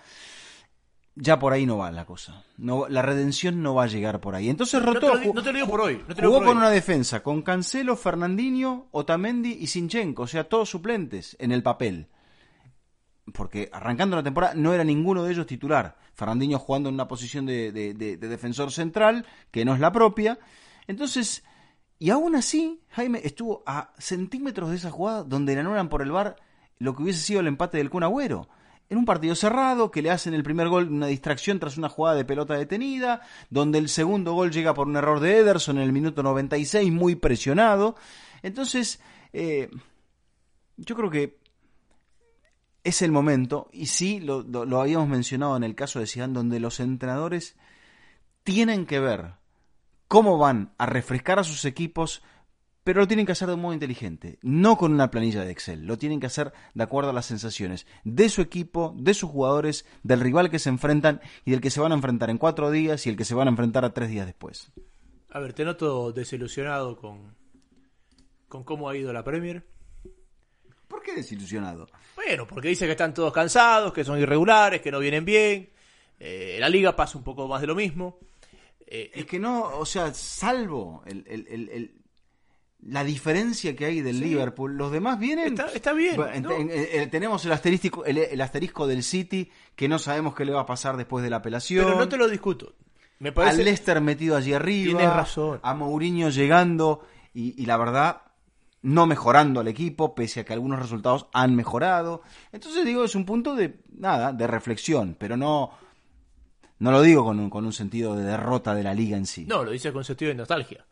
ya 1.21 1.39
por 1.39 1.53
ahí 1.53 1.67
no 1.67 1.79
va 1.79 1.91
la 1.91 2.07
cosa. 2.07 2.45
No, 2.57 2.89
la 2.89 3.03
redención 3.03 3.63
no 3.63 3.75
va 3.75 3.85
a 3.85 3.89
llegar 3.89 4.21
por 4.21 4.35
ahí. 4.35 4.49
Entonces 4.49 4.81
rotó. 4.83 5.15
No 5.15 5.21
te, 5.21 5.33
no 5.33 5.43
te 5.43 5.53
lo 5.53 5.59
digo 5.59 5.69
por 5.69 5.81
hoy. 5.81 6.03
No 6.07 6.15
te 6.15 6.23
jugó 6.23 6.39
por 6.39 6.47
con 6.47 6.57
hoy. 6.57 6.63
una 6.63 6.71
defensa, 6.71 7.23
con 7.23 7.43
Cancelo, 7.43 7.97
Fernandinho, 7.97 8.87
Otamendi 8.93 9.51
y 9.61 9.67
Sinchenko, 9.67 10.23
o 10.23 10.27
sea, 10.27 10.49
todos 10.49 10.71
suplentes 10.71 11.37
en 11.41 11.53
el 11.53 11.63
papel. 11.63 12.09
Porque 13.35 13.69
arrancando 13.73 14.17
la 14.17 14.23
temporada 14.23 14.55
no 14.55 14.73
era 14.73 14.85
ninguno 14.85 15.25
de 15.25 15.33
ellos 15.33 15.47
titular. 15.47 15.99
Fernandinho 16.15 16.59
jugando 16.59 16.89
en 16.89 16.95
una 16.95 17.09
posición 17.09 17.47
de, 17.47 17.73
de, 17.73 17.95
de, 17.95 18.17
de 18.17 18.29
defensor 18.29 18.73
central, 18.73 19.27
que 19.51 19.65
no 19.65 19.75
es 19.75 19.81
la 19.81 19.93
propia. 19.93 20.39
Entonces, 20.87 21.45
y 21.99 22.11
aún 22.11 22.37
así, 22.37 22.81
Jaime 22.91 23.21
estuvo 23.25 23.63
a 23.67 23.93
centímetros 23.99 24.71
de 24.71 24.77
esa 24.77 24.91
jugada 24.91 25.25
donde 25.25 25.55
le 25.55 25.61
anulan 25.61 25.89
por 25.89 26.01
el 26.01 26.13
bar 26.13 26.37
lo 26.79 26.95
que 26.95 27.03
hubiese 27.03 27.21
sido 27.21 27.41
el 27.41 27.49
empate 27.49 27.79
del 27.79 27.91
Kun 27.91 28.05
Agüero 28.05 28.49
en 28.91 28.99
un 28.99 29.05
partido 29.05 29.35
cerrado, 29.35 29.91
que 29.91 30.03
le 30.03 30.11
hacen 30.11 30.35
el 30.35 30.43
primer 30.43 30.69
gol 30.69 30.89
una 30.91 31.09
distracción 31.09 31.59
tras 31.59 31.77
una 31.77 31.89
jugada 31.89 32.17
de 32.17 32.25
pelota 32.25 32.55
detenida, 32.55 33.21
donde 33.51 33.79
el 33.79 33.89
segundo 33.89 34.33
gol 34.33 34.51
llega 34.51 34.75
por 34.75 34.87
un 34.87 34.97
error 34.97 35.21
de 35.21 35.39
Ederson 35.39 35.77
en 35.77 35.85
el 35.85 35.93
minuto 35.93 36.23
96, 36.23 36.91
muy 36.91 37.15
presionado. 37.15 37.97
Entonces, 38.43 39.01
eh, 39.33 39.69
yo 40.77 40.97
creo 40.97 41.11
que 41.11 41.39
es 42.85 43.03
el 43.03 43.13
momento, 43.13 43.69
y 43.73 43.87
sí, 43.87 44.21
lo, 44.21 44.45
habíamos 44.81 45.09
mencionado 45.09 45.57
en 45.57 45.65
el 45.65 45.75
caso 45.75 46.01
de 46.01 46.07
Zidane, 46.07 46.33
donde 46.33 46.61
los 46.61 46.81
entrenadores 46.81 47.57
tienen 48.45 48.87
que 48.87 49.01
ver 49.01 49.35
cómo 50.07 50.39
van 50.39 50.73
a 50.79 50.87
refrescar 50.87 51.39
a 51.39 51.45
sus 51.45 51.67
equipos 51.67 52.23
pero 52.89 53.03
lo 53.03 53.07
tienen 53.07 53.27
que 53.27 53.33
hacer 53.33 53.49
de 53.49 53.53
un 53.53 53.61
modo 53.61 53.75
inteligente, 53.75 54.39
no 54.41 54.79
con 54.79 54.95
una 54.95 55.11
planilla 55.11 55.45
de 55.45 55.51
Excel, 55.51 55.85
lo 55.85 55.99
tienen 55.99 56.21
que 56.21 56.27
hacer 56.27 56.55
de 56.73 56.83
acuerdo 56.83 57.11
a 57.11 57.13
las 57.13 57.27
sensaciones 57.27 57.87
de 58.03 58.31
su 58.31 58.41
equipo, 58.41 58.95
de 58.97 59.13
sus 59.13 59.29
jugadores, 59.29 59.85
del 60.03 60.21
rival 60.21 60.51
que 60.51 60.59
se 60.59 60.71
enfrentan 60.71 61.21
y 61.45 61.51
del 61.51 61.61
que 61.61 61.69
se 61.69 61.81
van 61.81 61.93
a 61.93 61.97
enfrentar 61.97 62.31
en 62.31 62.39
cuatro 62.39 62.71
días 62.71 63.07
y 63.07 63.11
el 63.11 63.19
que 63.19 63.27
se 63.27 63.35
van 63.35 63.47
a 63.47 63.51
enfrentar 63.51 63.85
a 63.85 63.93
tres 63.93 64.09
días 64.09 64.25
después. 64.25 64.73
A 65.29 65.39
ver, 65.39 65.53
te 65.53 65.67
noto 65.67 66.13
desilusionado 66.13 66.97
con, 66.97 67.37
con 68.49 68.65
cómo 68.65 68.89
ha 68.89 68.97
ido 68.97 69.13
la 69.13 69.23
Premier. 69.23 69.67
¿Por 70.89 71.03
qué 71.03 71.15
desilusionado? 71.15 71.91
Bueno, 72.17 72.47
porque 72.47 72.69
dice 72.69 72.87
que 72.87 72.93
están 72.93 73.13
todos 73.13 73.35
cansados, 73.35 73.93
que 73.93 74.03
son 74.03 74.19
irregulares, 74.19 74.81
que 74.81 74.91
no 74.91 74.99
vienen 74.99 75.27
bien. 75.27 75.69
Eh, 76.19 76.57
la 76.59 76.71
liga 76.71 76.97
pasa 76.97 77.19
un 77.19 77.25
poco 77.25 77.47
más 77.49 77.61
de 77.61 77.67
lo 77.67 77.75
mismo. 77.75 78.19
Eh, 78.87 79.11
es 79.13 79.27
que 79.27 79.39
no, 79.39 79.77
o 79.79 79.85
sea, 79.85 80.15
salvo 80.15 81.03
el, 81.05 81.23
el, 81.29 81.69
el, 81.69 81.99
la 82.81 83.05
diferencia 83.05 83.75
que 83.75 83.85
hay 83.85 84.01
del 84.01 84.19
sí. 84.19 84.25
Liverpool, 84.25 84.77
los 84.77 84.93
demás 84.93 85.19
vienen. 85.19 85.49
Está, 85.49 85.67
está 85.73 85.93
bien. 85.93 86.21
en, 86.33 86.71
en, 86.71 87.11
tenemos 87.11 87.45
el 87.45 87.53
asterisco, 87.53 88.05
el, 88.05 88.41
asterisco 88.41 88.87
del 88.87 89.03
City, 89.03 89.51
que 89.75 89.89
no 89.89 89.99
sabemos 89.99 90.35
qué 90.35 90.45
le 90.45 90.53
va 90.53 90.61
a 90.61 90.67
pasar 90.67 90.97
después 90.97 91.25
de 91.25 91.31
la 91.31 91.37
apelación. 91.37 91.85
Pero 91.85 91.99
no 91.99 92.09
te 92.09 92.17
lo 92.17 92.29
discuto. 92.29 92.75
Me 93.19 93.33
parece... 93.33 93.59
Al 93.59 93.65
Leicester 93.65 94.01
metido 94.01 94.37
allí 94.37 94.53
arriba. 94.53 94.99
Tienes 94.99 95.15
razón. 95.15 95.59
A 95.63 95.75
Mourinho 95.75 96.31
llegando. 96.31 97.05
Y, 97.35 97.61
y, 97.61 97.67
la 97.67 97.77
verdad, 97.77 98.23
no 98.83 99.07
mejorando 99.07 99.61
al 99.61 99.69
equipo, 99.69 100.15
pese 100.15 100.41
a 100.41 100.45
que 100.45 100.53
algunos 100.53 100.79
resultados 100.79 101.27
han 101.33 101.57
mejorado. 101.57 102.23
Entonces 102.53 102.85
digo, 102.87 103.05
es 103.05 103.15
un 103.17 103.25
punto 103.25 103.57
de 103.57 103.81
nada, 103.91 104.33
de 104.33 104.47
reflexión, 104.47 105.17
pero 105.19 105.37
no. 105.37 105.73
No 106.81 106.93
lo 106.93 107.03
digo 107.03 107.25
con 107.25 107.41
un, 107.41 107.51
con 107.51 107.67
un 107.67 107.73
sentido 107.73 108.15
de 108.15 108.23
derrota 108.23 108.73
de 108.73 108.85
la 108.85 108.95
liga 108.95 109.17
en 109.17 109.27
sí. 109.27 109.45
No, 109.47 109.65
lo 109.65 109.73
dices 109.73 109.93
con 109.93 110.05
sentido 110.05 110.29
de 110.29 110.37
nostalgia. 110.37 110.87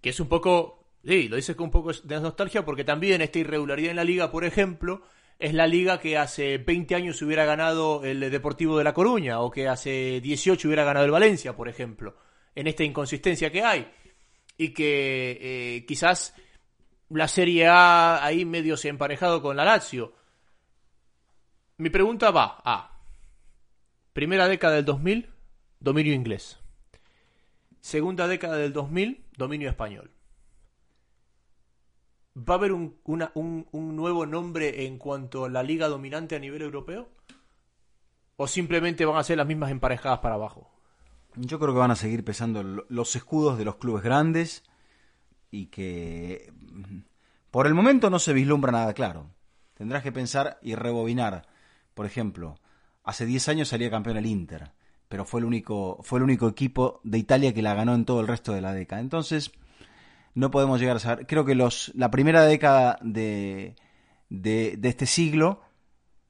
Que 0.00 0.10
es 0.10 0.18
un 0.18 0.26
poco 0.26 0.81
Sí, 1.04 1.28
lo 1.28 1.36
dices 1.36 1.56
con 1.56 1.64
un 1.64 1.70
poco 1.70 1.92
de 1.92 2.20
nostalgia 2.20 2.64
porque 2.64 2.84
también 2.84 3.22
esta 3.22 3.38
irregularidad 3.40 3.90
en 3.90 3.96
la 3.96 4.04
liga, 4.04 4.30
por 4.30 4.44
ejemplo, 4.44 5.02
es 5.38 5.52
la 5.52 5.66
liga 5.66 5.98
que 5.98 6.16
hace 6.16 6.58
20 6.58 6.94
años 6.94 7.20
hubiera 7.22 7.44
ganado 7.44 8.04
el 8.04 8.20
Deportivo 8.30 8.78
de 8.78 8.84
La 8.84 8.94
Coruña 8.94 9.40
o 9.40 9.50
que 9.50 9.66
hace 9.68 10.20
18 10.20 10.68
hubiera 10.68 10.84
ganado 10.84 11.04
el 11.04 11.10
Valencia, 11.10 11.56
por 11.56 11.68
ejemplo, 11.68 12.16
en 12.54 12.68
esta 12.68 12.84
inconsistencia 12.84 13.50
que 13.50 13.62
hay. 13.64 13.90
Y 14.56 14.68
que 14.72 15.38
eh, 15.40 15.86
quizás 15.86 16.34
la 17.08 17.26
Serie 17.26 17.66
A 17.66 18.24
ahí 18.24 18.44
medio 18.44 18.76
se 18.76 18.86
ha 18.86 18.90
emparejado 18.90 19.42
con 19.42 19.56
la 19.56 19.64
Lazio. 19.64 20.14
Mi 21.78 21.90
pregunta 21.90 22.30
va 22.30 22.62
a 22.64 23.00
primera 24.12 24.46
década 24.46 24.76
del 24.76 24.84
2000, 24.84 25.28
dominio 25.80 26.12
inglés. 26.12 26.60
segunda 27.80 28.28
década 28.28 28.56
del 28.56 28.72
2000, 28.72 29.24
dominio 29.36 29.68
español. 29.68 30.12
¿Va 32.36 32.54
a 32.54 32.56
haber 32.56 32.72
un, 32.72 32.96
un, 33.04 33.96
nuevo 33.96 34.24
nombre 34.24 34.86
en 34.86 34.96
cuanto 34.98 35.44
a 35.44 35.50
la 35.50 35.62
liga 35.62 35.88
dominante 35.88 36.34
a 36.34 36.38
nivel 36.38 36.62
europeo? 36.62 37.08
¿O 38.36 38.46
simplemente 38.46 39.04
van 39.04 39.18
a 39.18 39.24
ser 39.24 39.36
las 39.36 39.46
mismas 39.46 39.70
emparejadas 39.70 40.20
para 40.20 40.36
abajo? 40.36 40.70
Yo 41.36 41.58
creo 41.58 41.74
que 41.74 41.80
van 41.80 41.90
a 41.90 41.96
seguir 41.96 42.24
pesando 42.24 42.62
los 42.62 43.16
escudos 43.16 43.58
de 43.58 43.64
los 43.66 43.76
clubes 43.76 44.02
grandes 44.02 44.64
y 45.50 45.66
que 45.66 46.52
por 47.50 47.66
el 47.66 47.74
momento 47.74 48.08
no 48.08 48.18
se 48.18 48.32
vislumbra 48.32 48.72
nada 48.72 48.94
claro. 48.94 49.26
Tendrás 49.74 50.02
que 50.02 50.12
pensar 50.12 50.58
y 50.62 50.74
rebobinar. 50.74 51.46
Por 51.92 52.06
ejemplo, 52.06 52.58
hace 53.04 53.26
10 53.26 53.48
años 53.48 53.68
salía 53.68 53.90
campeón 53.90 54.16
el 54.16 54.26
Inter, 54.26 54.72
pero 55.08 55.26
fue 55.26 55.40
el 55.40 55.44
único, 55.46 55.98
fue 56.02 56.18
el 56.18 56.22
único 56.22 56.48
equipo 56.48 57.00
de 57.04 57.18
Italia 57.18 57.52
que 57.52 57.60
la 57.60 57.74
ganó 57.74 57.94
en 57.94 58.06
todo 58.06 58.20
el 58.20 58.28
resto 58.28 58.52
de 58.52 58.62
la 58.62 58.72
década. 58.72 59.02
Entonces, 59.02 59.52
no 60.34 60.50
podemos 60.50 60.80
llegar 60.80 60.96
a 60.96 61.00
saber. 61.00 61.26
Creo 61.26 61.44
que 61.44 61.54
los, 61.54 61.92
la 61.94 62.10
primera 62.10 62.44
década 62.44 62.98
de, 63.02 63.74
de, 64.28 64.78
este 64.82 65.06
siglo 65.06 65.62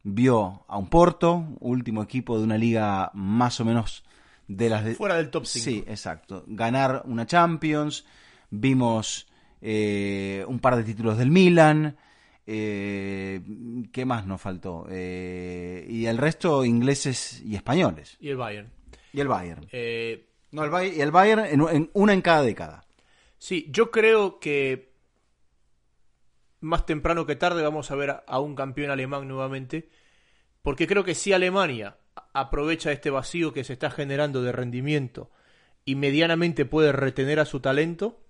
vio 0.02 0.64
a 0.68 0.78
un 0.78 0.88
Porto, 0.88 1.56
último 1.60 2.02
equipo 2.02 2.38
de 2.38 2.44
una 2.44 2.58
liga 2.58 3.10
más 3.14 3.60
o 3.60 3.64
menos 3.64 4.04
de 4.48 4.68
las 4.68 4.84
de... 4.84 4.94
Fuera 4.94 5.16
del 5.16 5.30
top 5.30 5.46
5. 5.46 5.64
Sí, 5.64 5.84
exacto. 5.86 6.44
Ganar 6.46 7.02
una 7.06 7.26
Champions, 7.26 8.04
vimos 8.50 9.28
eh, 9.60 10.44
un 10.48 10.58
par 10.58 10.76
de 10.76 10.84
títulos 10.84 11.16
del 11.16 11.30
Milan. 11.30 11.96
Eh, 12.44 13.40
¿Qué 13.92 14.04
más 14.04 14.26
nos 14.26 14.40
faltó? 14.40 14.86
Eh, 14.90 15.86
y 15.88 16.06
el 16.06 16.18
resto 16.18 16.64
ingleses 16.64 17.40
y 17.44 17.54
españoles. 17.54 18.16
Y 18.20 18.30
el 18.30 18.36
Bayern. 18.36 18.68
Y 19.12 19.20
el 19.20 19.28
Bayern. 19.28 19.68
no, 20.50 20.64
el 20.64 20.70
Bayern, 20.70 20.96
y 20.96 21.00
el 21.00 21.10
Bayern 21.12 21.44
en, 21.44 21.90
una 21.92 22.12
en 22.12 22.20
cada 22.20 22.42
década. 22.42 22.84
Sí, 23.42 23.66
yo 23.70 23.90
creo 23.90 24.38
que 24.38 24.92
más 26.60 26.86
temprano 26.86 27.26
que 27.26 27.34
tarde 27.34 27.60
vamos 27.64 27.90
a 27.90 27.96
ver 27.96 28.22
a, 28.24 28.38
un 28.38 28.54
campeón 28.54 28.92
alemán 28.92 29.26
nuevamente, 29.26 29.88
porque 30.62 30.86
creo 30.86 31.02
que 31.02 31.16
si 31.16 31.32
Alemania 31.32 31.96
aprovecha 32.34 32.92
este 32.92 33.10
vacío 33.10 33.52
que 33.52 33.64
se 33.64 33.72
está 33.72 33.90
generando 33.90 34.42
de 34.42 34.52
rendimiento 34.52 35.32
y 35.84 35.96
medianamente 35.96 36.66
puede 36.66 36.92
retener 36.92 37.40
a 37.40 37.44
su 37.44 37.58
talento, 37.58 38.22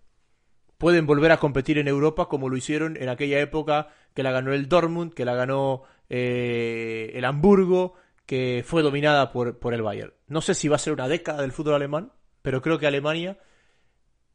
pueden 0.78 1.06
volver 1.06 1.32
a 1.32 1.36
competir 1.36 1.76
en 1.76 1.88
Europa 1.88 2.30
como 2.30 2.48
lo 2.48 2.56
hicieron 2.56 2.96
en 2.96 3.10
aquella 3.10 3.38
época 3.38 3.88
que 4.14 4.22
la 4.22 4.32
ganó 4.32 4.54
el 4.54 4.66
Dortmund, 4.70 5.12
que 5.12 5.26
la 5.26 5.34
ganó 5.34 5.82
eh, 6.08 7.12
el 7.12 7.26
Hamburgo, 7.26 7.96
que 8.24 8.64
fue 8.66 8.80
dominada 8.80 9.30
por, 9.30 9.58
por 9.58 9.74
el 9.74 9.82
Bayern. 9.82 10.14
No 10.26 10.40
sé 10.40 10.54
si 10.54 10.68
va 10.68 10.76
a 10.76 10.78
ser 10.78 10.94
una 10.94 11.06
década 11.06 11.42
del 11.42 11.52
fútbol 11.52 11.74
alemán, 11.74 12.12
pero 12.40 12.62
creo 12.62 12.78
que 12.78 12.86
Alemania 12.86 13.36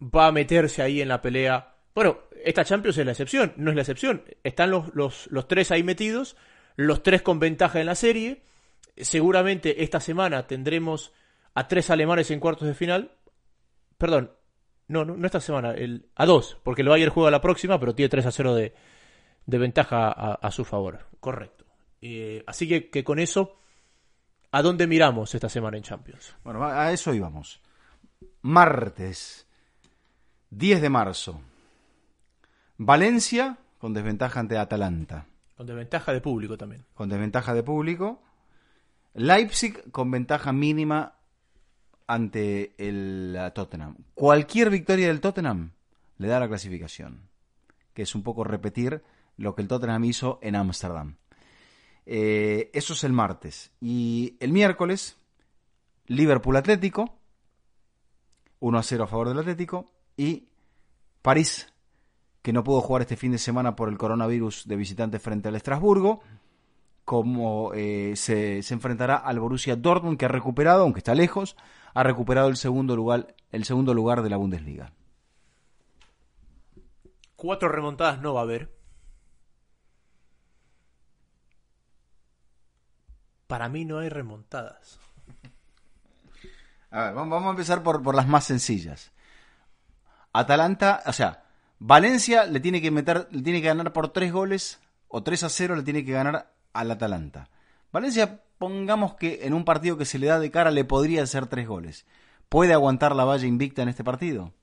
va 0.02 0.28
a 0.28 0.32
meterse 0.32 0.82
ahí 0.82 1.02
en 1.02 1.08
la 1.08 1.22
pelea. 1.22 1.76
Bueno, 1.94 2.20
esta 2.44 2.66
Champions 2.66 2.98
es 2.98 3.06
la 3.06 3.12
excepción, 3.12 3.54
no 3.58 3.72
es 3.72 3.76
la 3.76 3.82
excepción. 3.82 4.24
Están 4.44 4.72
los, 4.72 4.94
los, 4.94 5.28
los 5.32 5.48
tres 5.48 5.72
ahí 5.72 5.84
metidos, 5.84 6.36
los 6.76 7.04
tres 7.04 7.22
con 7.22 7.40
ventaja 7.40 7.80
en 7.80 7.86
la 7.88 7.96
serie. 7.96 8.44
Seguramente 8.96 9.84
esta 9.84 10.00
semana 10.00 10.48
tendremos 10.48 11.14
a 11.54 11.68
tres 11.68 11.90
alemanes 11.90 12.32
en 12.32 12.40
cuartos 12.40 12.68
de 12.68 12.74
final. 12.74 13.12
Perdón, 13.98 14.32
no, 14.88 15.04
no, 15.04 15.26
esta 15.26 15.42
semana, 15.42 15.72
el, 15.72 16.10
a 16.16 16.26
dos, 16.26 16.58
porque 16.64 16.82
el 16.82 16.90
Bayern 16.90 17.12
juega 17.12 17.32
la 17.32 17.42
próxima, 17.42 17.80
pero 17.80 17.94
tiene 17.94 18.10
3 18.10 18.26
a 18.28 18.32
0 18.32 18.56
de, 18.56 18.74
de 19.46 19.58
ventaja 19.58 20.10
a, 20.12 20.52
su 20.52 20.64
favor. 20.64 21.08
Correcto. 21.20 21.66
Eh, 22.02 22.44
así 22.48 22.68
que, 22.70 22.90
que 22.90 23.04
con 23.04 23.20
eso, 23.20 23.60
¿a 24.52 24.62
dónde 24.62 24.88
miramos 24.88 25.34
esta 25.36 25.50
semana 25.50 25.78
en 25.78 25.84
Champions? 25.84 26.36
Bueno, 26.44 26.64
a 26.64 26.92
eso 26.94 27.14
íbamos. 27.14 27.62
Martes 28.42 29.47
10 30.50 30.82
de 30.82 30.90
marzo. 30.90 31.42
Valencia 32.78 33.58
con 33.80 33.94
desventaja 33.94 34.40
ante 34.40 34.58
Atalanta. 34.58 35.26
Con 35.56 35.68
desventaja 35.68 36.14
de 36.14 36.22
público 36.22 36.58
también. 36.58 36.86
Con 36.94 37.10
desventaja 37.10 37.54
de 37.54 37.64
público. 37.64 38.22
Leipzig 39.14 39.92
con 39.92 40.12
ventaja 40.12 40.54
mínima 40.54 41.16
ante 42.06 42.74
el 42.78 43.38
Tottenham. 43.54 43.98
Cualquier 44.14 44.70
victoria 44.70 45.08
del 45.08 45.22
Tottenham 45.22 45.72
le 46.18 46.28
da 46.28 46.40
la 46.40 46.48
clasificación, 46.48 47.28
que 47.94 48.04
es 48.04 48.16
un 48.16 48.24
poco 48.24 48.44
repetir 48.44 49.04
lo 49.36 49.56
que 49.56 49.64
el 49.64 49.68
Tottenham 49.68 50.06
hizo 50.06 50.40
en 50.42 50.56
Ámsterdam. 50.56 51.18
Eh, 52.06 52.70
eso 52.74 52.94
es 52.94 53.04
el 53.04 53.12
martes. 53.12 53.72
Y 53.82 54.38
el 54.40 54.54
miércoles, 54.54 55.18
Liverpool 56.06 56.56
Atlético, 56.56 57.20
1 58.60 58.78
a 58.78 58.84
0 58.84 59.04
a 59.04 59.08
favor 59.08 59.30
del 59.30 59.40
Atlético 59.40 59.97
y 60.18 60.50
París, 61.22 61.72
que 62.42 62.52
no 62.52 62.64
pudo 62.64 62.82
jugar 62.82 63.04
este 63.04 63.16
fin 63.16 63.32
de 63.32 63.38
semana 63.38 63.76
por 63.76 63.88
el 63.88 63.98
coronavirus 63.98 64.68
de 64.68 64.76
visitante 64.76 65.20
frente 65.20 65.48
al 65.48 65.56
Estrasburgo, 65.56 66.22
como 67.06 67.72
eh, 67.74 68.14
se, 68.16 68.58
enfrentará 68.70 69.16
al 69.16 69.40
Borussia 69.40 69.78
Dortmund, 69.78 70.18
que 70.18 70.26
ha 70.26 70.30
recuperado, 70.30 70.84
aunque 70.84 71.00
está 71.00 71.16
lejos, 71.16 71.56
ha 71.94 72.04
recuperado 72.04 72.50
el 72.50 72.58
segundo 72.58 72.96
lugar, 72.96 73.36
el 73.52 73.64
segundo 73.64 73.94
lugar 73.94 74.24
de 74.24 74.30
la 74.30 74.38
Bundesliga. 74.38 74.92
Cuatro 77.36 77.70
remontadas 77.70 78.20
no 78.20 78.34
va 78.34 78.42
a 78.42 78.44
haber. 78.44 78.76
Para 83.46 83.70
mí 83.70 83.86
no 83.86 84.00
hay 84.00 84.10
remontadas. 84.10 85.00
A 86.90 87.04
ver, 87.04 87.14
vamos 87.14 87.44
a 87.44 87.50
empezar 87.52 87.84
por, 87.84 88.02
por 88.02 88.16
las 88.16 88.28
más 88.28 88.44
sencillas. 88.44 89.12
Atalanta, 90.40 91.04
o 91.06 91.14
sea, 91.14 91.44
Valencia 91.80 92.46
le 92.46 92.60
tiene 92.60 92.82
que 92.82 92.92
meter, 92.92 93.28
le 93.32 93.42
tiene 93.42 93.62
que 93.62 93.68
ganar 93.68 93.94
por 93.94 94.10
tres 94.10 94.32
goles 94.32 94.80
o 95.08 95.24
3 95.24 95.44
a 95.44 95.50
0 95.50 95.76
le 95.76 95.84
tiene 95.84 96.04
que 96.04 96.12
ganar 96.12 96.52
al 96.74 96.92
Atalanta. 96.92 97.50
Valencia, 97.92 98.42
pongamos 98.58 99.16
que 99.16 99.46
en 99.46 99.54
un 99.54 99.64
partido 99.64 99.98
que 99.98 100.06
se 100.06 100.20
le 100.20 100.28
da 100.28 100.40
de 100.40 100.52
cara 100.52 100.72
le 100.72 100.86
podría 100.86 101.24
hacer 101.24 101.48
tres 101.48 101.68
goles. 101.68 102.06
¿Puede 102.50 102.74
aguantar 102.74 103.16
la 103.16 103.26
valla 103.26 103.48
invicta 103.48 103.82
en 103.82 103.90
este 103.90 104.04
partido? 104.04 104.54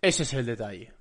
Ese 0.00 0.24
es 0.24 0.32
el 0.34 0.46
detalle. 0.46 0.92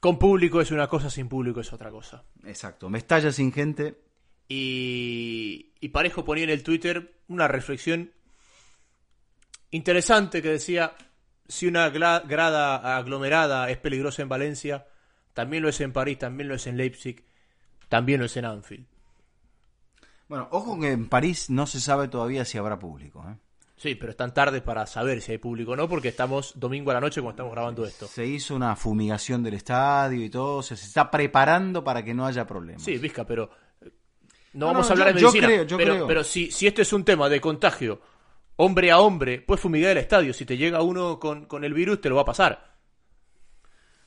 Con 0.00 0.18
público 0.18 0.60
es 0.60 0.70
una 0.70 0.86
cosa, 0.86 1.08
sin 1.08 1.28
público 1.28 1.60
es 1.60 1.72
otra 1.72 1.90
cosa. 1.90 2.24
Exacto, 2.44 2.90
me 2.90 2.98
estalla 2.98 3.32
sin 3.32 3.52
gente. 3.52 4.02
Y, 4.48 5.72
y 5.80 5.88
Parejo 5.88 6.24
ponía 6.24 6.44
en 6.44 6.50
el 6.50 6.62
Twitter 6.62 7.14
una 7.28 7.48
reflexión 7.48 8.12
interesante 9.70 10.42
que 10.42 10.50
decía, 10.50 10.92
si 11.48 11.66
una 11.66 11.88
grada 11.90 12.96
aglomerada 12.96 13.70
es 13.70 13.78
peligrosa 13.78 14.22
en 14.22 14.28
Valencia, 14.28 14.86
también 15.32 15.62
lo 15.62 15.68
es 15.68 15.80
en 15.80 15.92
París, 15.92 16.18
también 16.18 16.48
lo 16.48 16.54
es 16.54 16.66
en 16.66 16.76
Leipzig, 16.76 17.24
también 17.88 18.20
lo 18.20 18.26
es 18.26 18.36
en 18.36 18.44
Anfield. 18.44 18.86
Bueno, 20.28 20.48
ojo 20.52 20.80
que 20.80 20.90
en 20.90 21.08
París 21.08 21.50
no 21.50 21.66
se 21.66 21.80
sabe 21.80 22.08
todavía 22.08 22.44
si 22.44 22.56
habrá 22.56 22.78
público. 22.78 23.24
¿eh? 23.28 23.36
Sí, 23.76 23.94
pero 23.94 24.12
están 24.12 24.32
tarde 24.32 24.62
para 24.62 24.86
saber 24.86 25.20
si 25.20 25.32
hay 25.32 25.38
público 25.38 25.72
o 25.72 25.76
no, 25.76 25.88
porque 25.88 26.08
estamos 26.08 26.52
domingo 26.56 26.90
a 26.90 26.94
la 26.94 27.00
noche 27.00 27.20
cuando 27.20 27.34
estamos 27.34 27.52
grabando 27.52 27.84
esto. 27.84 28.06
Se 28.06 28.24
hizo 28.24 28.54
una 28.54 28.74
fumigación 28.76 29.42
del 29.42 29.54
estadio 29.54 30.24
y 30.24 30.30
todo, 30.30 30.62
se 30.62 30.74
está 30.74 31.10
preparando 31.10 31.84
para 31.84 32.02
que 32.02 32.14
no 32.14 32.24
haya 32.24 32.46
problemas. 32.46 32.82
Sí, 32.82 32.96
Vizca, 32.96 33.26
pero 33.26 33.50
eh, 33.82 33.90
no, 34.54 34.66
vamos 34.66 34.88
a 34.88 34.92
hablar 34.92 35.08
de 35.08 35.14
medicina. 35.14 35.62
Yo 35.64 35.76
creo, 35.76 35.92
pero, 35.92 36.06
pero 36.06 36.24
si, 36.24 36.50
si 36.50 36.66
esto 36.66 36.80
es 36.80 36.92
un 36.92 37.04
tema 37.04 37.28
de 37.28 37.40
contagio 37.40 38.00
hombre 38.56 38.90
a 38.90 39.00
hombre, 39.00 39.40
puedes 39.40 39.60
fumigar 39.60 39.92
el 39.92 39.98
estadio. 39.98 40.32
Si 40.32 40.44
te 40.44 40.56
llega 40.56 40.82
uno 40.82 41.18
con, 41.18 41.64
el 41.64 41.74
virus, 41.74 42.00
te 42.00 42.08
lo 42.08 42.16
va 42.16 42.22
a 42.22 42.26
pasar. 42.26 42.74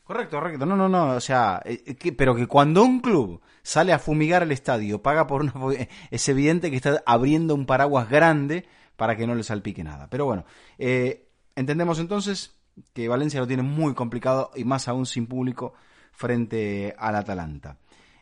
Correcto, 0.04 0.38
correcto. 0.38 0.66
No, 0.66 0.76
no, 0.76 0.88
no. 0.88 1.16
O 1.16 1.20
sea, 1.20 1.62
eh, 1.66 1.95
pero 2.18 2.36
que 2.36 2.48
cuando 2.48 2.84
un 2.84 3.02
club 3.02 3.41
sale 3.62 3.91
a 3.91 4.00
fumigar 4.00 4.43
el 4.43 4.52
estadio, 4.52 5.02
paga 5.02 5.28
por 5.28 5.41
una. 5.41 5.54
Es 6.12 6.30
evidente 6.30 6.70
que 6.70 6.78
está 6.78 7.04
abriendo 7.06 7.56
un 7.56 7.66
paraguas 7.66 8.10
grande 8.10 8.66
para 8.95 9.16
que 9.18 9.28
no 9.28 9.36
le 9.36 9.43
salpique 9.43 9.84
nada. 9.84 10.10
Pero 10.10 10.26
bueno, 10.26 10.45
eh, 10.78 11.28
entendemos 11.56 12.00
entonces 12.00 12.56
que 12.93 13.08
Valencia 13.08 13.39
lo 13.39 13.48
tiene 13.48 13.64
muy 13.64 13.93
complicado 13.93 14.52
y 14.56 14.64
más 14.64 14.88
aún 14.88 15.06
sin 15.06 15.28
público 15.28 15.74
frente 16.12 16.95
al 16.98 17.16
Atalanta. 17.16 17.78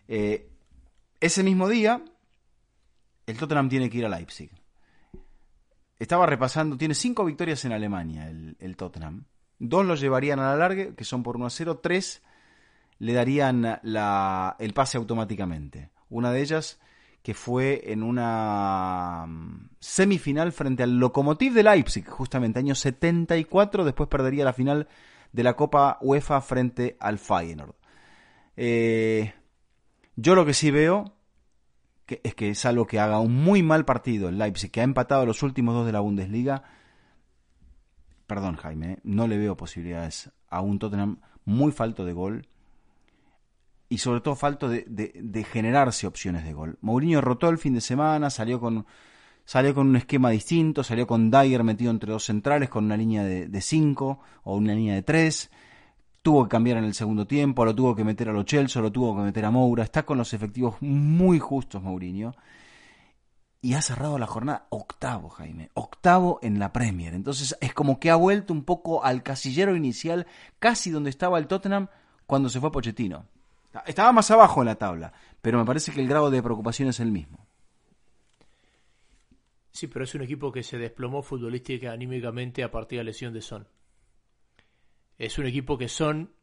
Eh, 0.08 0.50
ese 1.20 1.44
mismo 1.44 1.70
día, 1.70 2.04
el 3.26 3.38
Tottenham 3.38 3.70
tiene 3.70 3.90
que 3.90 4.00
ir 4.00 4.06
a 4.06 4.10
Leipzig 4.10 4.52
estaba 6.00 6.26
repasando, 6.26 6.78
tiene 6.78 6.94
cinco 6.94 7.26
victorias 7.26 7.64
en 7.66 7.72
Alemania 7.72 8.28
el, 8.28 8.76
Tottenham. 8.78 9.26
Dos 9.60 9.86
lo 9.86 9.96
llevarían 9.96 10.40
a 10.40 10.52
la 10.52 10.58
larga, 10.58 10.96
que 10.96 11.04
son 11.04 11.24
por 11.24 11.38
1 11.38 11.46
a 11.46 11.50
0. 11.50 11.80
Tres 11.82 12.22
le 13.00 13.14
darían 13.14 13.80
la, 13.84 14.56
el 14.60 14.74
pase 14.74 14.98
automáticamente. 14.98 15.90
Una 16.10 16.32
de 16.32 16.42
ellas 16.42 16.80
que 17.26 17.34
fue 17.34 17.92
en 17.92 18.04
una 18.04 19.26
mm, 19.28 19.70
semifinal 19.80 20.52
frente 20.52 20.84
al 20.84 21.00
Lokomotiv 21.00 21.54
de 21.54 21.64
Leipzig, 21.64 22.06
justamente 22.08 22.60
año 22.60 22.76
74, 22.76 23.84
después 23.84 24.08
perdería 24.10 24.46
la 24.46 24.54
final 24.54 24.88
de 25.32 25.44
la 25.44 25.56
Copa 25.56 25.98
UEFA 26.02 26.40
frente 26.42 26.98
al 27.00 27.18
Feyenoord. 27.18 27.74
Eh, 28.58 29.34
yo 30.16 30.36
lo 30.36 30.46
que 30.46 30.54
sí 30.54 30.70
veo 30.70 31.15
que, 32.06 32.22
es 32.24 32.36
que 32.36 32.54
salvo 32.56 32.86
que 32.88 33.00
haga 33.00 33.20
un 33.20 33.34
muy 33.34 33.64
mal 33.64 33.86
partido 33.86 34.30
el 34.30 34.38
Leipzig, 34.38 34.72
que 34.72 34.82
ha 34.82 34.84
empatado 34.84 35.26
los 35.26 35.44
últimos 35.44 35.74
dos 35.76 35.86
de 35.86 35.92
la 35.92 36.00
Bundesliga, 36.00 36.64
perdón 38.28 38.56
Jaime, 38.56 38.94
¿eh? 38.94 39.00
no 39.04 39.28
le 39.28 39.38
veo 39.38 39.58
posibilidades 39.58 40.32
a 40.50 40.62
un 40.62 40.80
Tottenham 40.80 41.20
muy 41.46 41.72
falto 41.72 42.06
de 42.06 42.14
gol 42.14 42.48
y 43.88 44.00
sobre 44.00 44.22
todo 44.22 44.36
falto 44.36 44.68
de, 44.68 44.86
de, 44.88 45.44
generarse 45.44 46.08
opciones 46.08 46.44
de 46.44 46.54
gol. 46.54 46.78
Mourinho 46.82 47.22
rotó 47.22 47.50
el 47.50 47.60
fin 47.60 47.76
de 47.76 47.82
semana, 47.82 48.32
salió 48.32 48.60
con, 48.60 48.86
salió 49.46 49.76
con 49.76 49.88
un 49.88 49.96
esquema 49.96 50.32
distinto, 50.32 50.84
salió 50.84 51.06
con 51.06 51.30
Dyer 51.30 51.64
metido 51.64 51.92
entre 51.92 52.12
dos 52.12 52.26
centrales, 52.26 52.70
con 52.70 52.86
una 52.86 52.98
línea 52.98 53.24
de 53.24 53.62
5 53.62 54.20
o 54.44 54.56
una 54.56 54.74
línea 54.74 54.96
de 54.96 55.04
3. 55.04 55.52
Tuvo 56.26 56.46
que 56.46 56.50
cambiar 56.50 56.78
en 56.78 56.86
el 56.86 56.96
segundo 56.96 57.28
tiempo, 57.28 57.64
lo 57.66 57.76
tuvo 57.76 57.96
que 57.96 58.04
meter 58.04 58.30
a 58.30 58.34
Lo 58.34 58.42
Chelsea, 58.42 58.82
lo 58.82 58.92
tuvo 58.92 59.16
que 59.16 59.22
meter 59.22 59.46
a 59.46 59.52
Moura. 59.52 59.84
Está 59.84 60.08
con 60.08 60.18
los 60.18 60.34
efectivos 60.34 60.76
muy 60.82 61.38
justos 61.38 61.84
Mourinho. 61.84 62.34
Y 63.62 63.76
ha 63.76 63.82
cerrado 63.84 64.18
la 64.18 64.26
jornada 64.26 64.66
octavo, 64.72 65.30
Jaime. 65.30 65.70
Octavo 65.76 66.40
en 66.42 66.58
la 66.58 66.74
Premier. 66.74 67.14
Entonces 67.14 67.56
es 67.62 67.76
como 67.76 68.00
que 68.00 68.10
ha 68.10 68.16
vuelto 68.16 68.54
un 68.54 68.64
poco 68.64 69.06
al 69.06 69.22
casillero 69.22 69.76
inicial, 69.76 70.26
casi 70.58 70.90
donde 70.90 71.12
estaba 71.12 71.38
el 71.38 71.46
Tottenham 71.46 71.90
cuando 72.26 72.50
se 72.50 72.60
fue 72.60 72.72
Pochettino. 72.72 73.28
Estaba 73.86 74.12
más 74.12 74.32
abajo 74.32 74.64
en 74.64 74.66
la 74.66 74.80
tabla, 74.80 75.14
pero 75.44 75.60
me 75.60 75.66
parece 75.66 75.92
que 75.92 76.02
el 76.02 76.08
grado 76.08 76.32
de 76.32 76.42
preocupación 76.42 76.90
es 76.90 77.00
el 77.00 77.12
mismo. 77.12 77.46
Sí, 79.70 79.86
pero 79.86 80.06
es 80.06 80.16
un 80.16 80.24
equipo 80.24 80.52
que 80.52 80.64
se 80.64 80.80
desplomó 80.80 81.22
futbolística 81.22 81.92
anímicamente 81.92 82.64
a 82.64 82.72
partir 82.72 82.98
de 82.98 83.04
la 83.04 83.10
lesión 83.10 83.32
de 83.32 83.44
Son. 83.44 83.68
Es 85.18 85.38
un 85.38 85.46
equipo 85.46 85.78
que 85.78 85.88
Son, 85.88 86.34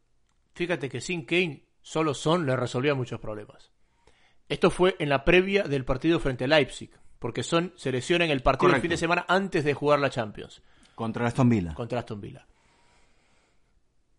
fíjate 0.54 0.88
que 0.88 1.00
sin 1.00 1.24
Kane, 1.24 1.66
solo 1.82 2.14
Son 2.14 2.46
le 2.46 2.56
resolvía 2.56 2.94
muchos 2.94 3.20
problemas. 3.20 3.70
Esto 4.48 4.70
fue 4.70 4.96
en 4.98 5.08
la 5.08 5.24
previa 5.24 5.64
del 5.64 5.84
partido 5.84 6.20
frente 6.20 6.44
a 6.44 6.48
Leipzig, 6.48 6.90
porque 7.18 7.42
Son 7.42 7.72
se 7.76 7.92
lesiona 7.92 8.24
en 8.24 8.30
el 8.30 8.42
partido 8.42 8.72
del 8.72 8.80
fin 8.80 8.90
de 8.90 8.96
semana 8.96 9.24
antes 9.28 9.64
de 9.64 9.74
jugar 9.74 9.98
la 9.98 10.10
Champions. 10.10 10.62
Contra 10.94 11.26
Aston 11.26 11.48
Villa. 11.48 11.74
Contra 11.74 12.00
Aston 12.00 12.20
Villa. 12.20 12.46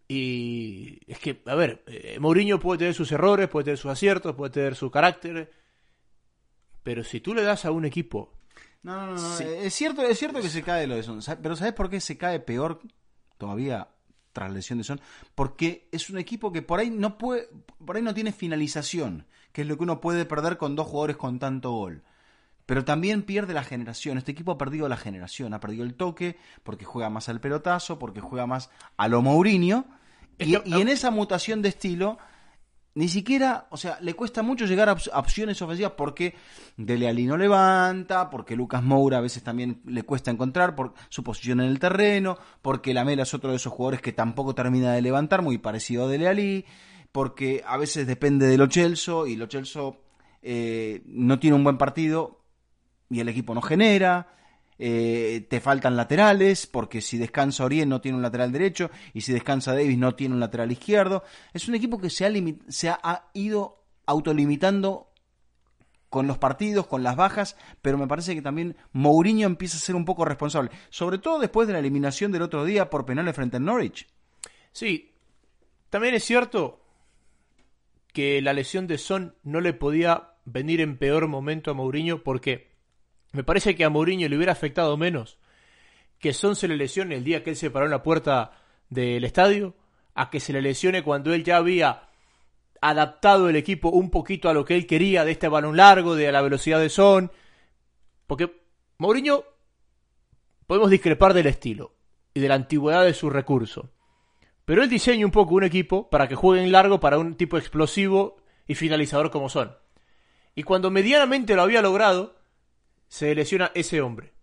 Y 0.07 0.99
es 1.07 1.17
que, 1.19 1.41
a 1.45 1.55
ver, 1.55 1.83
eh, 1.87 2.17
Mourinho 2.19 2.59
puede 2.59 2.79
tener 2.79 2.93
sus 2.93 3.11
errores, 3.11 3.47
puede 3.47 3.65
tener 3.65 3.77
sus 3.77 3.91
aciertos, 3.91 4.35
puede 4.35 4.51
tener 4.51 4.75
su 4.75 4.91
carácter, 4.91 5.51
pero 6.83 7.03
si 7.03 7.21
tú 7.21 7.33
le 7.33 7.43
das 7.43 7.65
a 7.65 7.71
un 7.71 7.85
equipo... 7.85 8.33
No, 8.83 9.07
no, 9.07 9.15
no, 9.15 9.39
es, 9.39 9.73
cierto, 9.73 10.01
es 10.03 10.19
cierto 10.19 10.41
que 10.41 10.49
se 10.49 10.61
cae 10.61 10.87
lo 10.87 10.95
de 10.95 11.03
Son, 11.03 11.21
pero 11.41 11.55
¿sabes 11.55 11.73
por 11.73 11.89
qué 11.89 12.01
se 12.01 12.17
cae 12.17 12.41
peor 12.41 12.81
todavía 13.37 13.87
tras 14.33 14.51
lesión 14.51 14.79
de 14.79 14.83
Son? 14.83 14.99
Porque 15.35 15.87
es 15.91 16.09
un 16.09 16.17
equipo 16.17 16.51
que 16.51 16.61
por 16.61 16.79
ahí 16.79 16.89
no 16.89 17.17
puede, 17.17 17.47
por 17.85 17.95
ahí 17.95 18.01
no 18.01 18.13
tiene 18.13 18.33
finalización, 18.33 19.25
que 19.51 19.61
es 19.61 19.67
lo 19.67 19.77
que 19.77 19.83
uno 19.83 20.01
puede 20.01 20.25
perder 20.25 20.57
con 20.57 20.75
dos 20.75 20.87
jugadores 20.87 21.17
con 21.17 21.39
tanto 21.39 21.71
gol. 21.71 22.03
Pero 22.65 22.85
también 22.85 23.23
pierde 23.23 23.53
la 23.53 23.63
generación. 23.63 24.17
Este 24.17 24.31
equipo 24.31 24.53
ha 24.53 24.57
perdido 24.57 24.87
la 24.87 24.97
generación, 24.97 25.53
ha 25.53 25.59
perdido 25.59 25.83
el 25.83 25.95
toque, 25.95 26.37
porque 26.63 26.85
juega 26.85 27.09
más 27.09 27.27
al 27.29 27.41
pelotazo, 27.41 27.99
porque 27.99 28.21
juega 28.21 28.47
más 28.47 28.69
a 28.97 29.07
lo 29.07 29.21
Mourinho. 29.21 29.85
Y, 30.39 30.55
en 30.55 30.87
esa 30.87 31.11
mutación 31.11 31.61
de 31.61 31.69
estilo, 31.69 32.17
ni 32.95 33.07
siquiera, 33.07 33.67
o 33.71 33.77
sea, 33.77 33.97
le 34.01 34.13
cuesta 34.13 34.43
mucho 34.43 34.65
llegar 34.65 34.89
a, 34.89 34.93
opciones 35.17 35.61
ofensivas 35.61 35.93
porque 35.97 36.35
Dele 36.77 37.07
Alli 37.07 37.25
no 37.25 37.37
levanta, 37.37 38.29
porque 38.29 38.55
Lucas 38.55 38.83
Moura 38.83 39.17
a 39.17 39.21
veces 39.21 39.43
también 39.43 39.81
le 39.85 40.03
cuesta 40.03 40.31
encontrar 40.31 40.75
por 40.75 40.93
su 41.09 41.23
posición 41.23 41.59
en 41.59 41.67
el 41.67 41.79
terreno, 41.79 42.37
porque 42.61 42.93
Lamela 42.93 43.23
es 43.23 43.33
otro 43.33 43.49
de 43.49 43.57
esos 43.57 43.73
jugadores 43.73 44.01
que 44.01 44.13
tampoco 44.13 44.53
termina 44.53 44.93
de 44.93 45.01
levantar, 45.01 45.41
muy 45.41 45.57
parecido 45.57 46.05
a 46.05 46.07
Dele 46.07 46.65
porque 47.11 47.63
a 47.65 47.77
veces 47.77 48.07
depende 48.07 48.47
de 48.47 48.57
Lo 48.57 48.67
Celso 48.69 49.27
y 49.27 49.35
Lo 49.35 49.47
Celso 49.47 50.01
eh, 50.41 51.03
no 51.05 51.39
tiene 51.39 51.55
un 51.55 51.63
buen 51.63 51.77
partido, 51.77 52.43
y 53.13 53.19
el 53.19 53.29
equipo 53.29 53.53
no 53.53 53.61
genera. 53.61 54.27
Eh, 54.79 55.45
te 55.49 55.59
faltan 55.59 55.95
laterales, 55.95 56.67
porque 56.67 57.01
si 57.01 57.17
descansa 57.17 57.65
Orien 57.65 57.89
no 57.89 58.01
tiene 58.01 58.17
un 58.17 58.21
lateral 58.21 58.51
derecho, 58.51 58.89
y 59.13 59.21
si 59.21 59.33
descansa 59.33 59.73
Davis 59.73 59.97
no 59.97 60.15
tiene 60.15 60.33
un 60.33 60.39
lateral 60.39 60.71
izquierdo. 60.71 61.23
Es 61.53 61.67
un 61.67 61.75
equipo 61.75 61.99
que 61.99 62.09
se 62.09 62.25
ha, 62.25 63.29
ido 63.33 63.83
autolimitando 64.05 65.09
con 66.09 66.27
los 66.27 66.37
partidos, 66.37 66.85
con 66.85 67.01
las 67.01 67.15
bajas, 67.15 67.57
pero 67.81 67.97
me 67.97 68.07
parece 68.07 68.35
que 68.35 68.41
también 68.41 68.75
Mourinho 68.91 69.47
empieza 69.47 69.77
a 69.77 69.79
ser 69.79 69.95
un 69.95 70.05
poco 70.05 70.25
responsable, 70.25 70.69
sobre 70.89 71.17
todo 71.17 71.39
después 71.39 71.67
de 71.67 71.73
la 71.73 71.79
eliminación 71.79 72.31
del 72.31 72.43
otro 72.43 72.65
día 72.65 72.89
por 72.89 73.05
penales 73.05 73.35
frente 73.35 73.57
al 73.57 73.65
Norwich. 73.65 74.07
Sí, 74.71 75.11
también 75.89 76.13
es 76.13 76.23
cierto 76.23 76.81
que 78.13 78.41
la 78.41 78.53
lesión 78.53 78.85
de 78.85 78.99
Son 78.99 79.35
no 79.43 79.59
le 79.59 79.73
podía 79.73 80.33
venir 80.45 80.81
en 80.81 80.97
peor 80.97 81.27
momento 81.27 81.71
a 81.71 81.73
Mourinho 81.73 82.23
porque 82.23 82.72
me 83.33 83.43
parece 83.43 83.75
que 83.75 83.83
a 83.83 83.89
Mourinho 83.89 84.29
le 84.29 84.37
hubiera 84.37 84.53
afectado 84.53 84.95
menos 84.95 85.37
que 86.23 86.31
Son 86.31 86.55
se 86.55 86.69
le 86.69 86.77
lesione 86.77 87.15
el 87.15 87.25
día 87.25 87.43
que 87.43 87.49
él 87.49 87.57
se 87.57 87.69
paró 87.69 87.83
en 87.83 87.91
la 87.91 88.01
puerta 88.01 88.51
del 88.89 89.25
estadio, 89.25 89.75
a 90.15 90.29
que 90.29 90.39
se 90.39 90.53
le 90.53 90.61
lesione 90.61 91.03
cuando 91.03 91.33
él 91.33 91.43
ya 91.43 91.57
había 91.57 92.07
adaptado 92.79 93.49
el 93.49 93.57
equipo 93.57 93.89
un 93.89 94.09
poquito 94.09 94.47
a 94.47 94.53
lo 94.53 94.63
que 94.63 94.75
él 94.75 94.87
quería 94.87 95.25
de 95.25 95.31
este 95.31 95.49
balón 95.49 95.75
largo, 95.75 96.15
de 96.15 96.31
la 96.31 96.41
velocidad 96.41 96.79
de 96.79 96.87
Son. 96.87 97.29
Porque 98.25 98.55
Mourinho 98.99 99.43
podemos 100.65 100.89
discrepar 100.89 101.33
del 101.33 101.47
estilo 101.47 101.93
y 102.33 102.39
de 102.39 102.47
la 102.47 102.55
antigüedad 102.55 103.03
de 103.03 103.13
su 103.13 103.29
recurso. 103.29 103.89
Pero 104.63 104.81
él 104.81 104.89
diseña 104.89 105.25
un 105.25 105.31
poco 105.33 105.55
un 105.55 105.65
equipo 105.65 106.09
para 106.09 106.29
que 106.29 106.35
jueguen 106.35 106.71
largo 106.71 107.01
para 107.01 107.17
un 107.17 107.35
tipo 107.35 107.57
explosivo 107.57 108.37
y 108.65 108.75
finalizador 108.75 109.29
como 109.29 109.49
son. 109.49 109.75
Y 110.55 110.63
cuando 110.63 110.89
medianamente 110.89 111.53
lo 111.55 111.63
había 111.63 111.81
logrado, 111.81 112.37
se 113.13 113.35
lesiona 113.35 113.69
ese 113.75 114.01
hombre. 114.01 114.33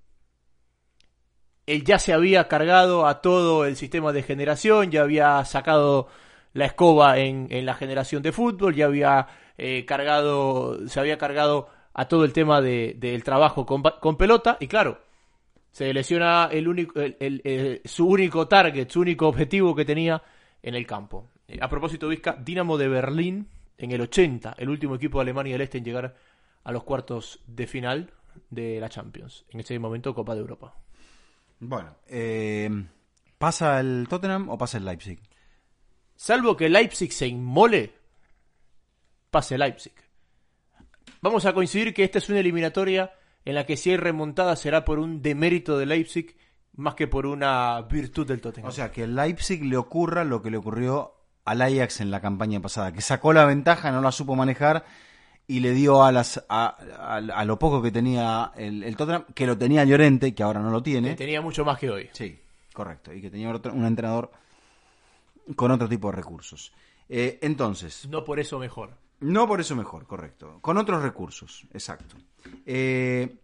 Él 1.67 1.83
ya 1.83 1.99
se 1.99 2.13
había 2.13 2.47
cargado 2.47 3.09
a 3.09 3.21
todo 3.21 3.65
el 3.65 3.75
sistema 3.75 4.13
de 4.13 4.23
generación, 4.23 4.93
ya 4.93 5.03
había 5.03 5.45
sacado 5.45 6.07
la 6.53 6.67
escoba 6.67 7.19
en, 7.19 7.49
la 7.67 7.75
generación 7.75 8.23
de 8.23 8.31
fútbol, 8.31 8.77
ya 8.77 8.87
había 8.87 9.27
eh, 9.59 9.85
cargado, 9.87 10.87
se 10.87 11.01
había 11.01 11.19
cargado 11.19 11.69
a 11.95 12.07
todo 12.07 12.25
el 12.25 12.33
tema 12.33 12.61
del 12.61 13.25
trabajo 13.25 13.67
con, 13.67 14.17
pelota, 14.17 14.57
y 14.61 14.69
claro, 14.69 15.01
se 15.73 15.93
lesiona 15.93 16.49
el 16.53 16.69
único, 16.69 16.95
su 17.85 18.07
único 18.07 18.47
target, 18.47 18.89
su 18.89 19.01
único 19.01 19.27
objetivo 19.27 19.75
que 19.75 19.85
tenía 19.85 20.23
en 20.63 20.77
el 20.77 20.87
campo. 20.87 21.27
Eh, 21.49 21.59
a 21.61 21.69
propósito, 21.69 22.07
Vizca, 22.07 22.37
Dinamo 22.41 22.79
de 22.79 22.87
Berlín 22.87 23.49
en 23.79 23.91
el 23.91 24.03
80, 24.03 24.55
el 24.59 24.69
último 24.69 24.95
equipo 24.95 25.19
de 25.19 25.23
Alemania 25.23 25.55
del 25.55 25.63
Este 25.63 25.79
en 25.79 25.85
llegar 25.85 26.15
a 26.63 26.71
los 26.71 26.85
cuartos 26.85 27.41
de 27.49 27.67
final, 27.67 28.13
de 28.49 28.81
la 28.81 28.89
Champions. 28.89 29.45
En 29.51 29.61
ese 29.61 29.79
momento, 29.79 30.15
Copa 30.15 30.35
de 30.35 30.41
Europa. 30.41 30.75
Bueno, 31.59 31.97
eh, 32.07 32.71
¿pasa 33.39 33.81
el 33.81 34.07
Tottenham 34.09 34.49
o 34.49 34.59
pasa 34.59 34.79
el 34.79 34.85
Leipzig? 34.85 35.21
Salvo 36.17 36.57
que 36.57 36.69
Leipzig 36.69 37.13
se 37.13 37.27
inmole, 37.27 37.95
pase 39.31 39.57
Leipzig. 39.57 39.95
Vamos 41.23 41.45
a 41.45 41.53
coincidir 41.53 41.93
que 41.93 42.05
esta 42.05 42.19
es 42.19 42.29
una 42.29 42.41
eliminatoria 42.41 43.13
en 43.45 43.55
la 43.55 43.67
que 43.67 43.77
si 43.77 43.91
hay 43.91 43.97
remontada 43.97 44.57
será 44.57 44.85
por 44.85 44.99
un 44.99 45.23
demérito 45.23 45.79
de 45.79 45.87
Leipzig 45.87 46.37
más 46.75 46.95
que 46.95 47.09
por 47.09 47.27
una 47.27 47.81
virtud 47.83 48.27
del 48.27 48.41
Tottenham. 48.41 48.69
O 48.69 48.73
sea, 48.73 48.91
que 48.91 49.05
el 49.05 49.15
Leipzig 49.15 49.65
le 49.65 49.77
ocurra 49.77 50.25
lo 50.25 50.43
que 50.43 50.51
le 50.51 50.57
ocurrió 50.57 51.15
al 51.45 51.63
Ajax 51.63 52.01
en 52.01 52.11
la 52.11 52.21
campaña 52.21 52.61
pasada, 52.61 52.93
que 52.93 53.01
sacó 53.01 53.33
la 53.33 53.45
ventaja, 53.45 53.91
no 53.91 54.01
la 54.01 54.13
supo 54.13 54.37
manejar 54.37 54.85
y 55.51 55.59
le 55.59 55.73
dio 55.73 56.05
a, 56.05 56.13
las, 56.13 56.45
a, 56.49 57.45
lo 57.45 57.59
poco 57.59 57.83
que 57.83 57.91
tenía 57.91 58.53
el, 58.57 58.95
Tottenham, 58.95 59.25
que 59.35 59.49
lo 59.49 59.59
tenía 59.59 59.85
Llorente, 59.85 60.33
que 60.33 60.45
ahora 60.45 60.61
no 60.61 60.71
lo 60.71 60.81
tiene. 60.81 61.09
Que 61.11 61.17
tenía 61.17 61.41
mucho 61.41 61.65
más 61.65 61.77
que 61.77 61.91
hoy. 61.91 62.09
Sí, 62.13 62.39
correcto. 62.73 63.13
Y 63.13 63.21
que 63.21 63.31
tenía 63.31 63.49
un 63.49 63.85
entrenador 63.85 64.31
con 65.57 65.73
otro 65.73 65.89
tipo 65.89 66.09
de 66.09 66.17
recursos. 66.17 66.73
Eh, 67.09 67.41
entonces. 67.43 68.07
No 68.09 68.23
por 68.23 68.39
eso 68.39 68.61
mejor. 68.61 68.93
No 69.19 69.49
por 69.49 69.61
eso 69.61 69.75
mejor, 69.75 70.07
correcto. 70.07 70.61
Con 70.61 70.79
otros 70.79 71.03
recursos, 71.03 71.67
exacto. 71.75 72.15
Eh, 72.65 73.37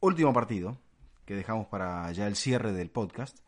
último 0.00 0.32
partido, 0.32 0.78
que 1.26 1.34
dejamos 1.34 1.66
para 1.66 2.10
ya 2.12 2.26
el 2.26 2.36
cierre 2.36 2.72
del 2.72 2.88
podcast. 2.88 3.38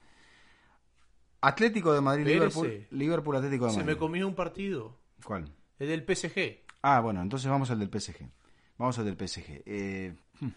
Atlético 1.41 1.95
de 1.95 2.03
Madrid, 2.03 2.27
Liverpool, 2.27 2.87
Liverpool 2.91 3.37
Atlético 3.37 3.65
de 3.65 3.73
Madrid. 3.73 3.87
Se 3.87 3.91
me 3.91 3.97
comió 3.97 4.29
un 4.29 4.35
partido. 4.35 4.99
¿Cuál? 5.25 5.51
El 5.79 5.89
del 5.89 6.05
PSG. 6.05 6.64
Ah, 6.87 7.01
bueno, 7.01 7.23
entonces 7.23 7.51
vamos 7.51 7.71
al 7.71 7.79
del 7.79 7.89
PSG. 7.89 8.29
Vamos 8.77 8.99
al 8.99 9.07
del 9.07 9.17
PSG. 9.17 9.63
Eh, 9.65 10.15
hmm, 10.41 10.49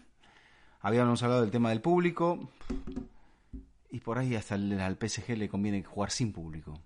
habíamos 0.82 1.22
hablado 1.22 1.40
del 1.40 1.50
tema 1.50 1.70
del 1.70 1.80
público. 1.80 2.50
Y 3.88 4.00
por 4.00 4.18
ahí 4.18 4.36
hasta 4.36 4.54
al 4.56 4.98
PSG 5.00 5.38
le 5.38 5.48
conviene 5.48 5.82
jugar 5.82 6.10
sin 6.10 6.34
público. 6.34 6.78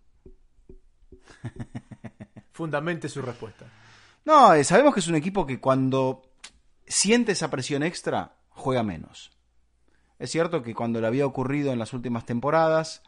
Fundamente 2.52 3.08
su 3.08 3.20
respuesta. 3.20 3.66
No, 4.24 4.54
eh, 4.54 4.62
sabemos 4.62 4.94
que 4.94 5.00
es 5.00 5.08
un 5.08 5.16
equipo 5.16 5.44
que 5.44 5.58
cuando 5.58 6.22
siente 6.86 7.32
esa 7.32 7.50
presión 7.50 7.82
extra, 7.82 8.36
juega 8.48 8.84
menos. 8.84 9.32
Es 10.20 10.30
cierto 10.30 10.62
que 10.62 10.72
cuando 10.72 11.00
le 11.00 11.08
había 11.08 11.26
ocurrido 11.26 11.72
en 11.72 11.80
las 11.80 11.92
últimas 11.92 12.26
temporadas, 12.26 13.02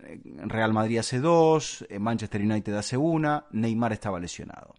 eh, 0.00 0.20
Real 0.44 0.74
Madrid 0.74 0.98
hace 0.98 1.18
dos, 1.18 1.86
Manchester 1.98 2.42
United 2.42 2.74
hace 2.74 2.98
una, 2.98 3.46
Neymar 3.52 3.94
estaba 3.94 4.20
lesionado. 4.20 4.74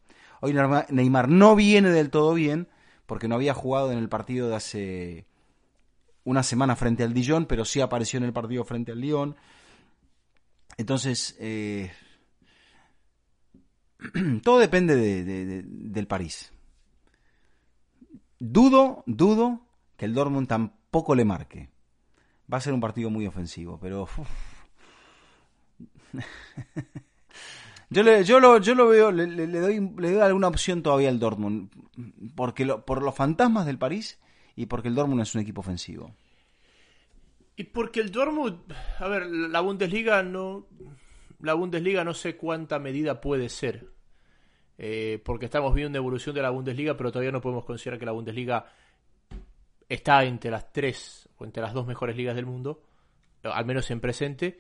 Hoy 0.46 0.54
Neymar 0.90 1.30
no 1.30 1.56
viene 1.56 1.90
del 1.90 2.10
todo 2.10 2.34
bien 2.34 2.68
porque 3.06 3.30
no 3.30 3.36
había 3.36 3.54
jugado 3.54 3.94
en 3.94 3.98
el 3.98 4.10
partido 4.10 4.50
de 4.50 4.56
hace 4.58 5.26
una 6.26 6.44
semana 6.44 6.76
frente 6.76 7.04
al 7.04 7.14
Dijon, 7.14 7.46
pero 7.46 7.64
sí 7.64 7.80
apareció 7.80 8.18
en 8.18 8.26
el 8.26 8.34
partido 8.34 8.66
frente 8.66 8.92
al 8.92 9.00
Lyon. 9.00 9.38
Entonces, 10.76 11.38
eh, 11.40 11.94
todo 14.44 14.60
depende 14.60 14.98
del 15.64 16.08
París. 16.08 16.52
Dudo, 18.38 19.06
dudo 19.08 19.66
que 19.96 20.04
el 20.04 20.14
Dortmund 20.14 20.50
tampoco 20.50 21.16
le 21.16 21.24
marque. 21.24 21.70
Va 22.52 22.58
a 22.58 22.62
ser 22.62 22.74
un 22.74 22.82
partido 22.82 23.10
muy 23.10 23.26
ofensivo, 23.28 23.80
pero... 23.80 24.10
yo, 27.94 28.04
le, 28.04 28.24
yo, 28.24 28.40
lo, 28.40 28.88
veo, 28.88 29.12
le, 29.12 29.48
doy, 29.48 29.80
le 29.98 30.12
doy 30.12 30.22
alguna 30.22 30.48
opción 30.48 30.82
todavía 30.84 31.10
al 31.10 31.20
Dortmund, 31.20 31.70
porque 32.36 32.66
por 32.66 33.02
los 33.02 33.16
fantasmas 33.16 33.66
del 33.66 33.78
París 33.78 34.20
y 34.56 34.66
porque 34.66 34.88
el 34.88 34.96
Dortmund 34.96 35.22
es 35.22 35.36
un 35.36 35.42
equipo 35.42 35.62
ofensivo. 35.62 36.14
Y 37.56 37.66
porque 37.66 38.00
el 38.00 38.12
Dortmund, 38.12 38.74
a 39.00 39.08
ver, 39.08 39.28
la 39.28 39.62
Bundesliga 39.62 40.24
no, 40.24 40.68
la 41.42 41.54
Bundesliga 41.54 42.04
no 42.04 42.14
sé 42.14 42.36
cuánta 42.36 42.80
medida 42.80 43.22
puede 43.22 43.50
ser, 43.50 43.88
eh, 44.78 45.22
porque 45.24 45.46
estamos 45.46 45.74
viendo 45.74 45.90
una 45.92 45.98
evolución 45.98 46.34
de 46.34 46.42
la 46.42 46.50
Bundesliga, 46.50 46.98
pero 46.98 47.12
todavía 47.12 47.32
no 47.32 47.42
podemos 47.42 47.66
considerar 47.66 48.00
que 48.00 48.06
la 48.06 48.12
Bundesliga 48.12 48.66
está 49.88 50.24
entre 50.24 50.50
las 50.50 50.72
tres 50.72 51.30
o 51.38 51.46
entre 51.46 51.62
las 51.62 51.74
dos 51.74 51.86
mejores 51.86 52.18
ligas 52.18 52.36
del 52.36 52.48
mundo, 52.48 52.82
al 53.44 53.66
menos 53.66 53.90
en 53.92 54.00
presente. 54.00 54.60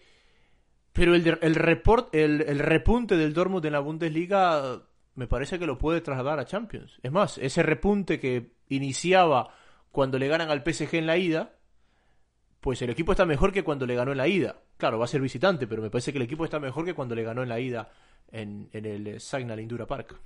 Pero 0.94 1.16
el, 1.16 1.40
el, 1.42 1.56
report, 1.56 2.14
el, 2.14 2.42
el 2.42 2.60
repunte 2.60 3.18
del 3.18 3.34
Dortmund 3.34 3.66
en 3.66 3.74
la 3.74 3.80
Bundesliga 3.80 4.84
me 5.16 5.28
parece 5.28 5.60
que 5.60 5.66
lo 5.66 5.78
puede 5.78 6.02
trasladar 6.02 6.40
a 6.40 6.46
Champions. 6.46 7.00
Es 7.04 7.12
más, 7.12 7.38
ese 7.38 7.64
repunte 7.64 8.20
que 8.20 8.54
iniciaba 8.70 9.50
cuando 9.92 10.18
le 10.18 10.28
ganan 10.28 10.50
al 10.50 10.64
PSG 10.64 10.96
en 10.96 11.08
la 11.08 11.18
ida, 11.18 11.56
pues 12.60 12.82
el 12.82 12.90
equipo 12.90 13.12
está 13.12 13.26
mejor 13.26 13.52
que 13.52 13.64
cuando 13.64 13.86
le 13.86 13.96
ganó 13.96 14.12
en 14.12 14.18
la 14.18 14.28
ida. 14.28 14.56
Claro, 14.78 14.98
va 14.98 15.06
a 15.06 15.08
ser 15.08 15.22
visitante, 15.22 15.68
pero 15.68 15.82
me 15.82 15.90
parece 15.90 16.12
que 16.12 16.18
el 16.18 16.24
equipo 16.24 16.46
está 16.46 16.60
mejor 16.60 16.86
que 16.86 16.94
cuando 16.94 17.14
le 17.14 17.24
ganó 17.24 17.44
en 17.44 17.50
la 17.50 17.60
ida 17.60 17.92
en, 18.32 18.70
el 18.74 19.20
Signal 19.20 19.60
Indura 19.60 19.86
Park. 19.86 20.20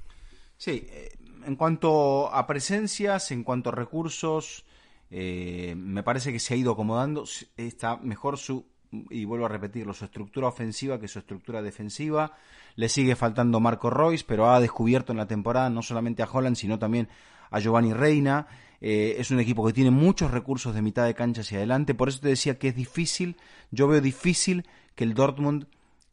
Sí, 0.56 0.88
eh, 0.90 1.18
en 1.46 1.56
cuanto 1.56 2.34
a 2.34 2.48
presencias, 2.48 3.32
en 3.32 3.44
cuanto 3.44 3.70
a 3.70 3.74
recursos, 3.74 4.66
eh, 5.12 5.76
me 5.76 6.04
parece 6.04 6.32
que 6.32 6.40
se 6.40 6.54
ha 6.54 6.58
ido 6.58 6.72
acomodando. 6.72 7.26
Está 7.58 7.98
mejor 7.98 8.38
su, 8.38 8.66
y 8.92 9.26
vuelvo 9.26 9.46
a 9.46 9.50
repetirlo, 9.50 9.94
su 9.94 10.06
estructura 10.06 10.48
ofensiva 10.48 11.00
que 11.00 11.08
su 11.08 11.20
estructura 11.20 11.62
defensiva. 11.62 12.34
Le 12.76 12.90
sigue 12.90 13.16
faltando 13.16 13.60
Marco 13.60 13.90
Royce, 13.90 14.26
pero 14.28 14.50
ha 14.50 14.60
descubierto 14.60 15.12
en 15.12 15.18
la 15.18 15.28
temporada 15.28 15.70
no 15.70 15.82
solamente 15.82 16.24
a 16.24 16.30
Holland, 16.32 16.56
sino 16.56 16.80
también 16.80 17.10
a 17.50 17.60
Giovanni 17.60 17.94
Reina. 17.94 18.48
Eh, 18.80 19.16
es 19.18 19.32
un 19.32 19.40
equipo 19.40 19.66
que 19.66 19.74
tiene 19.74 19.92
muchos 19.92 20.32
recursos 20.32 20.76
de 20.76 20.82
mitad 20.82 21.06
de 21.06 21.16
cancha 21.16 21.42
hacia 21.42 21.58
adelante. 21.58 21.96
Por 21.96 22.10
eso 22.10 22.20
te 22.20 22.30
decía 22.30 22.60
que 22.60 22.70
es 22.70 22.76
difícil, 22.76 23.38
yo 23.72 23.88
veo 23.88 24.02
difícil 24.02 24.68
que 24.96 25.04
el 25.04 25.14
Dortmund 25.14 25.68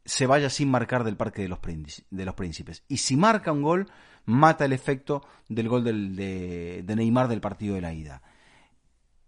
se 0.05 0.27
vaya 0.27 0.49
sin 0.49 0.69
marcar 0.69 1.03
del 1.03 1.17
Parque 1.17 1.41
de 1.41 1.47
los, 1.49 1.59
Príncipes. 2.35 2.83
Y 2.87 2.97
si 2.97 3.17
marca 3.17 3.51
un 3.51 3.63
gol, 3.63 3.87
mata 4.25 4.65
el 4.65 4.73
efecto 4.73 5.23
del 5.49 5.67
gol 5.67 5.83
de, 5.83 6.83
Neymar 6.87 7.27
del 7.27 7.41
partido 7.41 7.75
de 7.75 7.81
la 7.81 7.93
ida. 7.93 8.21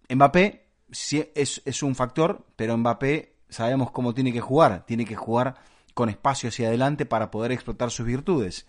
Mbappé 0.10 0.68
es, 0.92 1.62
es 1.66 1.84
un 1.84 1.96
factor, 1.96 2.46
pero 2.56 2.78
Mbappé 2.78 3.37
sabemos 3.50 3.92
cómo 3.92 4.14
tiene 4.14 4.34
que 4.34 4.42
jugar. 4.42 4.86
Tiene 4.86 5.06
que 5.06 5.16
jugar 5.16 5.56
con 5.94 6.10
espacio 6.10 6.50
hacia 6.50 6.68
adelante 6.68 7.06
para 7.06 7.32
poder 7.32 7.52
explotar 7.52 7.92
sus 7.92 8.06
virtudes. 8.06 8.68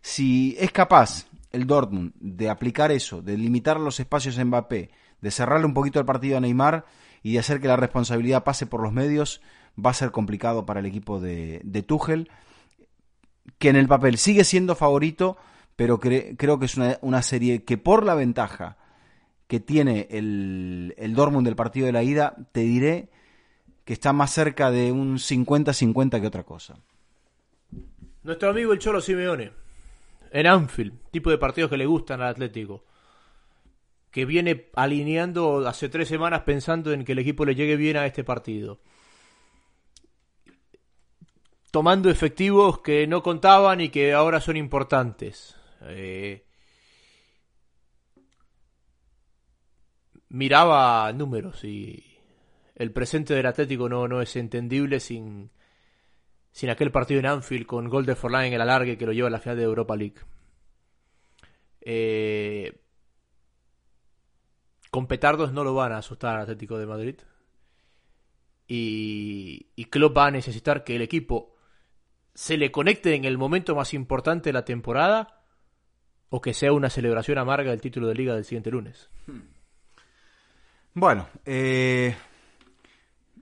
Si 0.00 0.56
es 0.58 0.72
capaz 0.72 1.26
el 1.52 1.66
Dortmund 1.66 2.12
de 2.18 2.50
aplicar 2.50 2.90
eso, 2.90 3.22
de 3.22 3.38
limitar 3.38 3.78
los 3.78 4.00
espacios 4.00 4.38
a 4.38 4.44
Mbappé, 4.44 4.90
de 5.20 5.30
cerrarle 5.30 5.66
un 5.66 5.74
poquito 5.74 6.00
el 6.00 6.04
partido 6.04 6.36
a 6.36 6.40
Neymar 6.40 6.84
y 7.22 7.32
de 7.32 7.38
hacer 7.38 7.60
que 7.60 7.68
la 7.68 7.76
responsabilidad 7.76 8.44
pase 8.44 8.66
por 8.66 8.82
los 8.82 8.92
medios, 8.92 9.40
va 9.82 9.90
a 9.90 9.94
ser 9.94 10.10
complicado 10.10 10.66
para 10.66 10.80
el 10.80 10.86
equipo 10.86 11.20
de, 11.20 11.60
de 11.64 11.82
Tuchel, 11.82 12.28
que 13.58 13.68
en 13.68 13.76
el 13.76 13.88
papel 13.88 14.18
sigue 14.18 14.44
siendo 14.44 14.74
favorito, 14.74 15.36
pero 15.76 15.98
creo 16.00 16.58
que 16.58 16.66
es 16.66 16.76
una, 16.76 17.22
serie 17.22 17.64
que 17.64 17.78
por 17.78 18.04
la 18.04 18.14
ventaja 18.14 18.76
que 19.46 19.60
tiene 19.60 20.08
el, 20.10 20.94
el 20.98 21.14
Dortmund 21.14 21.46
del 21.46 21.56
partido 21.56 21.86
de 21.86 21.92
la 21.92 22.02
ida, 22.02 22.36
te 22.52 22.60
diré 22.60 23.10
que 23.84 23.92
está 23.92 24.12
más 24.12 24.32
cerca 24.32 24.70
de 24.70 24.90
un 24.90 25.18
50-50 25.18 26.20
que 26.20 26.26
otra 26.26 26.42
cosa. 26.42 26.78
Nuestro 28.22 28.50
amigo 28.50 28.72
el 28.72 28.78
Cholo 28.78 29.00
Simeone 29.00 29.52
en 30.34 30.46
Anfield, 30.48 31.10
tipo 31.12 31.30
de 31.30 31.38
partidos 31.38 31.70
que 31.70 31.76
le 31.76 31.86
gustan 31.86 32.20
al 32.20 32.28
Atlético. 32.28 32.84
Que 34.10 34.24
viene 34.24 34.70
alineando 34.74 35.66
hace 35.66 35.88
tres 35.88 36.08
semanas 36.08 36.42
pensando 36.42 36.92
en 36.92 37.04
que 37.04 37.12
el 37.12 37.20
equipo 37.20 37.44
le 37.44 37.54
llegue 37.54 37.76
bien 37.76 37.96
a 37.96 38.06
este 38.06 38.24
partido. 38.24 38.80
Tomando 41.70 42.10
efectivos 42.10 42.80
que 42.80 43.06
no 43.06 43.22
contaban 43.22 43.80
y 43.80 43.90
que 43.90 44.12
ahora 44.12 44.40
son 44.40 44.56
importantes. 44.56 45.56
Eh, 45.82 46.44
miraba 50.28 51.12
números 51.12 51.62
y 51.62 52.13
el 52.74 52.92
presente 52.92 53.34
del 53.34 53.46
Atlético 53.46 53.88
no, 53.88 54.08
no 54.08 54.20
es 54.20 54.34
entendible 54.36 55.00
sin, 55.00 55.50
sin 56.50 56.70
aquel 56.70 56.90
partido 56.90 57.20
en 57.20 57.26
Anfield 57.26 57.66
con 57.66 57.88
gol 57.88 58.06
de 58.06 58.16
Forlán 58.16 58.46
en 58.46 58.54
el 58.54 58.60
alargue 58.60 58.98
que 58.98 59.06
lo 59.06 59.12
lleva 59.12 59.28
a 59.28 59.30
la 59.30 59.40
final 59.40 59.56
de 59.56 59.64
Europa 59.64 59.96
League. 59.96 60.20
Eh, 61.80 62.80
con 64.90 65.06
petardos 65.06 65.52
no 65.52 65.64
lo 65.64 65.74
van 65.74 65.92
a 65.92 65.98
asustar 65.98 66.36
al 66.36 66.42
Atlético 66.42 66.78
de 66.78 66.86
Madrid. 66.86 67.16
Y, 68.66 69.66
y 69.76 69.84
Klopp 69.86 70.16
va 70.16 70.26
a 70.26 70.30
necesitar 70.30 70.84
que 70.84 70.96
el 70.96 71.02
equipo 71.02 71.54
se 72.34 72.56
le 72.56 72.72
conecte 72.72 73.14
en 73.14 73.24
el 73.24 73.38
momento 73.38 73.74
más 73.74 73.94
importante 73.94 74.48
de 74.48 74.54
la 74.54 74.64
temporada 74.64 75.42
o 76.30 76.40
que 76.40 76.54
sea 76.54 76.72
una 76.72 76.90
celebración 76.90 77.38
amarga 77.38 77.70
del 77.70 77.80
título 77.80 78.08
de 78.08 78.14
liga 78.14 78.34
del 78.34 78.44
siguiente 78.44 78.70
lunes. 78.70 79.08
Bueno, 80.94 81.28
eh, 81.44 82.16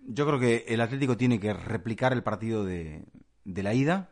yo 0.07 0.26
creo 0.26 0.38
que 0.38 0.64
el 0.68 0.80
Atlético 0.80 1.16
tiene 1.16 1.38
que 1.38 1.53
replicar 1.53 2.12
el 2.12 2.22
partido 2.22 2.64
de, 2.64 3.05
la 3.44 3.74
ida, 3.74 4.11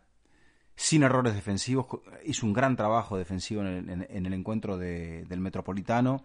sin 0.77 1.03
errores 1.03 1.35
defensivos. 1.35 1.87
Hizo 2.25 2.47
un 2.47 2.53
gran 2.53 2.77
trabajo 2.77 3.17
defensivo 3.19 3.63
en 3.63 4.07
el, 4.09 4.33
encuentro 4.33 4.79
del 4.79 5.41
Metropolitano, 5.41 6.25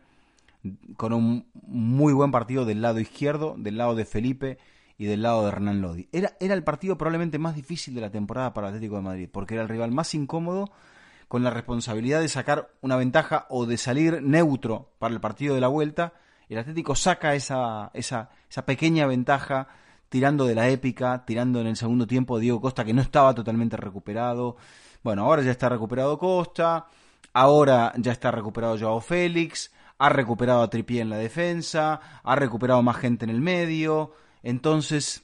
con 0.97 1.13
un 1.13 1.47
muy 1.53 2.13
buen 2.13 2.31
partido 2.31 2.65
del 2.65 2.81
lado 2.81 2.99
izquierdo, 2.99 3.55
del 3.57 3.77
lado 3.77 3.95
de 3.95 4.05
Felipe 4.05 4.57
y 4.97 5.05
del 5.05 5.21
lado 5.21 5.43
de 5.43 5.49
Hernán 5.49 5.81
Lodi. 5.81 6.07
Era, 6.11 6.37
era 6.39 6.53
el 6.53 6.63
partido 6.63 6.97
probablemente 6.97 7.37
más 7.37 7.55
difícil 7.55 7.93
de 7.95 8.01
la 8.01 8.11
temporada 8.11 8.53
para 8.53 8.67
el 8.67 8.75
Atlético 8.75 8.95
de 8.95 9.01
Madrid, 9.01 9.29
porque 9.31 9.55
era 9.55 9.63
el 9.63 9.69
rival 9.69 9.91
más 9.91 10.13
incómodo, 10.15 10.71
con 11.27 11.43
la 11.43 11.49
responsabilidad 11.49 12.21
de 12.21 12.27
sacar 12.29 12.69
una 12.81 12.95
ventaja 12.95 13.45
o 13.49 13.65
de 13.65 13.77
salir 13.77 14.21
neutro 14.21 14.93
para 14.99 15.13
el 15.13 15.19
partido 15.19 15.55
de 15.55 15.61
la 15.61 15.67
vuelta 15.67 16.13
el 16.53 16.59
Atlético 16.59 16.95
saca 16.95 17.35
esa, 17.35 17.91
esa, 17.93 18.29
esa 18.49 18.65
pequeña 18.65 19.07
ventaja 19.07 19.67
tirando 20.09 20.45
de 20.45 20.55
la 20.55 20.69
épica, 20.69 21.25
tirando 21.25 21.59
en 21.59 21.67
el 21.67 21.75
segundo 21.75 22.07
tiempo 22.07 22.39
Diego 22.39 22.61
Costa 22.61 22.85
que 22.85 22.93
no 22.93 23.01
estaba 23.01 23.33
totalmente 23.33 23.77
recuperado. 23.77 24.57
Bueno, 25.03 25.23
ahora 25.23 25.41
ya 25.41 25.51
está 25.51 25.69
recuperado 25.69 26.17
Costa, 26.17 26.87
ahora 27.33 27.93
ya 27.97 28.11
está 28.11 28.31
recuperado 28.31 28.77
Joao 28.79 29.01
Félix, 29.01 29.71
ha 29.97 30.09
recuperado 30.09 30.61
a 30.61 30.69
Tripié 30.69 31.01
en 31.01 31.09
la 31.09 31.17
defensa, 31.17 31.99
ha 32.23 32.35
recuperado 32.35 32.81
más 32.81 32.97
gente 32.97 33.25
en 33.25 33.31
el 33.31 33.41
medio, 33.41 34.13
entonces 34.43 35.23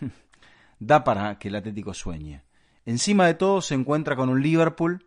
da 0.78 1.04
para 1.04 1.38
que 1.38 1.48
el 1.48 1.56
Atlético 1.56 1.94
sueñe. 1.94 2.42
Encima 2.84 3.26
de 3.26 3.34
todo 3.34 3.60
se 3.60 3.74
encuentra 3.74 4.16
con 4.16 4.28
un 4.28 4.42
Liverpool 4.42 5.06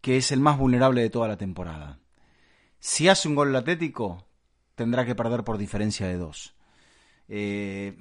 que 0.00 0.16
es 0.16 0.32
el 0.32 0.40
más 0.40 0.58
vulnerable 0.58 1.00
de 1.00 1.10
toda 1.10 1.28
la 1.28 1.36
temporada. 1.36 2.01
Si 2.84 3.08
hace 3.08 3.28
un 3.28 3.36
gol 3.36 3.50
el 3.50 3.54
Atlético, 3.54 4.26
tendrá 4.74 5.04
que 5.04 5.14
perder 5.14 5.44
por 5.44 5.56
diferencia 5.56 6.08
de 6.08 6.16
dos. 6.16 6.52
Eh, 7.28 7.96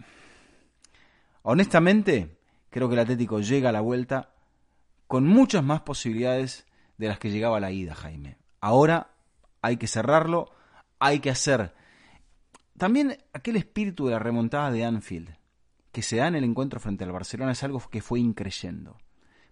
honestamente, 1.44 2.40
creo 2.72 2.88
que 2.90 2.96
el 2.96 3.02
Atlético 3.02 3.42
llega 3.42 3.70
a 3.70 3.74
la 3.74 3.82
vuelta 3.82 4.34
con 5.06 5.28
muchas 5.28 5.64
más 5.64 5.82
posibilidades 5.82 6.66
de 6.98 7.10
las 7.10 7.20
que 7.20 7.30
llegaba 7.30 7.58
a 7.58 7.60
la 7.60 7.72
ida, 7.72 7.94
Jaime. 7.94 8.40
Ahora 8.60 9.12
hay 9.62 9.78
que 9.78 9.86
cerrarlo, 9.86 10.50
hay 10.98 11.20
que 11.20 11.30
hacer 11.30 11.76
también 12.76 13.20
aquel 13.34 13.58
espíritu 13.58 14.08
de 14.08 14.14
la 14.14 14.20
remontada 14.20 14.72
de 14.72 14.84
Anfield 14.84 15.30
que 15.92 16.02
se 16.02 16.16
da 16.16 16.28
en 16.28 16.34
el 16.34 16.44
encuentro 16.44 16.80
frente 16.80 17.04
al 17.04 17.12
Barcelona 17.12 17.52
es 17.52 17.62
algo 17.62 17.88
que 17.88 18.02
fue 18.02 18.20
increyendo. 18.20 18.98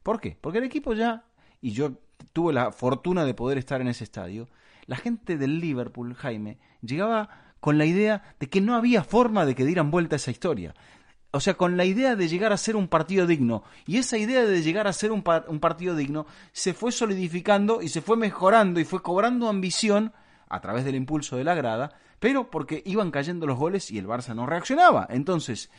¿Por 0.02 0.20
qué? 0.20 0.36
Porque 0.42 0.58
el 0.58 0.64
equipo 0.64 0.96
ya, 0.96 1.26
y 1.62 1.74
yo 1.74 2.00
tuve 2.34 2.52
la 2.52 2.72
fortuna 2.72 3.26
de 3.26 3.36
poder 3.36 3.60
estar 3.60 3.80
en 3.80 3.90
ese 3.90 4.06
estadio, 4.06 4.50
la 4.90 4.98
gente 4.98 5.38
del 5.38 5.60
Liverpool, 5.60 6.16
Jaime, 6.16 6.58
llegaba 6.82 7.30
con 7.62 7.78
la 7.78 7.86
idea 7.86 8.36
de 8.40 8.50
que 8.50 8.60
no 8.60 8.76
había 8.76 9.04
forma 9.04 9.46
de 9.46 9.56
que 9.56 9.66
dieran 9.66 9.92
vuelta 9.92 10.16
a 10.16 10.18
esa 10.18 10.32
historia. 10.32 10.74
O 11.32 11.40
sea, 11.40 11.54
con 11.54 11.78
la 11.78 11.86
idea 11.86 12.16
de 12.16 12.28
llegar 12.28 12.52
a 12.52 12.58
ser 12.58 12.76
un 12.76 12.88
partido 12.88 13.28
digno. 13.28 13.64
Y 13.86 13.98
esa 13.98 14.18
idea 14.18 14.44
de 14.44 14.62
llegar 14.62 14.88
a 14.88 14.94
ser 14.94 15.12
un, 15.12 15.24
un 15.48 15.60
partido 15.60 15.96
digno 15.96 16.26
se 16.52 16.74
fue 16.74 16.92
solidificando 16.92 17.82
y 17.82 17.90
se 17.90 18.02
fue 18.02 18.18
mejorando 18.18 18.80
y 18.80 18.86
fue 18.86 19.02
cobrando 19.02 19.48
ambición 19.48 20.12
a 20.50 20.60
través 20.60 20.84
del 20.84 20.96
impulso 20.96 21.38
de 21.38 21.44
la 21.44 21.54
grada 21.54 21.96
pero 22.20 22.52
porque 22.52 22.84
iban 22.86 23.12
cayendo 23.12 23.48
los 23.48 23.58
goles 23.58 23.90
y 23.92 23.98
el 23.98 24.08
Barça 24.08 24.36
no 24.36 24.46
reaccionaba. 24.46 25.08
Entonces, 25.10 25.72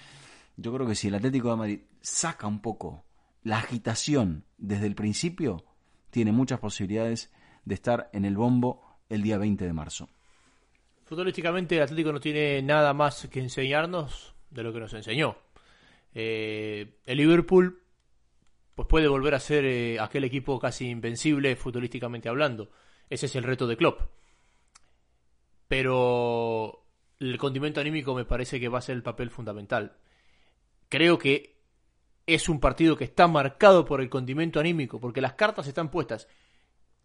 yo 0.57 0.73
creo 0.73 0.87
que 0.87 0.95
si 0.95 1.09
el 1.09 1.15
Atlético 1.15 1.51
de 1.51 1.57
Madrid 1.57 1.81
saca 2.01 2.47
un 2.47 2.61
poco 2.61 3.05
la 3.43 3.59
agitación 3.59 4.45
desde 4.59 4.87
el 4.87 4.95
principio, 4.95 5.65
tiene 6.11 6.33
muchas 6.33 6.59
posibilidades 6.59 7.31
de 7.65 7.75
estar 7.75 8.11
en 8.13 8.25
el 8.25 8.37
bombo 8.37 8.90
el 9.11 9.23
día 9.23 9.37
20 9.37 9.67
de 9.67 9.73
marzo. 9.75 10.09
Futbolísticamente 11.05 11.77
el 11.77 11.83
Atlético 11.83 12.13
no 12.13 12.21
tiene 12.21 12.63
nada 12.63 12.95
más 12.95 13.29
que 13.31 13.41
enseñarnos 13.41 14.35
de 14.49 14.63
lo 14.63 14.73
que 14.73 14.81
nos 14.81 14.95
enseñó. 14.95 15.37
Eh, 16.15 16.95
el 17.05 17.19
Liverpool 17.19 17.83
pues 18.75 18.89
puede 18.89 19.09
volver 19.09 19.35
a 19.35 19.41
ser 19.41 19.65
eh, 19.65 20.01
aquel 20.01 20.25
equipo 20.25 20.59
casi 20.59 20.89
invencible 20.89 21.57
futbolísticamente 21.57 22.29
hablando. 22.29 22.71
Ese 23.11 23.27
es 23.27 23.37
el 23.37 23.43
reto 23.43 23.67
de 23.67 23.77
Klopp. 23.77 24.01
Pero 25.69 26.87
el 27.19 27.37
condimento 27.37 27.81
anímico 27.81 28.15
me 28.15 28.25
parece 28.25 28.59
que 28.59 28.69
va 28.69 28.79
a 28.79 28.83
ser 28.83 28.97
el 28.97 29.03
papel 29.03 29.31
fundamental. 29.31 29.97
Creo 30.89 31.19
que 31.19 31.61
es 32.27 32.49
un 32.49 32.61
partido 32.61 32.97
que 32.97 33.05
está 33.05 33.27
marcado 33.29 33.85
por 33.85 34.01
el 34.01 34.09
condimento 34.09 34.61
anímico, 34.61 35.01
porque 35.01 35.21
las 35.21 35.35
cartas 35.35 35.67
están 35.67 35.91
puestas. 35.91 36.29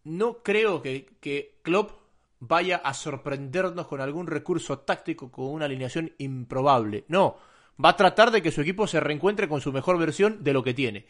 No 0.06 0.44
creo 0.44 0.82
que, 0.82 1.16
que 1.20 1.58
Klopp 1.62 1.90
vaya 2.38 2.76
a 2.76 2.94
sorprendernos 2.94 3.88
con 3.88 4.00
algún 4.00 4.28
recurso 4.28 4.78
táctico, 4.78 5.32
con 5.32 5.46
una 5.46 5.64
alineación 5.64 6.12
improbable. 6.18 7.04
No, 7.08 7.36
va 7.84 7.88
a 7.88 7.96
tratar 7.96 8.30
de 8.30 8.40
que 8.40 8.52
su 8.52 8.60
equipo 8.60 8.86
se 8.86 9.00
reencuentre 9.00 9.48
con 9.48 9.60
su 9.60 9.72
mejor 9.72 9.98
versión 9.98 10.44
de 10.44 10.52
lo 10.52 10.62
que 10.62 10.74
tiene. 10.74 11.06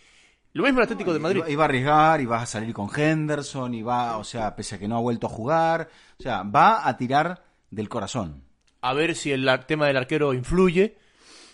Lo 0.55 0.65
mismo 0.65 0.79
el 0.79 0.85
Atlético 0.85 1.13
de 1.13 1.19
Madrid. 1.19 1.43
Iba 1.47 1.65
a 1.65 1.67
arriesgar, 1.67 2.23
y 2.23 2.25
va 2.25 2.41
a 2.41 2.47
salir 2.47 2.73
con 2.73 2.89
Henderson, 2.89 3.75
y 3.75 3.83
va, 3.83 4.17
o 4.17 4.25
sea, 4.25 4.57
pese 4.57 4.77
a 4.77 4.79
que 4.79 4.89
no 4.89 4.97
ha 4.97 5.01
vuelto 5.01 5.27
a 5.27 5.31
jugar, 5.31 5.91
o 6.19 6.23
sea, 6.23 6.43
va 6.45 6.89
a 6.89 6.97
tirar 6.97 7.45
del 7.71 7.91
corazón. 7.91 8.45
A 8.81 8.95
ver 8.95 9.15
si 9.15 9.31
el 9.31 9.47
tema 9.67 9.89
del 9.89 9.99
arquero 9.99 10.33
influye. 10.33 10.97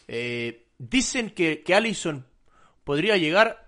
Eh, 0.07 0.68
dicen 0.78 1.30
que, 1.30 1.64
que 1.64 1.74
Allison 1.74 2.24
podría 2.84 3.16
llegar 3.16 3.62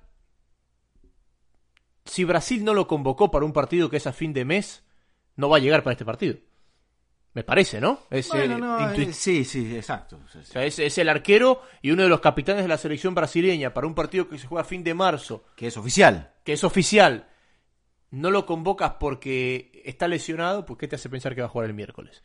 si 2.04 2.24
Brasil 2.24 2.64
no 2.64 2.74
lo 2.74 2.86
convocó 2.86 3.30
para 3.30 3.44
un 3.44 3.52
partido 3.52 3.88
que 3.90 3.96
es 3.96 4.06
a 4.06 4.12
fin 4.12 4.32
de 4.32 4.44
mes, 4.44 4.84
no 5.36 5.48
va 5.48 5.56
a 5.56 5.60
llegar 5.60 5.82
para 5.82 5.92
este 5.92 6.04
partido. 6.04 6.36
Me 7.32 7.42
parece, 7.42 7.80
¿no? 7.80 8.02
Es 8.10 8.30
eh, 8.32 9.12
sí, 9.12 9.44
sí, 9.44 9.74
exacto. 9.74 10.20
es, 10.54 10.98
el 10.98 11.08
arquero 11.08 11.62
y 11.82 11.90
uno 11.90 12.04
de 12.04 12.08
los 12.08 12.20
capitanes 12.20 12.62
de 12.62 12.68
la 12.68 12.78
selección 12.78 13.12
brasileña 13.12 13.74
para 13.74 13.88
un 13.88 13.94
partido 13.94 14.28
que 14.28 14.38
se 14.38 14.46
juega 14.46 14.62
a 14.62 14.66
fin 14.66 14.84
de 14.84 14.94
marzo. 14.94 15.44
Que 15.56 15.66
es 15.66 15.76
oficial. 15.76 16.32
Que 16.44 16.52
es 16.52 16.62
oficial. 16.62 17.28
No 18.12 18.30
lo 18.30 18.46
convocas 18.46 18.92
porque 19.00 19.82
está 19.84 20.06
lesionado, 20.06 20.64
pues 20.64 20.78
¿qué 20.78 20.86
te 20.86 20.94
hace 20.94 21.08
pensar 21.08 21.34
que 21.34 21.40
va 21.40 21.48
a 21.48 21.50
jugar 21.50 21.66
el 21.66 21.74
miércoles? 21.74 22.22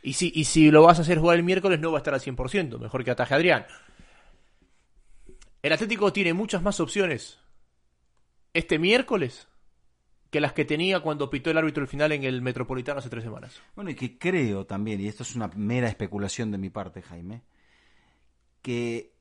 Y 0.00 0.12
si, 0.12 0.30
y 0.32 0.44
si 0.44 0.70
lo 0.70 0.82
vas 0.82 1.00
a 1.00 1.02
hacer 1.02 1.18
jugar 1.18 1.38
el 1.38 1.42
miércoles, 1.42 1.80
no 1.80 1.90
va 1.90 1.98
a 1.98 2.00
estar 2.00 2.14
al 2.14 2.20
100%, 2.20 2.78
mejor 2.78 3.02
que 3.02 3.10
ataje 3.10 3.34
Adrián. 3.34 3.66
El 5.60 5.72
Atlético 5.72 6.12
tiene 6.12 6.34
muchas 6.34 6.62
más 6.62 6.78
opciones 6.78 7.41
este 8.54 8.78
miércoles 8.78 9.48
que 10.30 10.40
las 10.40 10.52
que 10.52 10.64
tenía 10.64 11.00
cuando 11.00 11.28
pitó 11.28 11.50
el 11.50 11.58
árbitro 11.58 11.82
el 11.82 11.88
final 11.88 12.12
en 12.12 12.24
el 12.24 12.40
Metropolitano 12.40 12.98
hace 12.98 13.10
tres 13.10 13.24
semanas. 13.24 13.60
Bueno, 13.76 13.90
y 13.90 13.94
que 13.94 14.18
creo 14.18 14.66
también, 14.66 15.00
y 15.00 15.06
esto 15.06 15.22
es 15.22 15.36
una 15.36 15.48
mera 15.48 15.88
especulación 15.88 16.50
de 16.50 16.58
mi 16.58 16.70
parte, 16.70 17.02
Jaime, 17.02 17.42
que 18.62 19.12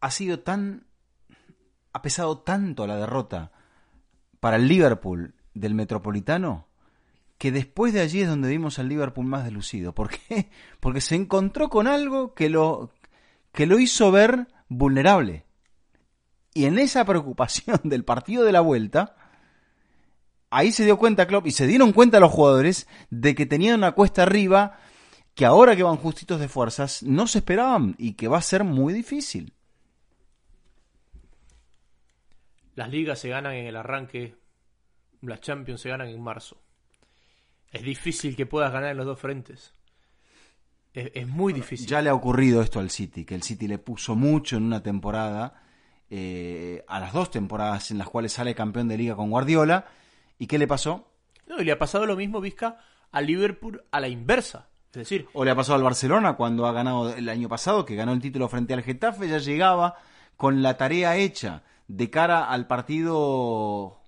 ha 0.00 0.10
sido 0.10 0.40
tan. 0.40 0.86
ha 1.92 2.02
pesado 2.02 2.38
tanto 2.38 2.86
la 2.86 2.96
derrota 2.96 3.52
para 4.40 4.56
el 4.56 4.66
Liverpool 4.66 5.34
del 5.54 5.74
Metropolitano 5.74 6.68
que 7.38 7.52
después 7.52 7.92
de 7.92 8.00
allí 8.00 8.22
es 8.22 8.28
donde 8.28 8.48
vimos 8.48 8.78
al 8.78 8.88
Liverpool 8.88 9.26
más 9.26 9.44
delucido. 9.44 9.94
¿Por 9.94 10.10
qué? 10.10 10.50
Porque 10.80 11.00
se 11.00 11.14
encontró 11.14 11.68
con 11.68 11.86
algo 11.86 12.34
que 12.34 12.48
lo, 12.48 12.92
que 13.52 13.66
lo 13.66 13.78
hizo 13.78 14.10
ver 14.10 14.48
vulnerable. 14.68 15.45
Y 16.56 16.64
en 16.64 16.78
esa 16.78 17.04
preocupación 17.04 17.78
del 17.84 18.02
partido 18.02 18.42
de 18.42 18.50
la 18.50 18.62
vuelta, 18.62 19.14
ahí 20.48 20.72
se 20.72 20.86
dio 20.86 20.96
cuenta 20.96 21.26
Klopp 21.26 21.46
y 21.46 21.50
se 21.50 21.66
dieron 21.66 21.92
cuenta 21.92 22.18
los 22.18 22.32
jugadores 22.32 22.88
de 23.10 23.34
que 23.34 23.44
tenían 23.44 23.76
una 23.76 23.92
cuesta 23.92 24.22
arriba 24.22 24.78
que 25.34 25.44
ahora 25.44 25.76
que 25.76 25.82
van 25.82 25.98
justitos 25.98 26.40
de 26.40 26.48
fuerzas 26.48 27.02
no 27.02 27.26
se 27.26 27.40
esperaban 27.40 27.94
y 27.98 28.14
que 28.14 28.26
va 28.26 28.38
a 28.38 28.42
ser 28.42 28.64
muy 28.64 28.94
difícil. 28.94 29.52
Las 32.74 32.88
ligas 32.88 33.18
se 33.18 33.28
ganan 33.28 33.52
en 33.52 33.66
el 33.66 33.76
arranque, 33.76 34.34
las 35.20 35.42
Champions 35.42 35.82
se 35.82 35.90
ganan 35.90 36.08
en 36.08 36.22
marzo. 36.22 36.62
Es 37.70 37.82
difícil 37.82 38.34
que 38.34 38.46
puedas 38.46 38.72
ganar 38.72 38.92
en 38.92 38.96
los 38.96 39.04
dos 39.04 39.20
frentes. 39.20 39.74
Es, 40.94 41.28
muy 41.28 41.52
difícil. 41.52 41.86
Ya 41.86 42.00
le 42.00 42.08
ha 42.08 42.14
ocurrido 42.14 42.62
esto 42.62 42.80
al 42.80 42.88
City, 42.88 43.26
que 43.26 43.34
el 43.34 43.42
City 43.42 43.68
le 43.68 43.76
puso 43.76 44.16
mucho 44.16 44.56
en 44.56 44.62
una 44.62 44.82
temporada, 44.82 45.65
eh, 46.10 46.84
a 46.88 47.00
las 47.00 47.12
dos 47.12 47.30
temporadas 47.30 47.90
en 47.90 47.98
las 47.98 48.08
cuales 48.08 48.32
sale 48.32 48.54
campeón 48.54 48.88
de 48.88 48.98
liga 48.98 49.16
con 49.16 49.30
Guardiola, 49.30 49.86
¿Y 50.38 50.46
qué 50.46 50.58
le 50.58 50.66
pasó? 50.66 51.08
No, 51.46 51.60
y 51.60 51.64
le 51.64 51.72
ha 51.72 51.78
pasado 51.78 52.06
lo 52.06 52.16
mismo, 52.16 52.40
Vizca, 52.40 52.78
a 53.10 53.20
Liverpool 53.20 53.82
a 53.90 54.00
la 54.00 54.08
inversa. 54.08 54.68
Es 54.88 55.00
decir, 55.00 55.28
o 55.34 55.44
le 55.44 55.50
ha 55.50 55.54
pasado 55.56 55.76
al 55.76 55.82
Barcelona 55.82 56.36
cuando 56.36 56.66
ha 56.66 56.72
ganado 56.72 57.12
el 57.14 57.28
año 57.28 57.48
pasado, 57.48 57.84
que 57.84 57.96
ganó 57.96 58.12
el 58.12 58.20
título 58.20 58.48
frente 58.48 58.72
al 58.72 58.82
Getafe, 58.82 59.28
ya 59.28 59.38
llegaba 59.38 59.94
con 60.36 60.62
la 60.62 60.76
tarea 60.76 61.16
hecha 61.16 61.62
de 61.86 62.10
cara 62.10 62.48
al 62.50 62.66
partido 62.66 64.00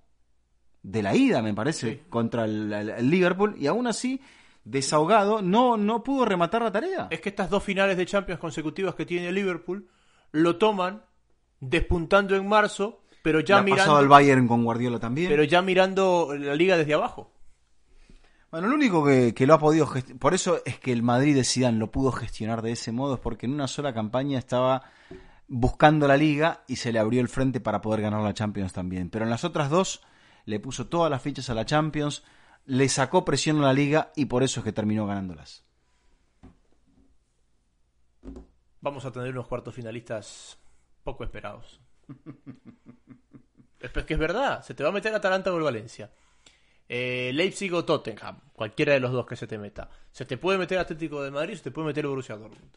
de 0.83 1.03
la 1.03 1.15
ida, 1.15 1.43
me 1.43 1.53
parece, 1.53 2.05
contra 2.09 2.45
el, 2.45 3.11
Liverpool, 3.11 3.55
y 3.59 3.67
aún 3.67 3.87
así, 3.87 4.23
desahogado, 4.65 5.43
no, 5.43 5.77
no 5.77 6.03
pudo 6.03 6.25
rematar 6.25 6.63
la 6.63 6.73
tarea. 6.73 7.09
Es 7.11 7.21
que 7.21 7.29
estas 7.29 7.51
dos 7.51 7.63
finales 7.63 7.97
de 7.97 8.07
Champions 8.07 8.41
consecutivas 8.41 8.95
que 8.95 9.05
tiene 9.05 9.29
el 9.29 9.35
Liverpool 9.35 9.89
lo 10.33 10.57
toman 10.57 11.03
despuntando 11.61 12.37
en 12.37 12.49
marzo 12.49 13.01
pero 13.23 13.41
ya 13.41 13.61
mirando. 13.63 13.83
pasado 13.83 13.99
al 13.99 14.09
Bayern 14.09 14.49
con 14.49 14.65
Guardiola 14.65 14.99
también. 14.99 15.29
Pero 15.29 15.45
ya 15.45 15.61
mirando 15.61 16.35
la 16.35 16.55
liga 16.55 16.77
desde 16.77 16.95
abajo. 16.95 17.31
Bueno, 18.51 18.69
lo 18.69 18.75
único 18.75 19.05
que, 19.05 19.35
lo 19.47 19.55
ha 19.55 19.59
podido 19.59 19.87
por 20.19 20.33
eso 20.33 20.63
es 20.65 20.79
que 20.79 20.93
el 20.93 21.03
Madrid 21.03 21.35
de 21.35 21.45
Zidane 21.45 21.77
lo 21.77 21.91
pudo 21.91 22.13
gestionar 22.13 22.63
de 22.63 22.73
ese 22.73 22.93
modo, 22.93 23.15
es 23.15 23.21
porque 23.21 23.45
en 23.45 23.53
una 23.53 23.69
sola 23.69 23.93
campaña 23.93 24.39
estaba 24.39 24.85
buscando 25.47 26.09
la 26.09 26.17
liga 26.17 26.65
y 26.67 26.77
se 26.77 26.91
le 26.91 26.99
abrió 26.99 27.21
el 27.21 27.29
frente 27.29 27.61
para 27.61 27.83
poder 27.83 28.01
ganar 28.01 28.23
la 28.23 28.33
Champions 28.33 28.73
también. 28.73 29.11
Pero 29.11 29.25
en 29.27 29.31
las 29.31 29.45
otras 29.45 29.69
dos 29.69 30.01
le 30.47 30.61
puso 30.61 30.87
todas 30.87 31.11
las 31.11 31.21
fichas 31.21 31.51
a 31.51 31.55
la 31.55 31.67
Champions, 31.67 32.23
le 32.65 32.89
sacó 32.89 33.27
presión 33.27 33.59
a 33.59 33.67
la 33.67 33.73
liga 33.75 34.13
y 34.17 34.25
por 34.25 34.43
eso 34.43 34.61
es 34.61 34.65
que 34.65 34.73
terminó 34.73 35.07
ganándolas. 35.07 35.65
Vamos 38.81 39.05
a 39.05 39.13
tener 39.13 39.33
unos 39.33 39.47
cuartos 39.47 39.75
finalistas 39.75 40.59
poco 41.09 41.25
esperados. 41.25 41.81
Es 43.81 43.93
que 43.93 44.15
es 44.15 44.19
verdad, 44.19 44.65
se 44.65 44.75
te 44.75 44.83
va 44.83 44.89
a 44.89 44.93
meter 44.93 45.15
Atalanta 45.15 45.53
o 45.53 45.57
el 45.57 45.63
Valencia. 45.63 46.11
Eh, 46.89 47.31
Leipzig 47.33 47.73
o 47.73 47.85
Tottenham, 47.85 48.41
cualquiera 48.53 48.93
de 48.93 48.99
los 48.99 49.13
dos 49.13 49.25
que 49.25 49.37
se 49.37 49.47
te 49.47 49.57
meta. 49.57 49.89
Se 50.11 50.25
te 50.25 50.37
puede 50.37 50.59
meter 50.59 50.79
Atlético 50.79 51.23
de 51.23 51.31
Madrid, 51.31 51.55
se 51.55 51.63
te 51.63 51.71
puede 51.71 51.87
meter 51.87 52.05
Borussia 52.05 52.37
Dortmund. 52.37 52.73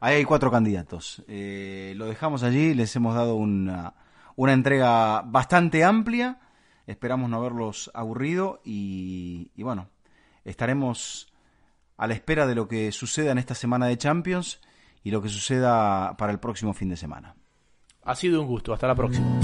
Ahí 0.00 0.16
hay 0.16 0.24
cuatro 0.24 0.50
candidatos. 0.50 1.22
Eh, 1.28 1.92
lo 1.96 2.06
dejamos 2.06 2.42
allí, 2.42 2.72
les 2.72 2.96
hemos 2.96 3.14
dado 3.14 3.34
una, 3.34 3.92
una 4.36 4.54
entrega 4.54 5.20
bastante 5.20 5.84
amplia. 5.84 6.40
Esperamos 6.86 7.28
no 7.28 7.36
haberlos 7.36 7.90
aburrido 7.92 8.62
y 8.64 9.50
bueno, 9.58 9.90
estaremos 10.44 11.30
a 11.98 12.06
la 12.06 12.14
espera 12.14 12.46
de 12.46 12.54
lo 12.54 12.68
que 12.68 12.90
suceda 12.90 13.32
en 13.32 13.38
esta 13.38 13.54
semana 13.54 13.86
de 13.86 13.98
Champions 13.98 14.60
y 15.04 15.10
lo 15.10 15.22
que 15.22 15.28
suceda 15.28 16.16
para 16.16 16.32
el 16.32 16.38
próximo 16.38 16.72
fin 16.72 16.88
de 16.88 16.96
semana. 16.96 17.34
Ha 18.04 18.14
sido 18.14 18.40
un 18.40 18.46
gusto. 18.46 18.72
Hasta 18.72 18.88
la 18.88 18.94
próxima. 18.94 19.40